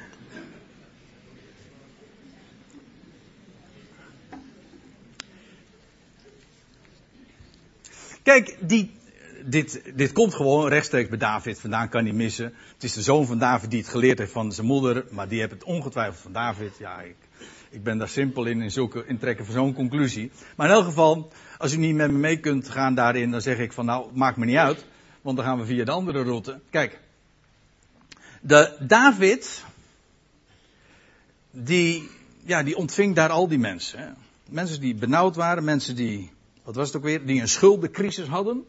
Kijk, 8.22 8.56
die, 8.60 8.90
dit, 9.44 9.82
dit 9.94 10.12
komt 10.12 10.34
gewoon 10.34 10.68
rechtstreeks 10.68 11.08
bij 11.08 11.18
David 11.18 11.60
vandaan, 11.60 11.88
kan 11.88 12.04
niet 12.04 12.14
missen. 12.14 12.54
Het 12.74 12.84
is 12.84 12.92
de 12.92 13.02
zoon 13.02 13.26
van 13.26 13.38
David 13.38 13.70
die 13.70 13.80
het 13.80 13.88
geleerd 13.88 14.18
heeft 14.18 14.32
van 14.32 14.52
zijn 14.52 14.66
moeder, 14.66 15.04
maar 15.10 15.28
die 15.28 15.38
heeft 15.38 15.52
het 15.52 15.64
ongetwijfeld 15.64 16.22
van 16.22 16.32
David. 16.32 16.78
Ja, 16.78 17.00
ik, 17.00 17.16
ik 17.70 17.82
ben 17.82 17.98
daar 17.98 18.08
simpel 18.08 18.44
in, 18.44 18.62
in, 18.62 18.70
zulke, 18.70 19.04
in 19.06 19.18
trekken 19.18 19.44
van 19.44 19.54
zo'n 19.54 19.74
conclusie. 19.74 20.30
Maar 20.56 20.68
in 20.68 20.74
elk 20.74 20.84
geval, 20.84 21.32
als 21.58 21.72
u 21.72 21.76
niet 21.76 21.94
met 21.94 22.10
me 22.10 22.18
mee 22.18 22.40
kunt 22.40 22.68
gaan 22.68 22.94
daarin, 22.94 23.30
dan 23.30 23.40
zeg 23.40 23.58
ik 23.58 23.72
van 23.72 23.84
nou, 23.84 24.10
maakt 24.14 24.36
me 24.36 24.44
niet 24.44 24.56
uit. 24.56 24.84
Want 25.22 25.36
dan 25.36 25.46
gaan 25.46 25.58
we 25.58 25.64
via 25.64 25.84
de 25.84 25.90
andere 25.90 26.22
route. 26.22 26.60
Kijk, 26.70 27.00
de 28.40 28.76
David, 28.80 29.64
die, 31.50 32.10
ja, 32.44 32.62
die 32.62 32.76
ontving 32.76 33.14
daar 33.14 33.28
al 33.28 33.48
die 33.48 33.58
mensen. 33.58 33.98
Hè. 33.98 34.08
Mensen 34.44 34.80
die 34.80 34.94
benauwd 34.94 35.36
waren, 35.36 35.64
mensen 35.64 35.96
die, 35.96 36.30
wat 36.70 36.78
was 36.78 36.88
het 36.88 36.96
ook 36.96 37.02
weer, 37.02 37.26
die 37.26 37.40
een 37.40 37.48
schuldencrisis 37.48 38.26
hadden. 38.26 38.66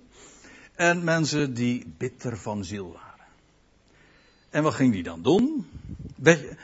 En 0.76 1.04
mensen 1.04 1.54
die 1.54 1.94
bitter 1.98 2.38
van 2.38 2.64
ziel 2.66 2.92
waren. 2.92 3.26
En 4.50 4.64
wat 4.64 4.74
ging 4.74 4.94
die 4.94 5.04
dan 5.04 5.22
doen? 5.22 5.70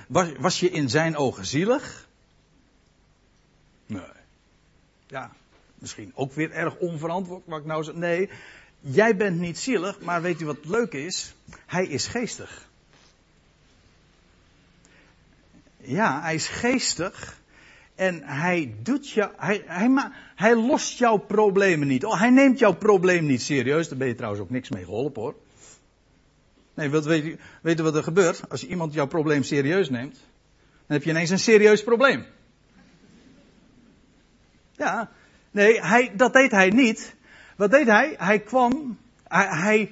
Was, 0.08 0.32
was 0.38 0.60
je 0.60 0.69
in 0.69 0.89
zijn 0.89 1.15
ogen 1.15 1.45
zielig? 1.45 2.08
Nee. 3.86 4.02
Ja, 5.08 5.32
misschien 5.76 6.12
ook 6.15 6.34
weer 6.34 6.52
erg 6.52 6.78
onverantwoord, 6.78 7.43
wat 7.45 7.60
ik 7.60 7.65
nou 7.65 7.84
zeg. 7.84 7.95
Nee, 7.95 8.30
jij 8.80 9.15
bent 9.15 9.39
niet 9.39 9.60
zielig, 9.60 10.00
maar 10.00 10.21
weet 10.21 10.41
u 10.41 10.45
wat 10.45 10.65
leuk 10.65 10.93
is? 10.93 11.34
Hij 11.65 11.88
is 11.88 12.08
geestig. 12.08 12.67
Ja, 15.78 16.21
hij 16.21 16.36
is 16.36 16.47
geestig. 16.47 17.39
En 17.98 18.22
hij 18.24 18.76
doet 18.82 19.10
jou, 19.10 19.32
hij, 19.38 19.64
hij, 19.66 20.12
hij 20.36 20.56
lost 20.56 20.98
jouw 20.98 21.18
problemen 21.18 21.88
niet. 21.88 22.06
Oh, 22.06 22.20
hij 22.20 22.30
neemt 22.30 22.60
jouw 22.60 22.74
probleem 22.74 23.26
niet 23.26 23.42
serieus. 23.42 23.90
Daar 23.90 23.98
ben 23.98 24.08
je 24.08 24.16
trouwens 24.16 24.42
ook 24.42 24.50
niks 24.50 24.70
mee 24.70 24.84
geholpen 24.84 25.22
hoor. 25.22 25.36
Nee, 26.74 26.90
je, 26.90 27.38
weet 27.62 27.78
je 27.78 27.84
wat 27.84 27.96
er 27.96 28.04
gebeurt? 28.04 28.50
Als 28.50 28.66
iemand 28.66 28.94
jouw 28.94 29.08
probleem 29.08 29.44
serieus 29.44 29.90
neemt, 29.90 30.14
dan 30.14 30.98
heb 30.98 31.04
je 31.04 31.10
ineens 31.10 31.30
een 31.30 31.40
serieus 31.40 31.84
probleem. 31.84 32.26
Ja, 34.72 35.12
nee, 35.52 35.82
hij, 35.82 36.12
dat 36.16 36.34
deed 36.34 36.52
hij 36.52 36.70
niet. 36.70 37.16
Wat 37.56 37.72
deed 37.72 37.88
hij? 37.88 38.16
Hij 38.18 38.40
kwam, 38.40 38.98
hij, 39.28 39.92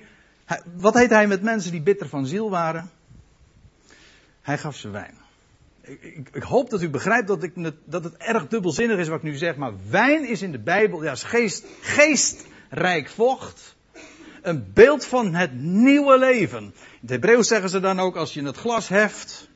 wat 0.76 0.94
deed 0.94 1.10
hij 1.10 1.28
met 1.28 1.42
mensen 1.42 1.72
die 1.72 1.82
bitter 1.82 2.10
van 2.10 2.26
ziel 2.26 2.50
waren? 2.50 2.90
Hij 4.42 4.58
gaf 4.58 4.76
ze 4.76 4.90
wijn. 4.90 5.25
Ik, 5.86 6.30
ik, 6.34 6.44
hoop 6.44 6.70
dat 6.70 6.82
u 6.82 6.90
begrijpt 6.90 7.28
dat, 7.28 7.44
ik, 7.44 7.72
dat 7.86 8.04
het 8.04 8.18
erg 8.18 8.48
dubbelzinnig 8.48 8.98
is 8.98 9.08
wat 9.08 9.18
ik 9.18 9.24
nu 9.24 9.36
zeg, 9.36 9.56
maar 9.56 9.74
wijn 9.90 10.28
is 10.28 10.42
in 10.42 10.52
de 10.52 10.60
Bijbel, 10.60 11.04
ja, 11.04 11.16
geest, 11.16 11.66
geestrijk 11.82 13.10
vocht. 13.10 13.76
Een 14.42 14.72
beeld 14.74 15.06
van 15.06 15.34
het 15.34 15.54
nieuwe 15.54 16.18
leven. 16.18 16.64
In 16.64 16.74
het 17.02 17.10
Hebreeuws 17.10 17.48
zeggen 17.48 17.70
ze 17.70 17.80
dan 17.80 18.00
ook, 18.00 18.16
als 18.16 18.34
je 18.34 18.44
het 18.44 18.58
glas 18.58 18.88
heft, 18.88 19.50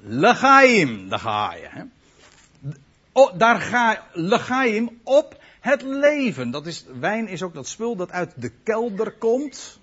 legaim, 0.00 1.08
daar 1.08 1.18
ga 1.18 1.54
je. 1.54 1.68
Hè? 1.68 1.82
Oh, 3.12 3.38
daar 3.38 3.60
ga, 3.60 4.06
legaim 4.12 5.00
op 5.02 5.42
het 5.60 5.82
leven. 5.82 6.50
Dat 6.50 6.66
is, 6.66 6.84
wijn 7.00 7.28
is 7.28 7.42
ook 7.42 7.54
dat 7.54 7.68
spul 7.68 7.96
dat 7.96 8.10
uit 8.10 8.32
de 8.36 8.50
kelder 8.62 9.12
komt. 9.12 9.80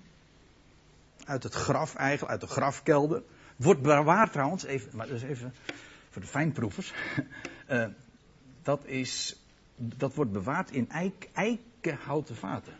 Uit 1.24 1.42
het 1.42 1.54
graf 1.54 1.94
eigenlijk, 1.94 2.30
uit 2.32 2.40
de 2.40 2.46
grafkelder. 2.46 3.22
Wordt 3.56 3.82
bewaard 3.82 4.32
trouwens, 4.32 4.64
even, 4.64 4.96
maar 4.96 5.08
is 5.08 5.22
even 5.22 5.54
voor 6.10 6.22
de 6.22 6.28
fijnproevers. 6.28 6.92
Uh, 7.70 7.84
dat, 8.62 8.84
is, 8.84 9.40
dat 9.76 10.14
wordt 10.14 10.32
bewaard 10.32 10.70
in 10.70 10.90
eik, 10.90 11.28
eikenhouten 11.32 12.36
vaten. 12.36 12.72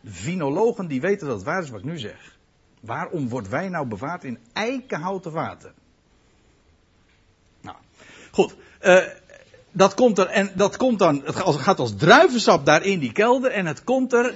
De 0.00 0.12
vinologen 0.12 0.86
die 0.86 1.00
weten 1.00 1.26
dat 1.26 1.36
het 1.36 1.44
waar 1.44 1.62
is 1.62 1.70
wat 1.70 1.78
ik 1.78 1.84
nu 1.84 1.98
zeg. 1.98 2.36
Waarom 2.80 3.28
wordt 3.28 3.48
wijn 3.48 3.70
nou 3.70 3.86
bewaard 3.86 4.24
in 4.24 4.38
eikenhouten 4.52 5.32
vaten? 5.32 5.72
Nou, 7.60 7.76
goed. 8.30 8.56
Uh, 8.82 9.06
dat 9.72 9.94
komt 9.94 10.18
er, 10.18 10.26
en 10.26 10.50
dat 10.54 10.76
komt 10.76 10.98
dan, 10.98 11.22
het 11.24 11.36
gaat 11.36 11.78
als 11.78 11.96
druivensap 11.96 12.66
daar 12.66 12.84
in 12.84 12.98
die 12.98 13.12
kelder 13.12 13.50
en 13.50 13.66
het 13.66 13.84
komt 13.84 14.12
er 14.12 14.34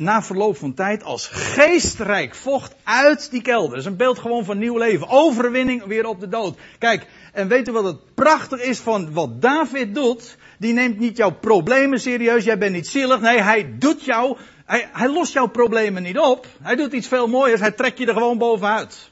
na 0.00 0.22
verloop 0.22 0.56
van 0.56 0.74
tijd 0.74 1.04
als 1.04 1.26
geestrijk 1.26 2.34
vocht 2.34 2.74
uit 2.82 3.30
die 3.30 3.42
kelder. 3.42 3.70
Dat 3.70 3.78
is 3.78 3.84
een 3.84 3.96
beeld 3.96 4.18
gewoon 4.18 4.44
van 4.44 4.58
nieuw 4.58 4.78
leven. 4.78 5.08
Overwinning 5.08 5.84
weer 5.84 6.06
op 6.06 6.20
de 6.20 6.28
dood. 6.28 6.58
Kijk, 6.78 7.06
en 7.32 7.48
weet 7.48 7.68
u 7.68 7.72
wat 7.72 7.84
het 7.84 8.14
prachtig 8.14 8.60
is 8.60 8.78
van 8.78 9.12
wat 9.12 9.42
David 9.42 9.94
doet? 9.94 10.36
Die 10.58 10.72
neemt 10.72 10.98
niet 10.98 11.16
jouw 11.16 11.30
problemen 11.30 12.00
serieus, 12.00 12.44
jij 12.44 12.58
bent 12.58 12.72
niet 12.72 12.88
zielig. 12.88 13.20
Nee, 13.20 13.40
hij 13.40 13.74
doet 13.78 14.04
jou, 14.04 14.36
hij, 14.64 14.88
hij 14.92 15.08
lost 15.08 15.32
jouw 15.32 15.46
problemen 15.46 16.02
niet 16.02 16.18
op. 16.18 16.46
Hij 16.62 16.76
doet 16.76 16.92
iets 16.92 17.08
veel 17.08 17.26
mooiers, 17.26 17.60
hij 17.60 17.72
trekt 17.72 17.98
je 17.98 18.06
er 18.06 18.12
gewoon 18.12 18.38
bovenuit. 18.38 19.10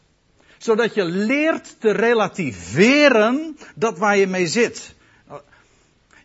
Zodat 0.58 0.94
je 0.94 1.04
leert 1.04 1.80
te 1.80 1.90
relativeren 1.90 3.58
dat 3.74 3.98
waar 3.98 4.16
je 4.16 4.26
mee 4.26 4.46
zit. 4.46 4.94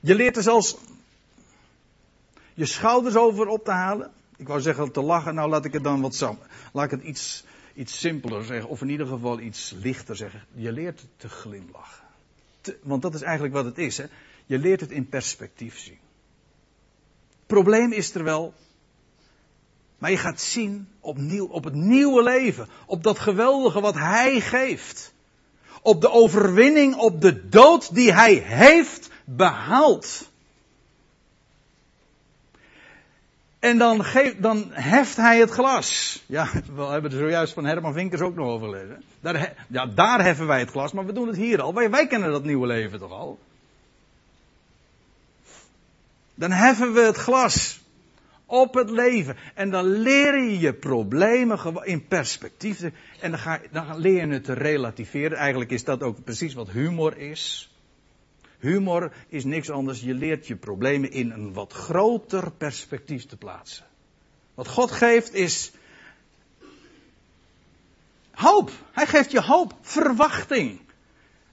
Je 0.02 0.16
leert 0.16 0.38
er 0.38 0.44
zelfs 0.44 0.78
je 2.54 2.66
schouders 2.66 3.16
over 3.16 3.48
op 3.48 3.64
te 3.64 3.72
halen. 3.72 4.12
Ik 4.42 4.48
wou 4.48 4.62
zeggen 4.62 4.92
te 4.92 5.02
lachen, 5.02 5.36
nou 5.36 5.50
laat 5.50 5.66
ik 5.66 5.74
het 5.74 5.84
dan 5.84 6.02
wat. 6.02 6.36
Laat 6.74 6.86
ik 6.86 6.92
het 6.92 7.04
iets, 7.04 7.44
iets 7.74 8.00
simpeler 8.00 8.46
zeggen, 8.46 8.70
of 8.70 8.82
in 8.82 8.90
ieder 8.90 9.08
geval 9.08 9.40
iets 9.40 9.74
lichter 9.82 10.16
zeggen. 10.16 10.46
Je 10.54 10.72
leert 10.72 11.06
te 11.18 11.30
glimlachen. 11.30 12.04
want 12.82 13.02
dat 13.02 13.14
is 13.14 13.22
eigenlijk 13.22 13.54
wat 13.54 13.66
het 13.66 13.78
is. 13.78 13.98
Hè? 13.98 14.06
Je 14.46 14.60
leert 14.60 14.82
het 14.82 14.92
in 14.92 15.10
perspectief 15.10 15.80
zien. 15.80 15.98
Probleem 17.46 17.92
is 17.92 18.16
er 18.16 18.24
wel. 18.24 18.54
Maar 19.98 20.12
je 20.12 20.18
gaat 20.18 20.42
zien 20.42 20.88
opnieuw, 21.00 21.48
op 21.48 21.64
het 21.64 21.74
nieuwe 21.74 22.24
leven. 22.24 22.68
Op 22.86 23.04
dat 23.04 23.20
geweldige 23.20 23.82
wat 23.82 23.96
hij 23.96 24.40
geeft. 24.40 25.14
Op 25.82 26.02
de 26.02 26.12
overwinning 26.12 26.96
op 26.96 27.22
de 27.22 27.50
dood 27.50 27.96
die 27.96 28.14
hij 28.14 28.34
heeft 28.34 29.10
behaald. 29.26 30.31
En 33.62 33.78
dan, 33.78 34.06
dan 34.38 34.68
heft 34.72 35.18
hij 35.18 35.40
het 35.40 35.52
glas. 35.52 36.22
Ja, 36.26 36.50
we 36.76 36.82
hebben 36.82 37.12
er 37.12 37.18
zojuist 37.18 37.54
van 37.54 37.66
Herman 37.66 37.94
Vinkers 37.94 38.22
ook 38.22 38.36
nog 38.36 38.48
over 38.48 38.68
gelezen. 38.68 39.04
Daar, 39.20 39.54
ja, 39.68 39.86
daar 39.86 40.24
heffen 40.24 40.48
wij 40.48 40.60
het 40.60 40.70
glas, 40.70 40.92
maar 40.92 41.06
we 41.06 41.14
doen 41.14 41.28
het 41.28 41.36
hier 41.36 41.62
al. 41.62 41.74
Wij, 41.74 41.90
wij 41.90 42.08
kennen 42.08 42.32
dat 42.32 42.44
nieuwe 42.44 42.68
leven 42.68 43.00
toch 43.00 43.12
al? 43.12 43.40
Dan 46.36 46.52
heffen 46.52 46.94
we 46.94 47.02
het 47.02 47.18
glas 47.18 47.80
op 48.46 48.74
het 48.74 48.90
leven. 48.90 49.36
En 49.54 49.70
dan 49.70 49.86
leer 49.86 50.44
je 50.44 50.60
je 50.60 50.74
problemen 50.74 51.60
in 51.84 52.08
perspectief. 52.08 52.82
En 53.20 53.32
dan, 53.32 53.40
ga, 53.40 53.60
dan 53.72 53.98
leer 53.98 54.28
je 54.28 54.34
het 54.34 54.44
te 54.44 54.54
relativeren. 54.54 55.38
Eigenlijk 55.38 55.72
is 55.72 55.84
dat 55.84 56.04
ook 56.04 56.24
precies 56.24 56.54
wat 56.54 56.70
humor 56.70 57.18
is. 57.18 57.71
Humor 58.62 59.12
is 59.28 59.44
niks 59.44 59.70
anders. 59.70 60.02
Je 60.02 60.14
leert 60.14 60.48
je 60.48 60.56
problemen 60.56 61.12
in 61.12 61.32
een 61.32 61.54
wat 61.54 61.74
groter 61.74 62.52
perspectief 62.52 63.26
te 63.26 63.38
plaatsen. 63.38 63.86
Wat 64.54 64.68
God 64.68 64.92
geeft 64.92 65.34
is 65.34 65.72
hoop. 68.32 68.72
Hij 68.92 69.08
geeft 69.08 69.32
je 69.32 69.42
hoop, 69.42 69.74
verwachting. 69.82 70.80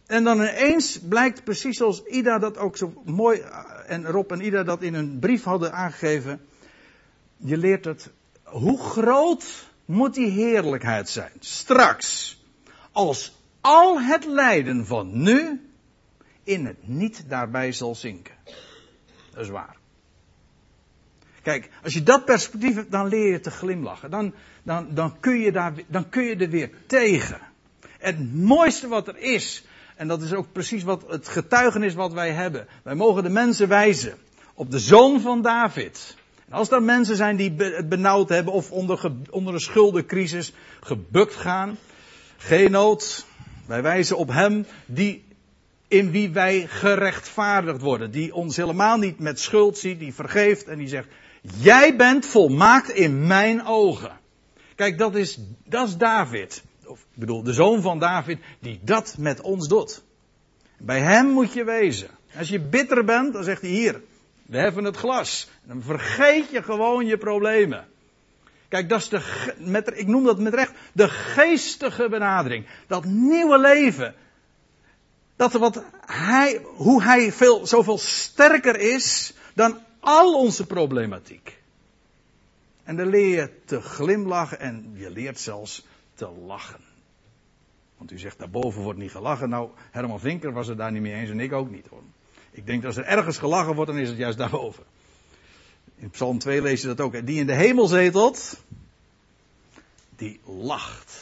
En 0.07 0.25
dan 0.25 0.37
ineens 0.37 0.99
blijkt 0.99 1.45
precies 1.45 1.77
zoals 1.77 2.05
Ida 2.05 2.39
dat 2.39 2.59
ook 2.59 2.77
zo 2.77 3.03
mooi 3.05 3.43
en 3.87 4.07
Rob 4.07 4.33
en 4.33 4.41
Ida 4.41 4.63
dat 4.63 4.83
in 4.83 4.95
een 4.95 5.19
brief 5.19 5.45
hadden 5.45 5.73
aangegeven. 5.73 6.41
Je 7.37 7.57
leert 7.57 7.85
het. 7.85 8.11
Hoe 8.43 8.79
groot 8.79 9.69
moet 9.85 10.15
die 10.15 10.31
heerlijkheid 10.31 11.09
zijn? 11.09 11.33
Straks. 11.39 12.39
Als 12.93 13.33
al 13.61 14.01
het 14.01 14.25
lijden 14.25 14.87
van 14.87 15.23
nu 15.23 15.68
in 16.49 16.67
het 16.67 16.89
niet 16.89 17.25
daarbij 17.29 17.73
zal 17.73 17.95
zinken. 17.95 18.35
Dat 19.31 19.43
is 19.43 19.49
waar. 19.49 19.77
Kijk, 21.43 21.71
als 21.83 21.95
je 21.95 22.03
dat 22.03 22.25
perspectief 22.25 22.75
hebt, 22.75 22.91
dan 22.91 23.07
leer 23.07 23.31
je 23.33 23.41
te 23.41 23.51
glimlachen. 23.51 24.11
Dan, 24.11 24.35
dan, 24.63 24.95
dan, 24.95 25.21
kun 25.21 25.39
je 25.39 25.53
daar, 25.53 25.73
dan 25.87 26.09
kun 26.09 26.23
je 26.23 26.37
er 26.37 26.51
weer 26.51 26.71
tegen. 26.87 27.41
Het 27.99 28.35
mooiste 28.35 28.89
wat 28.89 29.09
er 29.09 29.19
is, 29.19 29.65
en 29.97 30.09
dat 30.09 30.23
is 30.23 30.33
ook 30.33 30.53
precies 30.53 30.83
wat 30.83 31.05
het 31.09 31.29
getuigenis 31.29 31.95
wat 31.95 32.13
wij 32.13 32.31
hebben. 32.31 32.67
Wij 32.83 32.95
mogen 32.95 33.23
de 33.23 33.29
mensen 33.29 33.69
wijzen 33.69 34.15
op 34.55 34.71
de 34.71 34.79
zoon 34.79 35.21
van 35.21 35.43
David. 35.43 36.17
En 36.49 36.53
als 36.53 36.71
er 36.71 36.83
mensen 36.83 37.17
zijn 37.17 37.37
die 37.37 37.55
het 37.57 37.89
benauwd 37.89 38.29
hebben 38.29 38.53
of 38.53 38.71
onder, 38.71 39.13
onder 39.31 39.55
een 39.55 39.61
schuldencrisis 39.61 40.53
gebukt 40.81 41.35
gaan, 41.35 41.79
geen 42.37 42.71
nood. 42.71 43.27
Wij 43.67 43.83
wijzen 43.83 44.17
op 44.17 44.29
hem 44.29 44.67
die 44.87 45.28
in 45.89 46.11
wie 46.11 46.31
wij 46.31 46.67
gerechtvaardigd 46.67 47.81
worden. 47.81 48.11
Die 48.11 48.35
ons 48.35 48.57
helemaal 48.57 48.97
niet 48.99 49.19
met 49.19 49.41
schuld 49.41 49.79
ziet, 49.79 49.99
die 49.99 50.15
vergeeft 50.15 50.67
en 50.67 50.79
die 50.79 50.89
zegt, 50.89 51.09
jij 51.59 51.97
bent 51.97 52.27
volmaakt 52.27 52.89
in 52.89 53.27
mijn 53.27 53.67
ogen. 53.67 54.19
Kijk, 54.75 54.99
dat 54.99 55.17
is, 55.17 55.39
dat 55.65 55.89
is 55.89 55.97
David. 55.97 56.63
Of, 56.87 57.01
ik 57.01 57.19
bedoel, 57.19 57.43
de 57.43 57.53
zoon 57.53 57.83
van 57.83 57.99
David, 57.99 58.39
die 58.61 58.81
dat 58.83 59.17
met 59.19 59.41
ons 59.41 59.69
doet. 59.69 60.03
Bij 60.79 61.01
hem 61.01 61.27
moet 61.27 61.53
je 61.53 61.65
wezen. 61.65 62.09
Als 62.39 62.49
je 62.49 62.61
bitter 62.61 63.05
bent, 63.05 63.33
dan 63.33 63.45
zegt 63.45 63.61
hij 63.61 63.71
hier, 63.71 64.03
we 64.47 64.59
hebben 64.59 64.85
het 64.85 64.97
glas. 64.97 65.49
Dan 65.63 65.83
vergeet 65.83 66.51
je 66.51 66.63
gewoon 66.63 67.07
je 67.07 67.19
problemen. 67.19 67.87
Kijk, 68.69 68.89
dat 68.89 69.01
is 69.01 69.09
de, 69.09 69.53
met, 69.59 69.91
ik 69.95 70.07
noem 70.07 70.25
dat 70.25 70.39
met 70.39 70.55
recht, 70.55 70.73
de 70.93 71.09
geestige 71.09 72.09
benadering. 72.09 72.67
Dat 72.87 73.05
nieuwe 73.05 73.59
leven, 73.59 74.15
dat 75.39 75.53
wat 75.53 75.83
hij, 76.07 76.61
hoe 76.65 77.03
hij 77.03 77.33
veel, 77.33 77.67
zoveel 77.67 77.99
sterker 77.99 78.79
is 78.81 79.33
dan 79.55 79.79
al 80.01 80.35
onze 80.35 80.67
problematiek. 80.67 81.59
En 82.85 82.97
dan 82.97 83.07
leer 83.07 83.41
je 83.41 83.51
te 83.65 83.81
glimlachen 83.81 84.61
en 84.61 84.93
je 84.95 85.11
leert 85.11 85.41
zelfs 85.41 85.87
te 86.15 86.29
lachen. 86.47 86.81
Want 87.97 88.11
u 88.11 88.19
zegt 88.19 88.39
daarboven 88.39 88.83
wordt 88.83 88.99
niet 88.99 89.11
gelachen. 89.11 89.49
Nou, 89.49 89.71
Herman 89.91 90.21
Vinker 90.21 90.53
was 90.53 90.67
het 90.67 90.79
daar 90.79 90.93
niet 90.93 91.03
mee 91.03 91.15
eens 91.15 91.31
en 91.31 91.41
ik 91.41 91.53
ook 91.53 91.71
niet 91.71 91.87
hoor. 91.87 92.03
Ik 92.51 92.67
denk 92.67 92.83
dat 92.83 92.97
als 92.97 93.05
er 93.05 93.11
ergens 93.11 93.39
gelachen 93.39 93.75
wordt, 93.75 93.91
dan 93.91 94.01
is 94.01 94.09
het 94.09 94.19
juist 94.19 94.39
daarboven. 94.39 94.85
In 95.97 96.11
Psalm 96.11 96.39
2 96.39 96.63
lees 96.63 96.81
je 96.81 96.87
dat 96.87 97.01
ook. 97.01 97.27
Die 97.27 97.39
in 97.41 97.47
de 97.47 97.55
hemel 97.55 97.87
zetelt, 97.87 98.63
die 100.17 100.41
lacht. 100.45 101.21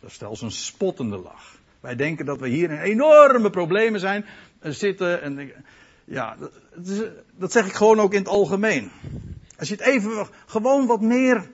Dat 0.00 0.10
is 0.10 0.18
zelfs 0.18 0.40
een 0.40 0.50
spottende 0.50 1.16
lach. 1.16 1.51
Wij 1.82 1.96
denken 1.96 2.26
dat 2.26 2.40
we 2.40 2.48
hier 2.48 2.70
in 2.70 2.78
enorme 2.78 3.50
problemen 3.50 4.00
zijn, 4.00 4.24
eh, 4.60 4.72
zitten. 4.72 5.22
En, 5.22 5.52
ja, 6.04 6.36
dat, 6.38 7.10
dat 7.36 7.52
zeg 7.52 7.66
ik 7.66 7.72
gewoon 7.72 8.00
ook 8.00 8.12
in 8.12 8.18
het 8.18 8.28
algemeen. 8.28 8.90
Als 9.58 9.68
je 9.68 9.74
het 9.74 9.84
even 9.84 10.28
gewoon 10.46 10.86
wat 10.86 11.00
meer 11.00 11.50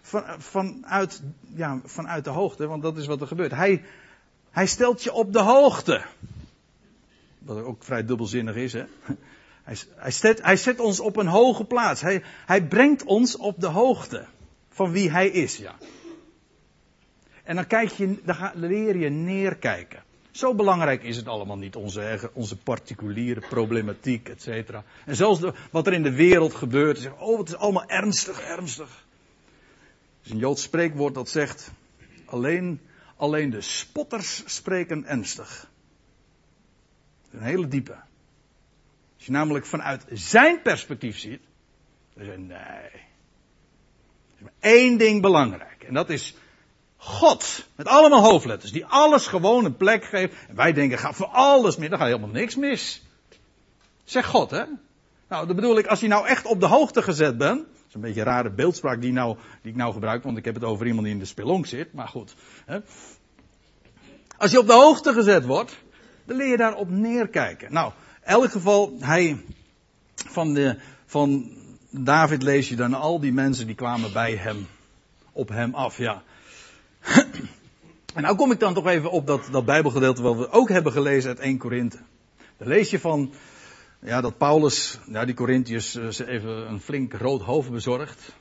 van, 0.00 0.24
vanuit, 0.38 1.22
ja, 1.54 1.80
vanuit 1.84 2.24
de 2.24 2.30
hoogte, 2.30 2.66
want 2.66 2.82
dat 2.82 2.96
is 2.96 3.06
wat 3.06 3.20
er 3.20 3.26
gebeurt. 3.26 3.52
Hij, 3.52 3.84
hij 4.50 4.66
stelt 4.66 5.02
je 5.02 5.12
op 5.12 5.32
de 5.32 5.40
hoogte. 5.40 6.04
Wat 7.38 7.64
ook 7.64 7.84
vrij 7.84 8.04
dubbelzinnig 8.04 8.56
is, 8.56 8.72
hè. 8.72 8.84
Hij, 9.62 9.76
hij, 9.94 10.10
zet, 10.10 10.42
hij 10.42 10.56
zet 10.56 10.80
ons 10.80 11.00
op 11.00 11.16
een 11.16 11.26
hoge 11.26 11.64
plaats. 11.64 12.00
Hij, 12.00 12.22
hij 12.46 12.66
brengt 12.66 13.04
ons 13.04 13.36
op 13.36 13.60
de 13.60 13.66
hoogte 13.66 14.24
van 14.68 14.92
wie 14.92 15.10
hij 15.10 15.28
is, 15.28 15.56
ja. 15.56 15.74
En 17.42 17.54
dan, 17.54 17.66
kijk 17.66 17.90
je, 17.90 18.20
dan 18.24 18.50
leer 18.54 18.96
je 18.96 19.08
neerkijken. 19.08 20.02
Zo 20.30 20.54
belangrijk 20.54 21.02
is 21.02 21.16
het 21.16 21.26
allemaal 21.26 21.58
niet, 21.58 21.76
onze, 21.76 22.30
onze 22.32 22.56
particuliere 22.56 23.40
problematiek, 23.40 24.28
et 24.28 24.42
cetera. 24.42 24.84
En 25.04 25.16
zelfs 25.16 25.40
wat 25.70 25.86
er 25.86 25.92
in 25.92 26.02
de 26.02 26.14
wereld 26.14 26.54
gebeurt. 26.54 26.98
Zeg, 26.98 27.18
oh, 27.18 27.38
het 27.38 27.48
is 27.48 27.56
allemaal 27.56 27.88
ernstig, 27.88 28.40
ernstig. 28.40 29.06
Er 30.20 30.26
is 30.26 30.30
een 30.30 30.38
Joods 30.38 30.62
spreekwoord 30.62 31.14
dat 31.14 31.28
zegt, 31.28 31.70
alleen, 32.24 32.80
alleen 33.16 33.50
de 33.50 33.60
spotters 33.60 34.42
spreken 34.46 35.06
ernstig. 35.06 35.70
Een 37.30 37.42
hele 37.42 37.68
diepe. 37.68 37.96
Als 39.16 39.26
je 39.26 39.32
namelijk 39.32 39.66
vanuit 39.66 40.04
zijn 40.10 40.62
perspectief 40.62 41.18
ziet, 41.18 41.40
dan 42.14 42.24
zeg 42.24 42.34
je, 42.34 42.40
nee. 42.40 42.58
Er 42.58 43.04
is 44.36 44.40
maar 44.40 44.52
één 44.60 44.98
ding 44.98 45.22
belangrijk. 45.22 45.82
En 45.82 45.94
dat 45.94 46.10
is 46.10 46.34
God, 47.04 47.66
met 47.74 47.86
allemaal 47.86 48.22
hoofdletters, 48.22 48.72
die 48.72 48.86
alles 48.86 49.26
gewoon 49.26 49.64
een 49.64 49.76
plek 49.76 50.04
geeft. 50.04 50.34
En 50.48 50.56
wij 50.56 50.72
denken, 50.72 50.98
gaat 50.98 51.14
voor 51.14 51.26
alles 51.26 51.76
mis, 51.76 51.88
dan 51.88 51.98
gaat 51.98 52.06
helemaal 52.06 52.28
niks 52.28 52.56
mis. 52.56 53.02
Zeg 54.04 54.26
God, 54.26 54.50
hè? 54.50 54.64
Nou, 55.28 55.46
dat 55.46 55.56
bedoel 55.56 55.78
ik, 55.78 55.86
als 55.86 56.00
je 56.00 56.08
nou 56.08 56.26
echt 56.26 56.46
op 56.46 56.60
de 56.60 56.66
hoogte 56.66 57.02
gezet 57.02 57.38
bent. 57.38 57.58
Dat 57.58 57.88
is 57.88 57.94
een 57.94 58.00
beetje 58.00 58.20
een 58.20 58.26
rare 58.26 58.50
beeldspraak 58.50 59.00
die, 59.00 59.12
nou, 59.12 59.36
die 59.62 59.70
ik 59.70 59.76
nou 59.76 59.92
gebruik, 59.92 60.22
want 60.22 60.36
ik 60.36 60.44
heb 60.44 60.54
het 60.54 60.64
over 60.64 60.86
iemand 60.86 61.04
die 61.04 61.12
in 61.12 61.18
de 61.18 61.24
spelonk 61.24 61.66
zit, 61.66 61.92
maar 61.92 62.08
goed. 62.08 62.34
Hè? 62.66 62.78
Als 64.36 64.50
je 64.50 64.58
op 64.58 64.66
de 64.66 64.72
hoogte 64.72 65.12
gezet 65.12 65.44
wordt, 65.44 65.78
dan 66.24 66.36
leer 66.36 66.50
je 66.50 66.56
daarop 66.56 66.90
neerkijken. 66.90 67.72
Nou, 67.72 67.92
in 68.24 68.28
elk 68.28 68.50
geval, 68.50 68.96
hij, 69.00 69.44
van, 70.14 70.54
de, 70.54 70.78
van 71.06 71.52
David 71.90 72.42
lees 72.42 72.68
je 72.68 72.76
dan 72.76 72.94
al 72.94 73.20
die 73.20 73.32
mensen 73.32 73.66
die 73.66 73.74
kwamen 73.74 74.12
bij 74.12 74.36
hem, 74.36 74.66
op 75.32 75.48
hem 75.48 75.74
af, 75.74 75.98
ja. 75.98 76.22
En 78.14 78.22
nou 78.22 78.36
kom 78.36 78.52
ik 78.52 78.60
dan 78.60 78.74
toch 78.74 78.86
even 78.86 79.10
op 79.10 79.26
dat, 79.26 79.48
dat 79.50 79.64
Bijbelgedeelte 79.64 80.22
wat 80.22 80.36
we 80.36 80.50
ook 80.50 80.68
hebben 80.68 80.92
gelezen 80.92 81.28
uit 81.28 81.38
1 81.38 81.58
Korinthe. 81.58 81.98
Dan 82.56 82.68
lees 82.68 82.90
je 82.90 83.00
van, 83.00 83.32
ja, 84.00 84.20
dat 84.20 84.38
Paulus, 84.38 84.98
ja, 85.06 85.24
die 85.24 85.34
Corinthiërs 85.34 85.96
uh, 85.96 86.04
even 86.26 86.70
een 86.70 86.80
flink 86.80 87.12
rood 87.12 87.42
hoofd 87.42 87.70
bezorgt. 87.70 88.34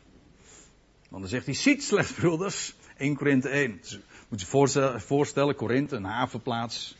Want 1.10 1.22
dan 1.22 1.32
zegt 1.32 1.46
hij, 1.46 1.54
ziet 1.54 1.84
slechts 1.84 2.12
broeders, 2.12 2.76
1 2.98 3.16
Korinthe 3.16 3.50
1. 3.50 3.78
Dus, 3.82 4.00
moet 4.30 4.42
je 4.42 4.48
voorstellen, 4.48 5.02
voorstellen 5.02 5.56
Korinthe, 5.56 5.96
een 5.96 6.04
havenplaats. 6.04 6.98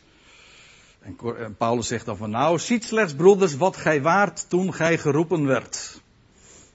En, 1.00 1.16
en 1.36 1.56
Paulus 1.56 1.86
zegt 1.86 2.06
dan 2.06 2.16
van, 2.16 2.30
nou, 2.30 2.58
ziet 2.58 2.84
slechts 2.84 3.14
broeders 3.14 3.56
wat 3.56 3.76
gij 3.76 4.02
waart 4.02 4.48
toen 4.48 4.74
gij 4.74 4.98
geroepen 4.98 5.46
werd. 5.46 6.00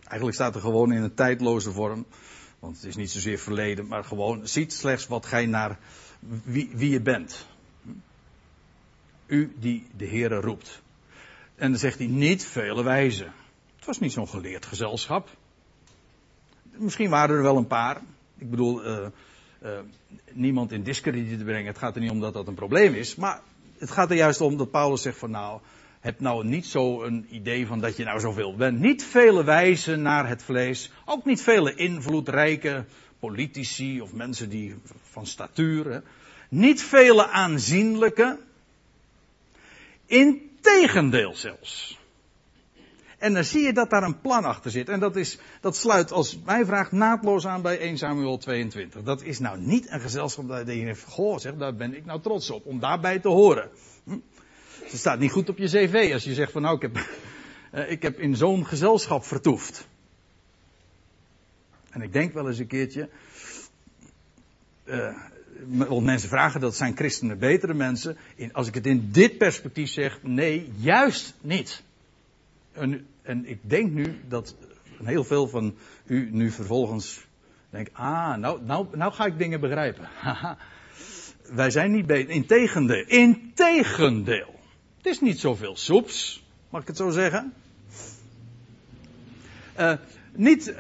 Eigenlijk 0.04 0.34
staat 0.34 0.56
er 0.56 0.62
gewoon 0.62 0.91
in 0.91 1.04
een 1.04 1.14
tijdloze 1.14 1.72
vorm. 1.72 2.06
Want 2.60 2.76
het 2.76 2.86
is 2.86 2.95
niet 2.95 3.12
zozeer 3.12 3.39
verleden, 3.39 3.88
maar 3.88 4.03
gewoon 4.03 4.47
ziet 4.47 4.74
slechts 4.74 5.08
wat 5.08 5.26
gij 5.26 5.45
naar 5.45 5.80
wie, 6.43 6.70
wie 6.74 6.89
je 6.89 7.01
bent. 7.01 7.47
U 9.26 9.55
die 9.60 9.88
de 9.97 10.08
Heere 10.08 10.39
roept. 10.39 10.82
En 11.55 11.70
dan 11.70 11.80
zegt 11.80 11.97
hij 11.97 12.08
niet 12.08 12.45
vele 12.45 12.84
wijzen. 12.84 13.34
Het 13.76 13.86
was 13.86 13.99
niet 13.99 14.12
zo'n 14.12 14.28
geleerd 14.28 14.66
gezelschap. 14.66 15.30
Misschien 16.78 17.10
waren 17.10 17.36
er 17.36 17.41
wel 17.41 17.58
een 17.58 17.68
paar. 17.68 18.01
Ik 18.38 18.49
bedoel, 18.49 18.86
uh, 18.86 19.08
uh, 19.64 19.80
niemand 20.32 20.72
in 20.72 20.84
discrediet 20.84 21.38
te 21.38 21.43
brengen. 21.43 21.68
Het 21.68 21.78
gaat 21.78 21.95
er 21.95 22.01
niet 22.01 22.12
om 22.12 22.20
dat 22.20 22.34
dat 22.34 22.47
een 22.47 22.53
probleem 22.53 22.93
is. 22.93 23.16
Maar 23.16 23.41
het 23.78 23.91
gaat 23.91 24.10
er 24.10 24.16
juist 24.16 24.41
om 24.41 24.58
dat 24.58 24.72
Paulus 24.72 25.01
zegt 25.01 25.18
van 25.18 25.32
nou, 25.32 25.62
heb 26.08 26.20
nou 26.20 26.45
niet 26.45 26.66
zo 26.66 27.03
een 27.03 27.28
idee 27.30 27.68
van 27.68 27.80
dat 27.80 27.97
je 27.97 28.03
nou 28.03 28.20
zoveel 28.20 28.55
bent. 28.55 28.80
Niet 28.80 29.03
vele 29.03 29.43
wijzen 29.43 30.01
naar 30.01 30.28
het 30.28 30.43
vlees. 30.43 30.91
Ook 31.05 31.26
niet 31.26 31.41
vele 31.41 31.76
invloedrijke 31.76 32.86
politici 33.20 34.01
of 34.01 34.14
mensen 34.14 34.49
die 34.49 34.76
van 35.01 35.26
statuur. 35.26 36.03
Niet 36.49 36.82
vele 36.82 37.28
aanzienlijke. 37.28 38.39
Integendeel 40.05 41.36
zelfs. 41.36 41.99
En 43.18 43.34
dan 43.34 43.43
zie 43.43 43.62
je 43.62 43.74
dat 43.74 43.89
daar 43.89 44.03
een 44.03 44.22
plan 44.22 44.43
achter 44.43 44.72
zit. 44.72 44.89
En 44.89 44.99
dat, 44.99 45.16
is, 45.16 45.38
dat 45.62 45.76
sluit 45.76 46.12
als 46.12 46.39
mij 46.45 46.66
vraagt 46.66 46.91
naadloos 46.91 47.47
aan 47.47 47.62
bij 47.62 47.80
1 47.80 47.97
Samuel 47.97 48.38
22. 48.38 49.03
Dat 49.03 49.22
is 49.22 49.39
nou 49.39 49.60
niet 49.60 49.91
een 49.91 50.01
gezelschap 50.01 50.47
dat 50.47 50.58
je 50.58 50.66
denkt, 50.66 51.03
goh 51.03 51.38
zeg, 51.38 51.55
daar 51.55 51.76
ben 51.76 51.95
ik 51.95 52.05
nou 52.05 52.22
trots 52.22 52.49
op. 52.49 52.66
Om 52.66 52.80
daarbij 52.80 53.20
te 53.20 53.30
horen. 53.30 53.70
Hm? 54.03 54.18
Het 54.90 55.00
staat 55.00 55.20
niet 55.20 55.32
goed 55.32 55.50
op 55.50 55.58
je 55.58 55.68
cv 55.68 56.10
als 56.14 56.24
je 56.24 56.34
zegt 56.34 56.52
van 56.52 56.62
nou 56.62 56.76
ik 56.76 56.82
heb, 56.82 56.98
eh, 57.72 57.92
ik 57.92 58.02
heb 58.02 58.20
in 58.20 58.36
zo'n 58.36 58.66
gezelschap 58.66 59.24
vertoefd. 59.24 59.88
En 61.90 62.02
ik 62.02 62.14
denk 62.14 62.34
wel 62.34 62.48
eens 62.48 62.60
een 62.60 62.68
keertje. 62.68 63.10
Uh, 64.86 65.16
want 65.66 66.06
mensen 66.06 66.30
vragen 66.30 66.60
dat 66.60 66.76
zijn 66.76 66.96
christenen 66.96 67.40
betere 67.40 67.74
mensen. 67.74 68.18
In, 68.36 68.54
als 68.54 68.68
ik 68.68 68.74
het 68.74 68.86
in 68.86 69.12
dit 69.12 69.38
perspectief 69.38 69.90
zeg, 69.90 70.20
nee, 70.24 70.72
juist 70.76 71.34
niet. 71.42 71.84
En, 72.72 73.08
en 73.22 73.46
ik 73.46 73.60
denk 73.62 73.92
nu 73.92 74.20
dat 74.28 74.56
heel 75.04 75.24
veel 75.24 75.48
van 75.48 75.76
u 76.06 76.30
nu 76.32 76.52
vervolgens 76.52 77.26
denkt, 77.70 77.90
ah, 77.94 78.36
nou, 78.36 78.62
nou, 78.64 78.88
nou 78.92 79.14
ga 79.14 79.26
ik 79.26 79.38
dingen 79.38 79.60
begrijpen. 79.60 80.10
Wij 81.56 81.70
zijn 81.70 81.92
niet 81.92 82.06
beter. 82.06 82.30
Integendeel. 82.30 83.06
Integendeel. 83.08 84.57
Het 85.08 85.16
is 85.16 85.22
niet 85.22 85.39
zoveel 85.39 85.76
soeps. 85.76 86.43
Mag 86.70 86.82
ik 86.82 86.88
het 86.88 86.97
zo 86.97 87.10
zeggen? 87.10 87.53
Uh, 89.80 89.93
niet 90.36 90.74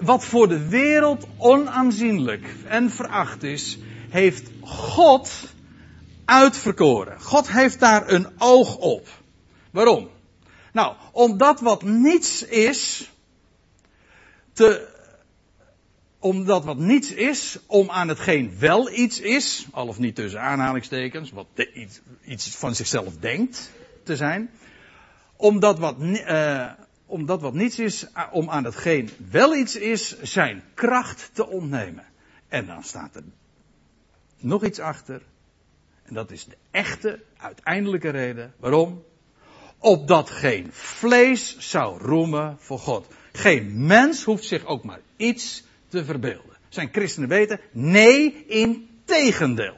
wat 0.00 0.24
voor 0.24 0.48
de 0.48 0.68
wereld 0.68 1.26
onaanzienlijk 1.36 2.54
en 2.66 2.90
veracht 2.90 3.42
is, 3.42 3.78
heeft 4.08 4.50
God 4.60 5.30
uitverkoren. 6.24 7.20
God 7.20 7.52
heeft 7.52 7.80
daar 7.80 8.08
een 8.10 8.28
oog 8.38 8.76
op. 8.76 9.08
Waarom? 9.70 10.08
Nou, 10.72 10.94
omdat 11.12 11.60
wat 11.60 11.82
niets 11.82 12.42
is, 12.42 13.10
te, 14.52 14.91
omdat 16.22 16.64
wat 16.64 16.78
niets 16.78 17.12
is, 17.12 17.58
om 17.66 17.90
aan 17.90 18.08
hetgeen 18.08 18.58
wel 18.58 18.90
iets 18.92 19.20
is, 19.20 19.66
al 19.70 19.86
of 19.86 19.98
niet 19.98 20.14
tussen 20.14 20.40
aanhalingstekens, 20.40 21.30
wat 21.30 21.46
iets, 21.74 22.00
iets, 22.24 22.56
van 22.56 22.74
zichzelf 22.74 23.16
denkt 23.16 23.70
te 24.02 24.16
zijn, 24.16 24.50
omdat 25.36 25.78
wat, 25.78 25.96
uh, 26.00 26.70
omdat 27.06 27.40
wat 27.40 27.54
niets 27.54 27.78
is, 27.78 28.06
om 28.30 28.50
aan 28.50 28.64
hetgeen 28.64 29.10
wel 29.30 29.56
iets 29.56 29.76
is, 29.76 30.22
zijn 30.22 30.62
kracht 30.74 31.30
te 31.32 31.46
ontnemen. 31.46 32.04
En 32.48 32.66
dan 32.66 32.82
staat 32.82 33.16
er 33.16 33.24
nog 34.38 34.64
iets 34.64 34.78
achter. 34.78 35.22
En 36.02 36.14
dat 36.14 36.30
is 36.30 36.44
de 36.44 36.56
echte, 36.70 37.22
uiteindelijke 37.36 38.10
reden. 38.10 38.54
Waarom? 38.58 39.04
Opdat 39.78 40.30
geen 40.30 40.68
vlees 40.72 41.58
zou 41.58 41.98
roemen 41.98 42.56
voor 42.58 42.78
God. 42.78 43.06
Geen 43.32 43.86
mens 43.86 44.24
hoeft 44.24 44.44
zich 44.44 44.64
ook 44.64 44.84
maar 44.84 45.00
iets 45.16 45.64
te 45.92 46.04
verbeelden. 46.04 46.56
Zijn 46.68 46.88
christenen 46.92 47.28
weten? 47.28 47.60
Nee, 47.70 48.44
in 48.46 48.88
tegendeel. 49.04 49.76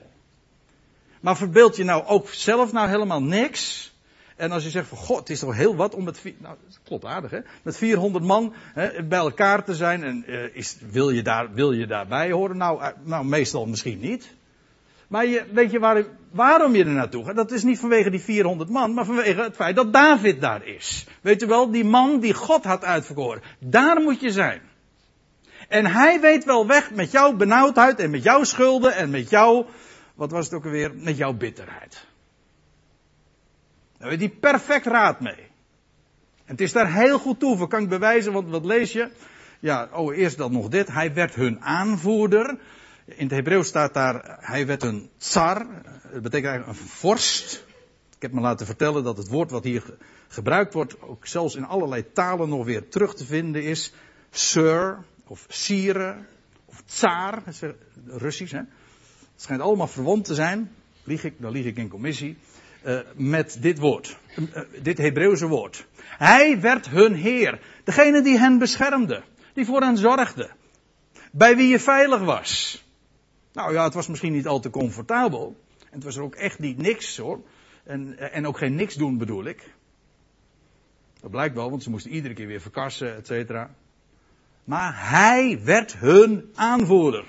Maar 1.20 1.36
verbeeld 1.36 1.76
je 1.76 1.84
nou 1.84 2.04
ook 2.04 2.28
zelf 2.28 2.72
nou 2.72 2.88
helemaal 2.88 3.22
niks? 3.22 3.92
En 4.36 4.50
als 4.50 4.64
je 4.64 4.70
zegt 4.70 4.88
van 4.88 4.98
god, 4.98 5.18
het 5.18 5.30
is 5.30 5.38
toch 5.38 5.54
heel 5.54 5.76
wat 5.76 5.94
om 5.94 6.04
met, 6.04 6.22
nou, 6.24 6.56
dat 6.66 6.80
klopt 6.84 7.04
aardig 7.04 7.30
hè, 7.30 7.40
met 7.62 7.76
400 7.76 8.24
man 8.24 8.54
hè, 8.74 9.02
bij 9.02 9.18
elkaar 9.18 9.64
te 9.64 9.74
zijn. 9.74 10.04
En 10.04 10.24
uh, 10.26 10.56
is, 10.56 10.76
wil, 10.90 11.10
je 11.10 11.22
daar, 11.22 11.52
wil 11.52 11.72
je 11.72 11.86
daarbij 11.86 12.30
horen? 12.30 12.56
Nou, 12.56 12.80
uh, 12.80 12.88
nou, 13.02 13.24
meestal 13.24 13.66
misschien 13.66 14.00
niet. 14.00 14.34
Maar 15.08 15.26
je, 15.26 15.44
weet 15.52 15.70
je 15.70 15.78
waar, 15.78 16.04
waarom 16.30 16.74
je 16.74 16.84
er 16.84 16.90
naartoe 16.90 17.24
gaat? 17.24 17.36
Dat 17.36 17.52
is 17.52 17.62
niet 17.62 17.78
vanwege 17.78 18.10
die 18.10 18.20
400 18.20 18.70
man, 18.70 18.94
maar 18.94 19.04
vanwege 19.04 19.42
het 19.42 19.56
feit 19.56 19.76
dat 19.76 19.92
David 19.92 20.40
daar 20.40 20.66
is. 20.66 21.06
Weet 21.20 21.42
u 21.42 21.46
wel, 21.46 21.70
die 21.70 21.84
man 21.84 22.20
die 22.20 22.34
God 22.34 22.64
had 22.64 22.84
uitverkoren. 22.84 23.42
Daar 23.58 24.00
moet 24.00 24.20
je 24.20 24.30
zijn. 24.30 24.60
En 25.74 25.86
hij 25.86 26.20
weet 26.20 26.44
wel 26.44 26.66
weg 26.66 26.90
met 26.90 27.10
jouw 27.10 27.32
benauwdheid 27.32 27.98
en 27.98 28.10
met 28.10 28.22
jouw 28.22 28.44
schulden 28.44 28.94
en 28.94 29.10
met 29.10 29.30
jouw, 29.30 29.66
wat 30.14 30.30
was 30.30 30.44
het 30.44 30.54
ook 30.54 30.64
alweer, 30.64 30.94
met 30.94 31.16
jouw 31.16 31.32
bitterheid. 31.32 32.06
Daar 33.98 34.08
weet 34.08 34.18
hij 34.18 34.28
perfect 34.28 34.86
raad 34.86 35.20
mee. 35.20 35.40
En 36.44 36.52
het 36.52 36.60
is 36.60 36.72
daar 36.72 36.92
heel 36.92 37.18
goed 37.18 37.40
toe 37.40 37.56
voor, 37.56 37.68
kan 37.68 37.82
ik 37.82 37.88
bewijzen, 37.88 38.32
want 38.32 38.48
wat 38.48 38.64
lees 38.64 38.92
je? 38.92 39.10
Ja, 39.60 39.88
oh, 39.92 40.16
eerst 40.16 40.36
dan 40.36 40.52
nog 40.52 40.68
dit. 40.68 40.88
Hij 40.88 41.14
werd 41.14 41.34
hun 41.34 41.60
aanvoerder. 41.60 42.58
In 43.04 43.24
het 43.26 43.30
Hebreeuws 43.30 43.68
staat 43.68 43.94
daar, 43.94 44.38
hij 44.40 44.66
werd 44.66 44.82
een 44.82 45.10
tsar. 45.18 45.66
Dat 46.12 46.22
betekent 46.22 46.50
eigenlijk 46.50 46.66
een 46.66 46.86
vorst. 46.86 47.64
Ik 48.16 48.22
heb 48.22 48.32
me 48.32 48.40
laten 48.40 48.66
vertellen 48.66 49.04
dat 49.04 49.16
het 49.16 49.28
woord 49.28 49.50
wat 49.50 49.64
hier 49.64 49.96
gebruikt 50.28 50.74
wordt, 50.74 51.00
ook 51.00 51.26
zelfs 51.26 51.54
in 51.54 51.64
allerlei 51.64 52.12
talen 52.12 52.48
nog 52.48 52.64
weer 52.64 52.88
terug 52.88 53.14
te 53.14 53.24
vinden 53.24 53.62
is. 53.62 53.92
Sir, 54.30 55.04
of 55.26 55.46
sire, 55.48 56.16
of 56.64 56.82
tsaar, 56.86 57.42
Russisch 58.06 58.52
hè. 58.52 58.58
Het 58.58 59.42
schijnt 59.42 59.62
allemaal 59.62 59.88
verwant 59.88 60.24
te 60.24 60.34
zijn. 60.34 60.70
Lieg 61.04 61.24
ik, 61.24 61.34
dan 61.38 61.52
lieg 61.52 61.64
ik 61.64 61.76
in 61.76 61.88
commissie. 61.88 62.36
Uh, 62.84 63.00
met 63.16 63.56
dit 63.60 63.78
woord, 63.78 64.18
uh, 64.36 64.60
dit 64.82 64.98
Hebreeuwse 64.98 65.46
woord. 65.46 65.86
Hij 66.00 66.60
werd 66.60 66.88
hun 66.88 67.14
Heer. 67.14 67.60
Degene 67.84 68.22
die 68.22 68.38
hen 68.38 68.58
beschermde. 68.58 69.22
Die 69.52 69.64
voor 69.64 69.80
hen 69.80 69.96
zorgde. 69.96 70.50
Bij 71.32 71.56
wie 71.56 71.68
je 71.68 71.80
veilig 71.80 72.20
was. 72.20 72.82
Nou 73.52 73.72
ja, 73.72 73.84
het 73.84 73.94
was 73.94 74.08
misschien 74.08 74.32
niet 74.32 74.46
al 74.46 74.60
te 74.60 74.70
comfortabel. 74.70 75.56
En 75.78 75.94
het 75.94 76.04
was 76.04 76.16
er 76.16 76.22
ook 76.22 76.34
echt 76.34 76.58
niet 76.58 76.78
niks 76.78 77.16
hoor. 77.16 77.40
En, 77.84 78.18
en 78.32 78.46
ook 78.46 78.58
geen 78.58 78.74
niks 78.74 78.94
doen 78.94 79.18
bedoel 79.18 79.44
ik. 79.44 79.74
Dat 81.20 81.30
blijkt 81.30 81.54
wel, 81.54 81.70
want 81.70 81.82
ze 81.82 81.90
moesten 81.90 82.10
iedere 82.10 82.34
keer 82.34 82.46
weer 82.46 82.60
verkassen, 82.60 83.16
et 83.16 83.26
cetera. 83.26 83.74
Maar 84.64 85.10
hij 85.10 85.60
werd 85.64 85.96
hun 85.96 86.50
aanvoerder. 86.54 87.24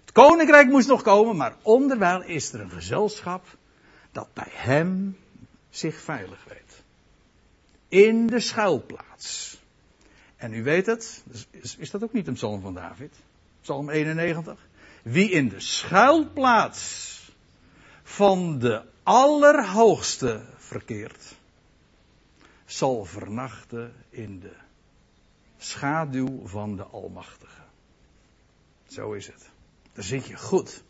Het 0.00 0.12
koninkrijk 0.12 0.68
moest 0.68 0.88
nog 0.88 1.02
komen, 1.02 1.36
maar 1.36 1.56
onderwijl 1.62 2.22
is 2.22 2.52
er 2.52 2.60
een 2.60 2.70
gezelschap 2.70 3.46
dat 4.12 4.28
bij 4.32 4.50
hem 4.50 5.16
zich 5.70 6.00
veilig 6.00 6.44
weet. 6.48 6.82
In 7.88 8.26
de 8.26 8.40
schuilplaats. 8.40 9.58
En 10.36 10.52
u 10.52 10.62
weet 10.62 10.86
het, 10.86 11.24
is, 11.50 11.76
is 11.76 11.90
dat 11.90 12.02
ook 12.02 12.12
niet 12.12 12.26
een 12.26 12.34
psalm 12.34 12.60
van 12.60 12.74
David? 12.74 13.14
Psalm 13.60 13.90
91. 13.90 14.66
Wie 15.02 15.30
in 15.30 15.48
de 15.48 15.60
schuilplaats 15.60 17.12
van 18.02 18.58
de 18.58 18.82
Allerhoogste 19.02 20.40
verkeert, 20.56 21.34
zal 22.64 23.04
vernachten 23.04 23.94
in 24.10 24.40
de 24.40 24.52
schaduw 25.58 26.46
van 26.46 26.76
de 26.76 26.82
Almachtige. 26.82 27.62
Zo 28.86 29.12
is 29.12 29.26
het. 29.26 29.50
Daar 29.92 30.04
zit 30.04 30.26
je 30.26 30.36
goed. 30.36 30.82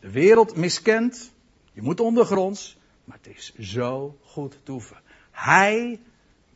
De 0.00 0.10
wereld 0.10 0.56
miskent, 0.56 1.32
je 1.72 1.82
moet 1.82 2.00
ondergronds, 2.00 2.78
maar 3.04 3.18
het 3.22 3.36
is 3.36 3.54
zo 3.58 4.18
goed 4.22 4.58
toeven. 4.62 4.96
Hij, 5.30 6.00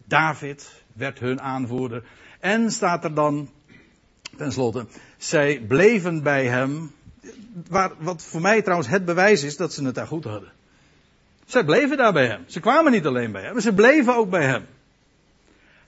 David, 0.05 0.85
werd 0.93 1.19
hun 1.19 1.41
aanvoerder. 1.41 2.05
En 2.41 2.71
staat 2.71 3.05
er 3.05 3.15
dan, 3.15 3.51
ten 4.37 4.53
slotte, 4.53 4.87
zij 5.17 5.61
bleven 5.61 6.23
bij 6.23 6.47
hem. 6.47 6.91
Waar, 7.69 7.93
wat 7.99 8.23
voor 8.23 8.41
mij 8.41 8.63
trouwens 8.63 8.89
het 8.89 9.05
bewijs 9.05 9.43
is 9.43 9.57
dat 9.57 9.73
ze 9.73 9.85
het 9.85 9.95
daar 9.95 10.07
goed 10.07 10.25
hadden. 10.25 10.53
Zij 11.47 11.65
bleven 11.65 11.97
daar 11.97 12.13
bij 12.13 12.27
hem. 12.27 12.45
Ze 12.47 12.61
kwamen 12.61 12.93
niet 12.93 13.07
alleen 13.07 13.33
bij 13.33 13.43
hem, 13.43 13.53
maar 13.53 13.63
ze 13.63 13.75
bleven 13.75 14.17
ook 14.17 14.31
bij 14.31 14.45
hem. 14.45 14.67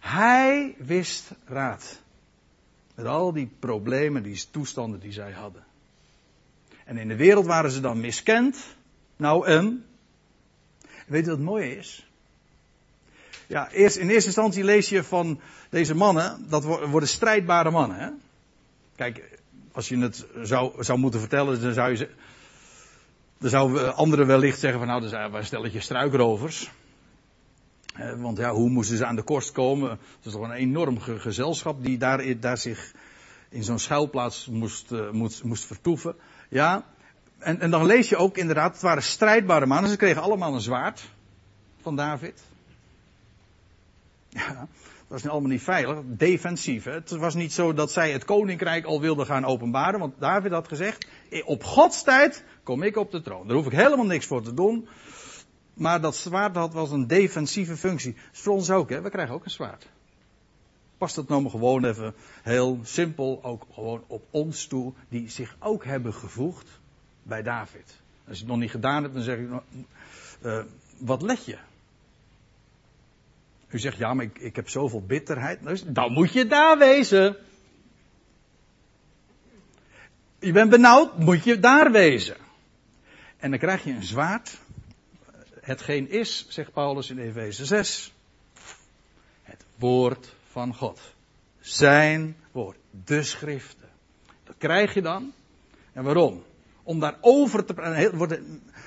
Hij 0.09 0.75
wist 0.79 1.31
raad. 1.45 2.01
Met 2.95 3.07
al 3.07 3.33
die 3.33 3.51
problemen, 3.59 4.23
die 4.23 4.45
toestanden 4.51 5.01
die 5.01 5.13
zij 5.13 5.33
hadden. 5.33 5.65
En 6.85 6.99
in 6.99 7.09
de 7.09 7.17
wereld 7.17 7.47
waren 7.47 7.71
ze 7.71 7.81
dan 7.81 8.01
miskend. 8.01 8.57
Nou 9.17 9.47
en. 9.47 9.85
Weet 11.07 11.25
je 11.25 11.31
wat 11.31 11.39
het 11.39 11.47
mooie 11.47 11.77
is? 11.77 12.07
Ja, 13.47 13.71
eerst, 13.71 13.97
in 13.97 14.09
eerste 14.09 14.27
instantie 14.27 14.65
lees 14.65 14.89
je 14.89 15.05
van 15.05 15.41
deze 15.71 15.95
mannen, 15.95 16.47
dat 16.49 16.65
worden 16.65 17.09
strijdbare 17.09 17.71
mannen. 17.71 17.99
Hè? 17.99 18.09
Kijk, 18.97 19.39
als 19.73 19.89
je 19.89 19.99
het 19.99 20.27
zou, 20.43 20.85
zou 20.85 20.99
moeten 20.99 21.21
vertellen, 21.21 21.61
dan 21.61 21.73
zou 21.73 21.97
je. 21.97 22.11
Dan 23.39 23.51
zouden 23.51 23.95
anderen 23.95 24.27
wellicht 24.27 24.59
zeggen 24.59 24.79
van 24.79 24.89
nou, 24.89 25.01
dan 25.01 25.09
zijn 25.09 25.31
wij 25.31 25.43
stelletje 25.43 25.81
struikrovers. 25.81 26.71
Want 28.17 28.39
ja, 28.39 28.51
hoe 28.51 28.71
moesten 28.71 28.97
ze 28.97 29.05
aan 29.05 29.17
de 29.17 29.23
kost 29.23 29.53
komen? 29.53 29.91
Het 29.91 30.27
is 30.27 30.33
toch 30.33 30.43
een 30.43 30.53
enorm 30.53 31.01
gezelschap 31.01 31.85
die 31.85 31.99
daar, 31.99 32.41
daar 32.41 32.59
zich 32.59 32.93
in 33.49 33.63
zo'n 33.63 33.79
schuilplaats 33.79 34.47
moest, 34.47 34.93
uh, 34.93 35.11
moest, 35.11 35.45
moest 35.45 35.65
vertoeven. 35.65 36.17
Ja, 36.49 36.85
en, 37.39 37.61
en 37.61 37.71
dan 37.71 37.87
lees 37.87 38.09
je 38.09 38.17
ook 38.17 38.37
inderdaad, 38.37 38.73
het 38.73 38.83
waren 38.83 39.03
strijdbare 39.03 39.67
mannen. 39.67 39.91
Ze 39.91 39.97
kregen 39.97 40.23
allemaal 40.23 40.55
een 40.55 40.61
zwaard 40.61 41.09
van 41.83 41.97
David. 41.97 42.43
Ja, 44.29 44.55
dat 45.09 45.23
was 45.23 45.27
allemaal 45.29 45.51
niet 45.51 45.63
veilig, 45.63 45.99
defensief. 46.05 46.85
Hè? 46.85 46.93
Het 46.93 47.11
was 47.11 47.35
niet 47.35 47.53
zo 47.53 47.73
dat 47.73 47.93
zij 47.93 48.13
het 48.13 48.25
koninkrijk 48.25 48.85
al 48.85 49.01
wilden 49.01 49.27
gaan 49.27 49.45
openbaren, 49.45 50.01
want 50.01 50.15
David 50.19 50.53
had 50.53 50.69
gezegd, 50.69 51.07
op 51.45 51.65
Gods 51.65 52.03
tijd 52.03 52.45
kom 52.63 52.83
ik 52.83 52.97
op 52.97 53.11
de 53.11 53.21
troon. 53.21 53.47
Daar 53.47 53.57
hoef 53.57 53.67
ik 53.67 53.73
helemaal 53.73 54.07
niks 54.07 54.27
voor 54.27 54.43
te 54.43 54.55
doen. 54.55 54.89
Maar 55.79 56.01
dat 56.01 56.17
zwaard 56.17 56.57
had 56.57 56.73
was 56.73 56.91
een 56.91 57.07
defensieve 57.07 57.77
functie. 57.77 58.13
Dat 58.13 58.23
is 58.33 58.41
voor 58.41 58.55
ons 58.55 58.71
ook, 58.71 58.91
hè? 58.91 59.01
we 59.01 59.11
krijgen 59.11 59.35
ook 59.35 59.45
een 59.45 59.51
zwaard. 59.51 59.89
Past 60.99 61.17
het 61.17 61.29
nou 61.29 61.43
maar 61.43 61.51
gewoon 61.51 61.85
even 61.85 62.15
heel 62.43 62.81
simpel 62.83 63.41
ook 63.43 63.67
gewoon 63.73 64.05
op 64.07 64.25
ons 64.31 64.67
toe, 64.67 64.93
die 65.09 65.31
zich 65.31 65.57
ook 65.59 65.85
hebben 65.85 66.15
gevoegd 66.15 66.81
bij 67.23 67.43
David. 67.43 68.01
Als 68.29 68.37
je 68.37 68.43
het 68.43 68.53
nog 68.53 68.59
niet 68.59 68.71
gedaan 68.71 69.03
hebt, 69.03 69.15
dan 69.15 69.23
zeg 69.23 69.39
ik, 69.39 69.49
uh, 70.43 70.63
wat 70.99 71.23
let 71.23 71.45
je? 71.45 71.59
U 73.69 73.79
zegt, 73.79 73.97
ja, 73.97 74.15
maar 74.15 74.25
ik, 74.25 74.39
ik 74.39 74.57
heb 74.57 74.69
zoveel 74.69 75.03
bitterheid. 75.07 75.63
Nou, 75.63 75.93
dan 75.93 76.13
moet 76.13 76.33
je 76.33 76.47
daar 76.47 76.79
wezen. 76.79 77.37
Je 80.39 80.53
bent 80.53 80.71
benauwd, 80.71 81.19
moet 81.19 81.45
je 81.45 81.59
daar 81.59 81.91
wezen. 81.91 82.37
En 83.37 83.51
dan 83.51 83.59
krijg 83.59 83.85
je 83.85 83.93
een 83.93 84.03
zwaard. 84.03 84.59
Hetgeen 85.69 86.11
is, 86.11 86.47
zegt 86.49 86.73
Paulus 86.73 87.11
in 87.11 87.19
Efeze 87.19 87.65
6. 87.65 88.13
Het 89.43 89.65
woord 89.79 90.35
van 90.51 90.75
God. 90.75 91.01
Zijn 91.61 92.37
woord. 92.53 92.77
De 93.05 93.23
schriften. 93.23 93.89
Dat 94.45 94.55
krijg 94.59 94.95
je 94.95 95.03
dan. 95.03 95.33
En 95.93 96.05
waarom? 96.05 96.43
Om 96.83 97.01
daarover 97.01 97.65
te 97.65 97.75
praten. 97.75 98.39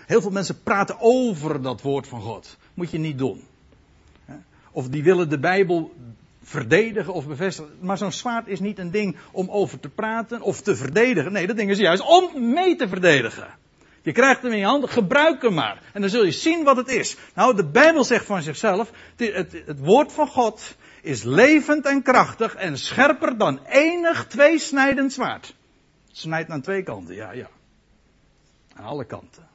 Heel, 0.06 0.22
veel 0.22 0.32
mensen 0.32 0.64
praten 0.64 0.96
over 1.00 1.62
dat 1.62 1.82
woord 1.82 2.08
van 2.08 2.22
God. 2.22 2.58
Moet 2.74 2.92
je 2.92 2.98
niet 2.98 3.18
doen. 3.18 3.44
Of 4.72 4.90
die 4.90 5.04
willen 5.04 5.30
de 5.30 5.40
Bijbel 5.40 5.94
verdedigen 6.44 7.14
of 7.14 7.28
bevestigen. 7.28 7.72
Maar 7.80 7.98
zo'n 7.98 8.12
zwaard 8.12 8.48
is 8.48 8.60
niet 8.60 8.80
een 8.80 8.92
ding 8.92 9.16
om 9.32 9.50
over 9.50 9.80
te 9.80 9.90
praten 9.90 10.42
of 10.42 10.62
te 10.62 10.76
verdedigen. 10.76 11.32
Nee, 11.32 11.48
dat 11.48 11.58
ding 11.58 11.70
is 11.70 11.78
juist 11.78 12.08
om 12.08 12.52
mee 12.54 12.76
te 12.76 12.88
verdedigen. 12.88 13.60
Je 14.02 14.12
krijgt 14.12 14.42
hem 14.42 14.52
in 14.52 14.58
je 14.58 14.66
handen, 14.66 14.90
gebruik 14.90 15.42
hem 15.42 15.54
maar. 15.54 15.82
En 15.94 16.02
dan 16.02 16.10
zul 16.10 16.26
je 16.26 16.32
zien 16.32 16.64
wat 16.64 16.78
het 16.78 16.88
is. 16.88 17.18
Nou, 17.34 17.56
de 17.56 17.66
Bijbel 17.66 18.04
zegt 18.04 18.26
van 18.26 18.42
zichzelf, 18.42 18.92
het, 19.16 19.34
het, 19.34 19.64
het 19.66 19.80
woord 19.80 20.12
van 20.12 20.28
God 20.28 20.76
is 21.02 21.24
levend 21.24 21.86
en 21.86 22.02
krachtig 22.02 22.56
en 22.56 22.78
scherper 22.78 23.38
dan 23.38 23.60
enig 23.66 24.28
tweesnijdend 24.28 25.14
zwaard. 25.14 25.56
Snijdt 26.12 26.50
aan 26.50 26.62
twee 26.62 26.84
kanten, 26.84 27.16
ja, 27.16 27.32
ja. 27.32 27.50
Aan 28.74 28.86
alle 28.86 29.06
kanten. 29.06 29.48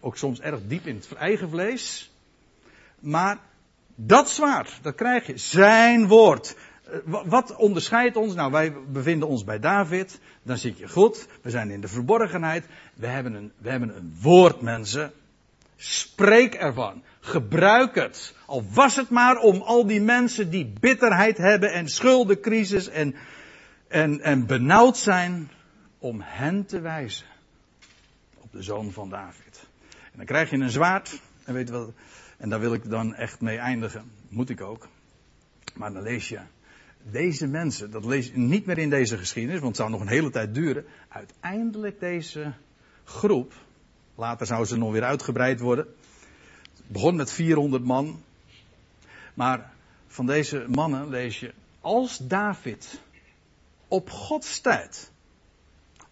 Ook 0.00 0.16
soms 0.16 0.40
erg 0.40 0.60
diep 0.66 0.86
in 0.86 0.94
het 0.94 1.12
eigen 1.12 1.50
vlees. 1.50 2.10
Maar 2.98 3.38
dat 3.94 4.30
zwaard, 4.30 4.78
dat 4.82 4.94
krijg 4.94 5.26
je. 5.26 5.38
Zijn 5.38 6.06
woord. 6.06 6.56
Eh, 6.88 6.98
wat 7.24 7.56
onderscheidt 7.56 8.16
ons? 8.16 8.34
Nou, 8.34 8.52
wij 8.52 8.72
bevinden 8.88 9.28
ons 9.28 9.44
bij 9.44 9.58
David. 9.58 10.20
Dan 10.42 10.58
zit 10.58 10.78
je 10.78 10.88
goed. 10.88 11.28
We 11.42 11.50
zijn 11.50 11.70
in 11.70 11.80
de 11.80 11.88
verborgenheid. 11.88 12.64
We 12.94 13.06
hebben 13.06 13.34
een, 13.34 13.52
we 13.58 13.70
hebben 13.70 13.96
een 13.96 14.16
woord, 14.20 14.60
mensen. 14.60 15.12
Spreek 15.76 16.54
ervan. 16.54 17.02
Gebruik 17.20 17.94
het. 17.94 18.34
Al 18.46 18.64
was 18.72 18.96
het 18.96 19.10
maar 19.10 19.36
om 19.36 19.62
al 19.62 19.86
die 19.86 20.00
mensen 20.00 20.50
die 20.50 20.72
bitterheid 20.80 21.38
hebben 21.38 21.72
en 21.72 21.88
schuldencrisis 21.88 22.88
en, 22.88 23.14
en, 23.88 24.20
en 24.20 24.46
benauwd 24.46 24.96
zijn, 24.96 25.50
om 25.98 26.20
hen 26.20 26.66
te 26.66 26.80
wijzen. 26.80 27.26
Op 28.38 28.52
de 28.52 28.62
zoon 28.62 28.92
van 28.92 29.10
David. 29.10 29.66
En 29.90 30.16
dan 30.16 30.26
krijg 30.26 30.50
je 30.50 30.56
een 30.56 30.70
zwaard. 30.70 31.20
En 31.44 31.54
weet 31.54 31.70
wat? 31.70 31.90
En 32.36 32.48
daar 32.48 32.60
wil 32.60 32.74
ik 32.74 32.90
dan 32.90 33.14
echt 33.14 33.40
mee 33.40 33.58
eindigen. 33.58 34.12
Moet 34.28 34.50
ik 34.50 34.60
ook. 34.60 34.88
Maar 35.74 35.92
dan 35.92 36.02
lees 36.02 36.28
je. 36.28 36.38
Deze 37.10 37.46
mensen, 37.46 37.90
dat 37.90 38.04
lees 38.04 38.26
je 38.26 38.38
niet 38.38 38.66
meer 38.66 38.78
in 38.78 38.90
deze 38.90 39.18
geschiedenis, 39.18 39.60
want 39.60 39.76
het 39.76 39.86
zou 39.86 39.90
nog 39.90 40.00
een 40.00 40.14
hele 40.14 40.30
tijd 40.30 40.54
duren. 40.54 40.84
Uiteindelijk 41.08 42.00
deze 42.00 42.52
groep, 43.04 43.52
later 44.14 44.46
zou 44.46 44.64
ze 44.64 44.76
nog 44.76 44.92
weer 44.92 45.04
uitgebreid 45.04 45.60
worden. 45.60 45.86
Het 46.76 46.88
begon 46.88 47.16
met 47.16 47.32
400 47.32 47.84
man. 47.84 48.22
Maar 49.34 49.72
van 50.06 50.26
deze 50.26 50.66
mannen 50.68 51.08
lees 51.08 51.40
je, 51.40 51.52
als 51.80 52.18
David 52.18 53.00
op 53.88 54.10
Gods 54.10 54.60
tijd 54.60 55.10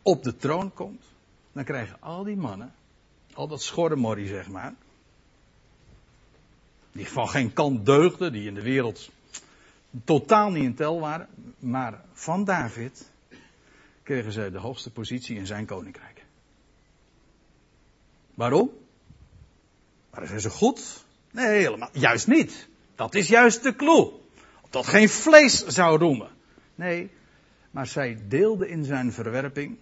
op 0.02 0.22
de 0.22 0.36
troon 0.36 0.72
komt, 0.72 1.04
dan 1.52 1.64
krijgen 1.64 1.96
al 2.00 2.24
die 2.24 2.36
mannen, 2.36 2.74
al 3.32 3.48
dat 3.48 3.62
schorremorrie 3.62 4.26
zeg 4.26 4.48
maar, 4.48 4.74
die 6.92 7.08
van 7.08 7.28
geen 7.28 7.52
kant 7.52 7.86
deugden, 7.86 8.32
die 8.32 8.46
in 8.46 8.54
de 8.54 8.62
wereld 8.62 9.10
totaal 10.04 10.50
niet 10.50 10.64
in 10.64 10.74
tel 10.74 11.00
waren. 11.00 11.28
Maar 11.58 12.04
van 12.12 12.44
David 12.44 13.10
kregen 14.02 14.32
ze 14.32 14.50
de 14.50 14.58
hoogste 14.58 14.90
positie 14.90 15.36
in 15.36 15.46
zijn 15.46 15.66
koninkrijk. 15.66 16.24
Waarom? 18.34 18.70
Waren 20.10 20.40
ze 20.40 20.50
goed? 20.50 21.04
Nee, 21.30 21.46
helemaal. 21.46 21.88
Juist 21.92 22.26
niet. 22.26 22.68
Dat 22.94 23.14
is 23.14 23.28
juist 23.28 23.62
de 23.62 23.76
clue. 23.76 24.12
Dat 24.70 24.86
geen 24.86 25.08
vlees 25.08 25.66
zou 25.66 25.98
roemen. 25.98 26.30
Nee, 26.74 27.10
maar 27.70 27.86
zij 27.86 28.18
deelden 28.28 28.68
in 28.68 28.84
zijn 28.84 29.12
verwerping. 29.12 29.78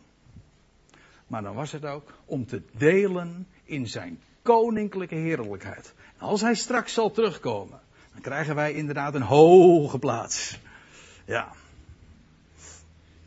Maar 1.27 1.43
dan 1.43 1.55
was 1.55 1.73
het 1.73 1.85
ook 1.85 2.19
om 2.25 2.47
te 2.47 2.63
delen 2.73 3.47
in 3.65 3.87
zijn 3.87 4.21
koninklijke 4.43 5.15
heerlijkheid. 5.15 5.95
Als 6.19 6.41
hij 6.41 6.55
straks 6.55 6.93
zal 6.93 7.11
terugkomen, 7.11 7.81
dan 8.15 8.23
krijgen 8.23 8.55
wij 8.55 8.73
inderdaad 8.73 9.15
een 9.15 9.23
hoge 9.23 9.99
plaats. 9.99 10.59
Ja. 11.25 11.53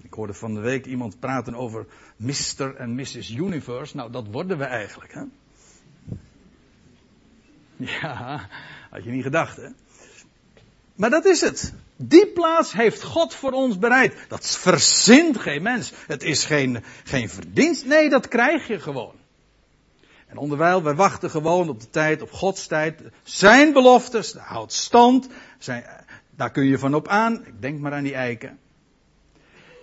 Ik 0.02 0.14
hoorde 0.14 0.34
van 0.34 0.54
de 0.54 0.60
week 0.60 0.86
iemand 0.86 1.20
praten 1.20 1.56
over 1.56 1.86
Mr. 2.16 2.76
en 2.76 2.96
Mrs. 2.96 3.30
Universe. 3.30 3.96
Nou, 3.96 4.12
dat 4.12 4.28
worden 4.28 4.58
we 4.58 4.64
eigenlijk, 4.64 5.14
hè? 5.14 5.24
Ja, 7.76 8.48
had 8.90 9.04
je 9.04 9.12
niet 9.12 9.24
gedacht, 9.24 9.58
hè? 9.58 9.70
Maar 10.96 11.10
dat 11.10 11.26
is 11.26 11.42
het. 11.42 11.74
Die 11.96 12.28
plaats 12.28 12.72
heeft 12.74 13.04
God 13.04 13.34
voor 13.34 13.52
ons 13.52 13.80
bereid. 13.80 14.26
Dat 14.28 14.58
verzint 14.58 15.40
geen 15.40 15.62
mens. 15.62 15.92
Het 16.08 16.24
is 16.24 16.46
geen, 16.46 16.84
geen 17.04 17.30
verdienst. 17.30 17.86
Nee, 17.86 18.10
dat 18.10 18.28
krijg 18.28 18.68
je 18.68 18.80
gewoon. 18.80 19.14
En 20.28 20.38
onderwijl, 20.38 20.84
wij 20.84 20.96
wachten 20.96 21.30
gewoon 21.30 21.70
op 21.70 21.80
de 21.80 21.90
tijd, 21.90 22.22
op 22.22 22.32
Gods 22.32 22.68
tijd. 22.68 23.02
Zijn 23.24 23.74
beloftes, 23.74 24.34
houdt 24.34 24.74
stand. 24.74 25.28
Zijn, 25.58 25.84
daar 26.30 26.52
kun 26.52 26.66
je 26.66 26.80
van 26.80 26.94
op 26.94 27.08
aan. 27.08 27.46
Ik 27.46 27.62
denk 27.62 27.80
maar 27.80 27.94
aan 27.94 28.04
die 28.04 28.16
eiken. 28.16 28.60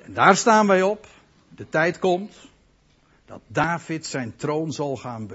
En 0.04 0.12
daar 0.12 0.36
staan 0.36 0.66
wij 0.66 0.82
op. 0.82 1.06
De 1.48 1.68
tijd 1.68 1.98
komt 1.98 2.34
dat 3.26 3.40
David 3.46 4.06
zijn 4.06 4.36
troon 4.36 4.72
zal 4.72 4.96
gaan, 4.96 5.30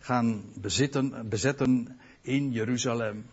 gaan 0.00 0.42
bezitten, 0.54 1.28
bezetten 1.28 1.98
in 2.20 2.52
Jeruzalem. 2.52 3.26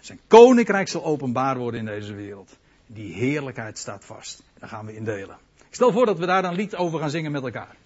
Zijn 0.00 0.20
koninkrijk 0.26 0.88
zal 0.88 1.04
openbaar 1.04 1.58
worden 1.58 1.80
in 1.80 1.86
deze 1.86 2.14
wereld. 2.14 2.56
Die 2.86 3.14
heerlijkheid 3.14 3.78
staat 3.78 4.04
vast. 4.04 4.42
Daar 4.58 4.68
gaan 4.68 4.86
we 4.86 4.96
in 4.96 5.04
delen. 5.04 5.36
Ik 5.68 5.74
stel 5.74 5.92
voor 5.92 6.06
dat 6.06 6.18
we 6.18 6.26
daar 6.26 6.44
een 6.44 6.54
lied 6.54 6.76
over 6.76 6.98
gaan 7.00 7.10
zingen 7.10 7.32
met 7.32 7.42
elkaar. 7.42 7.76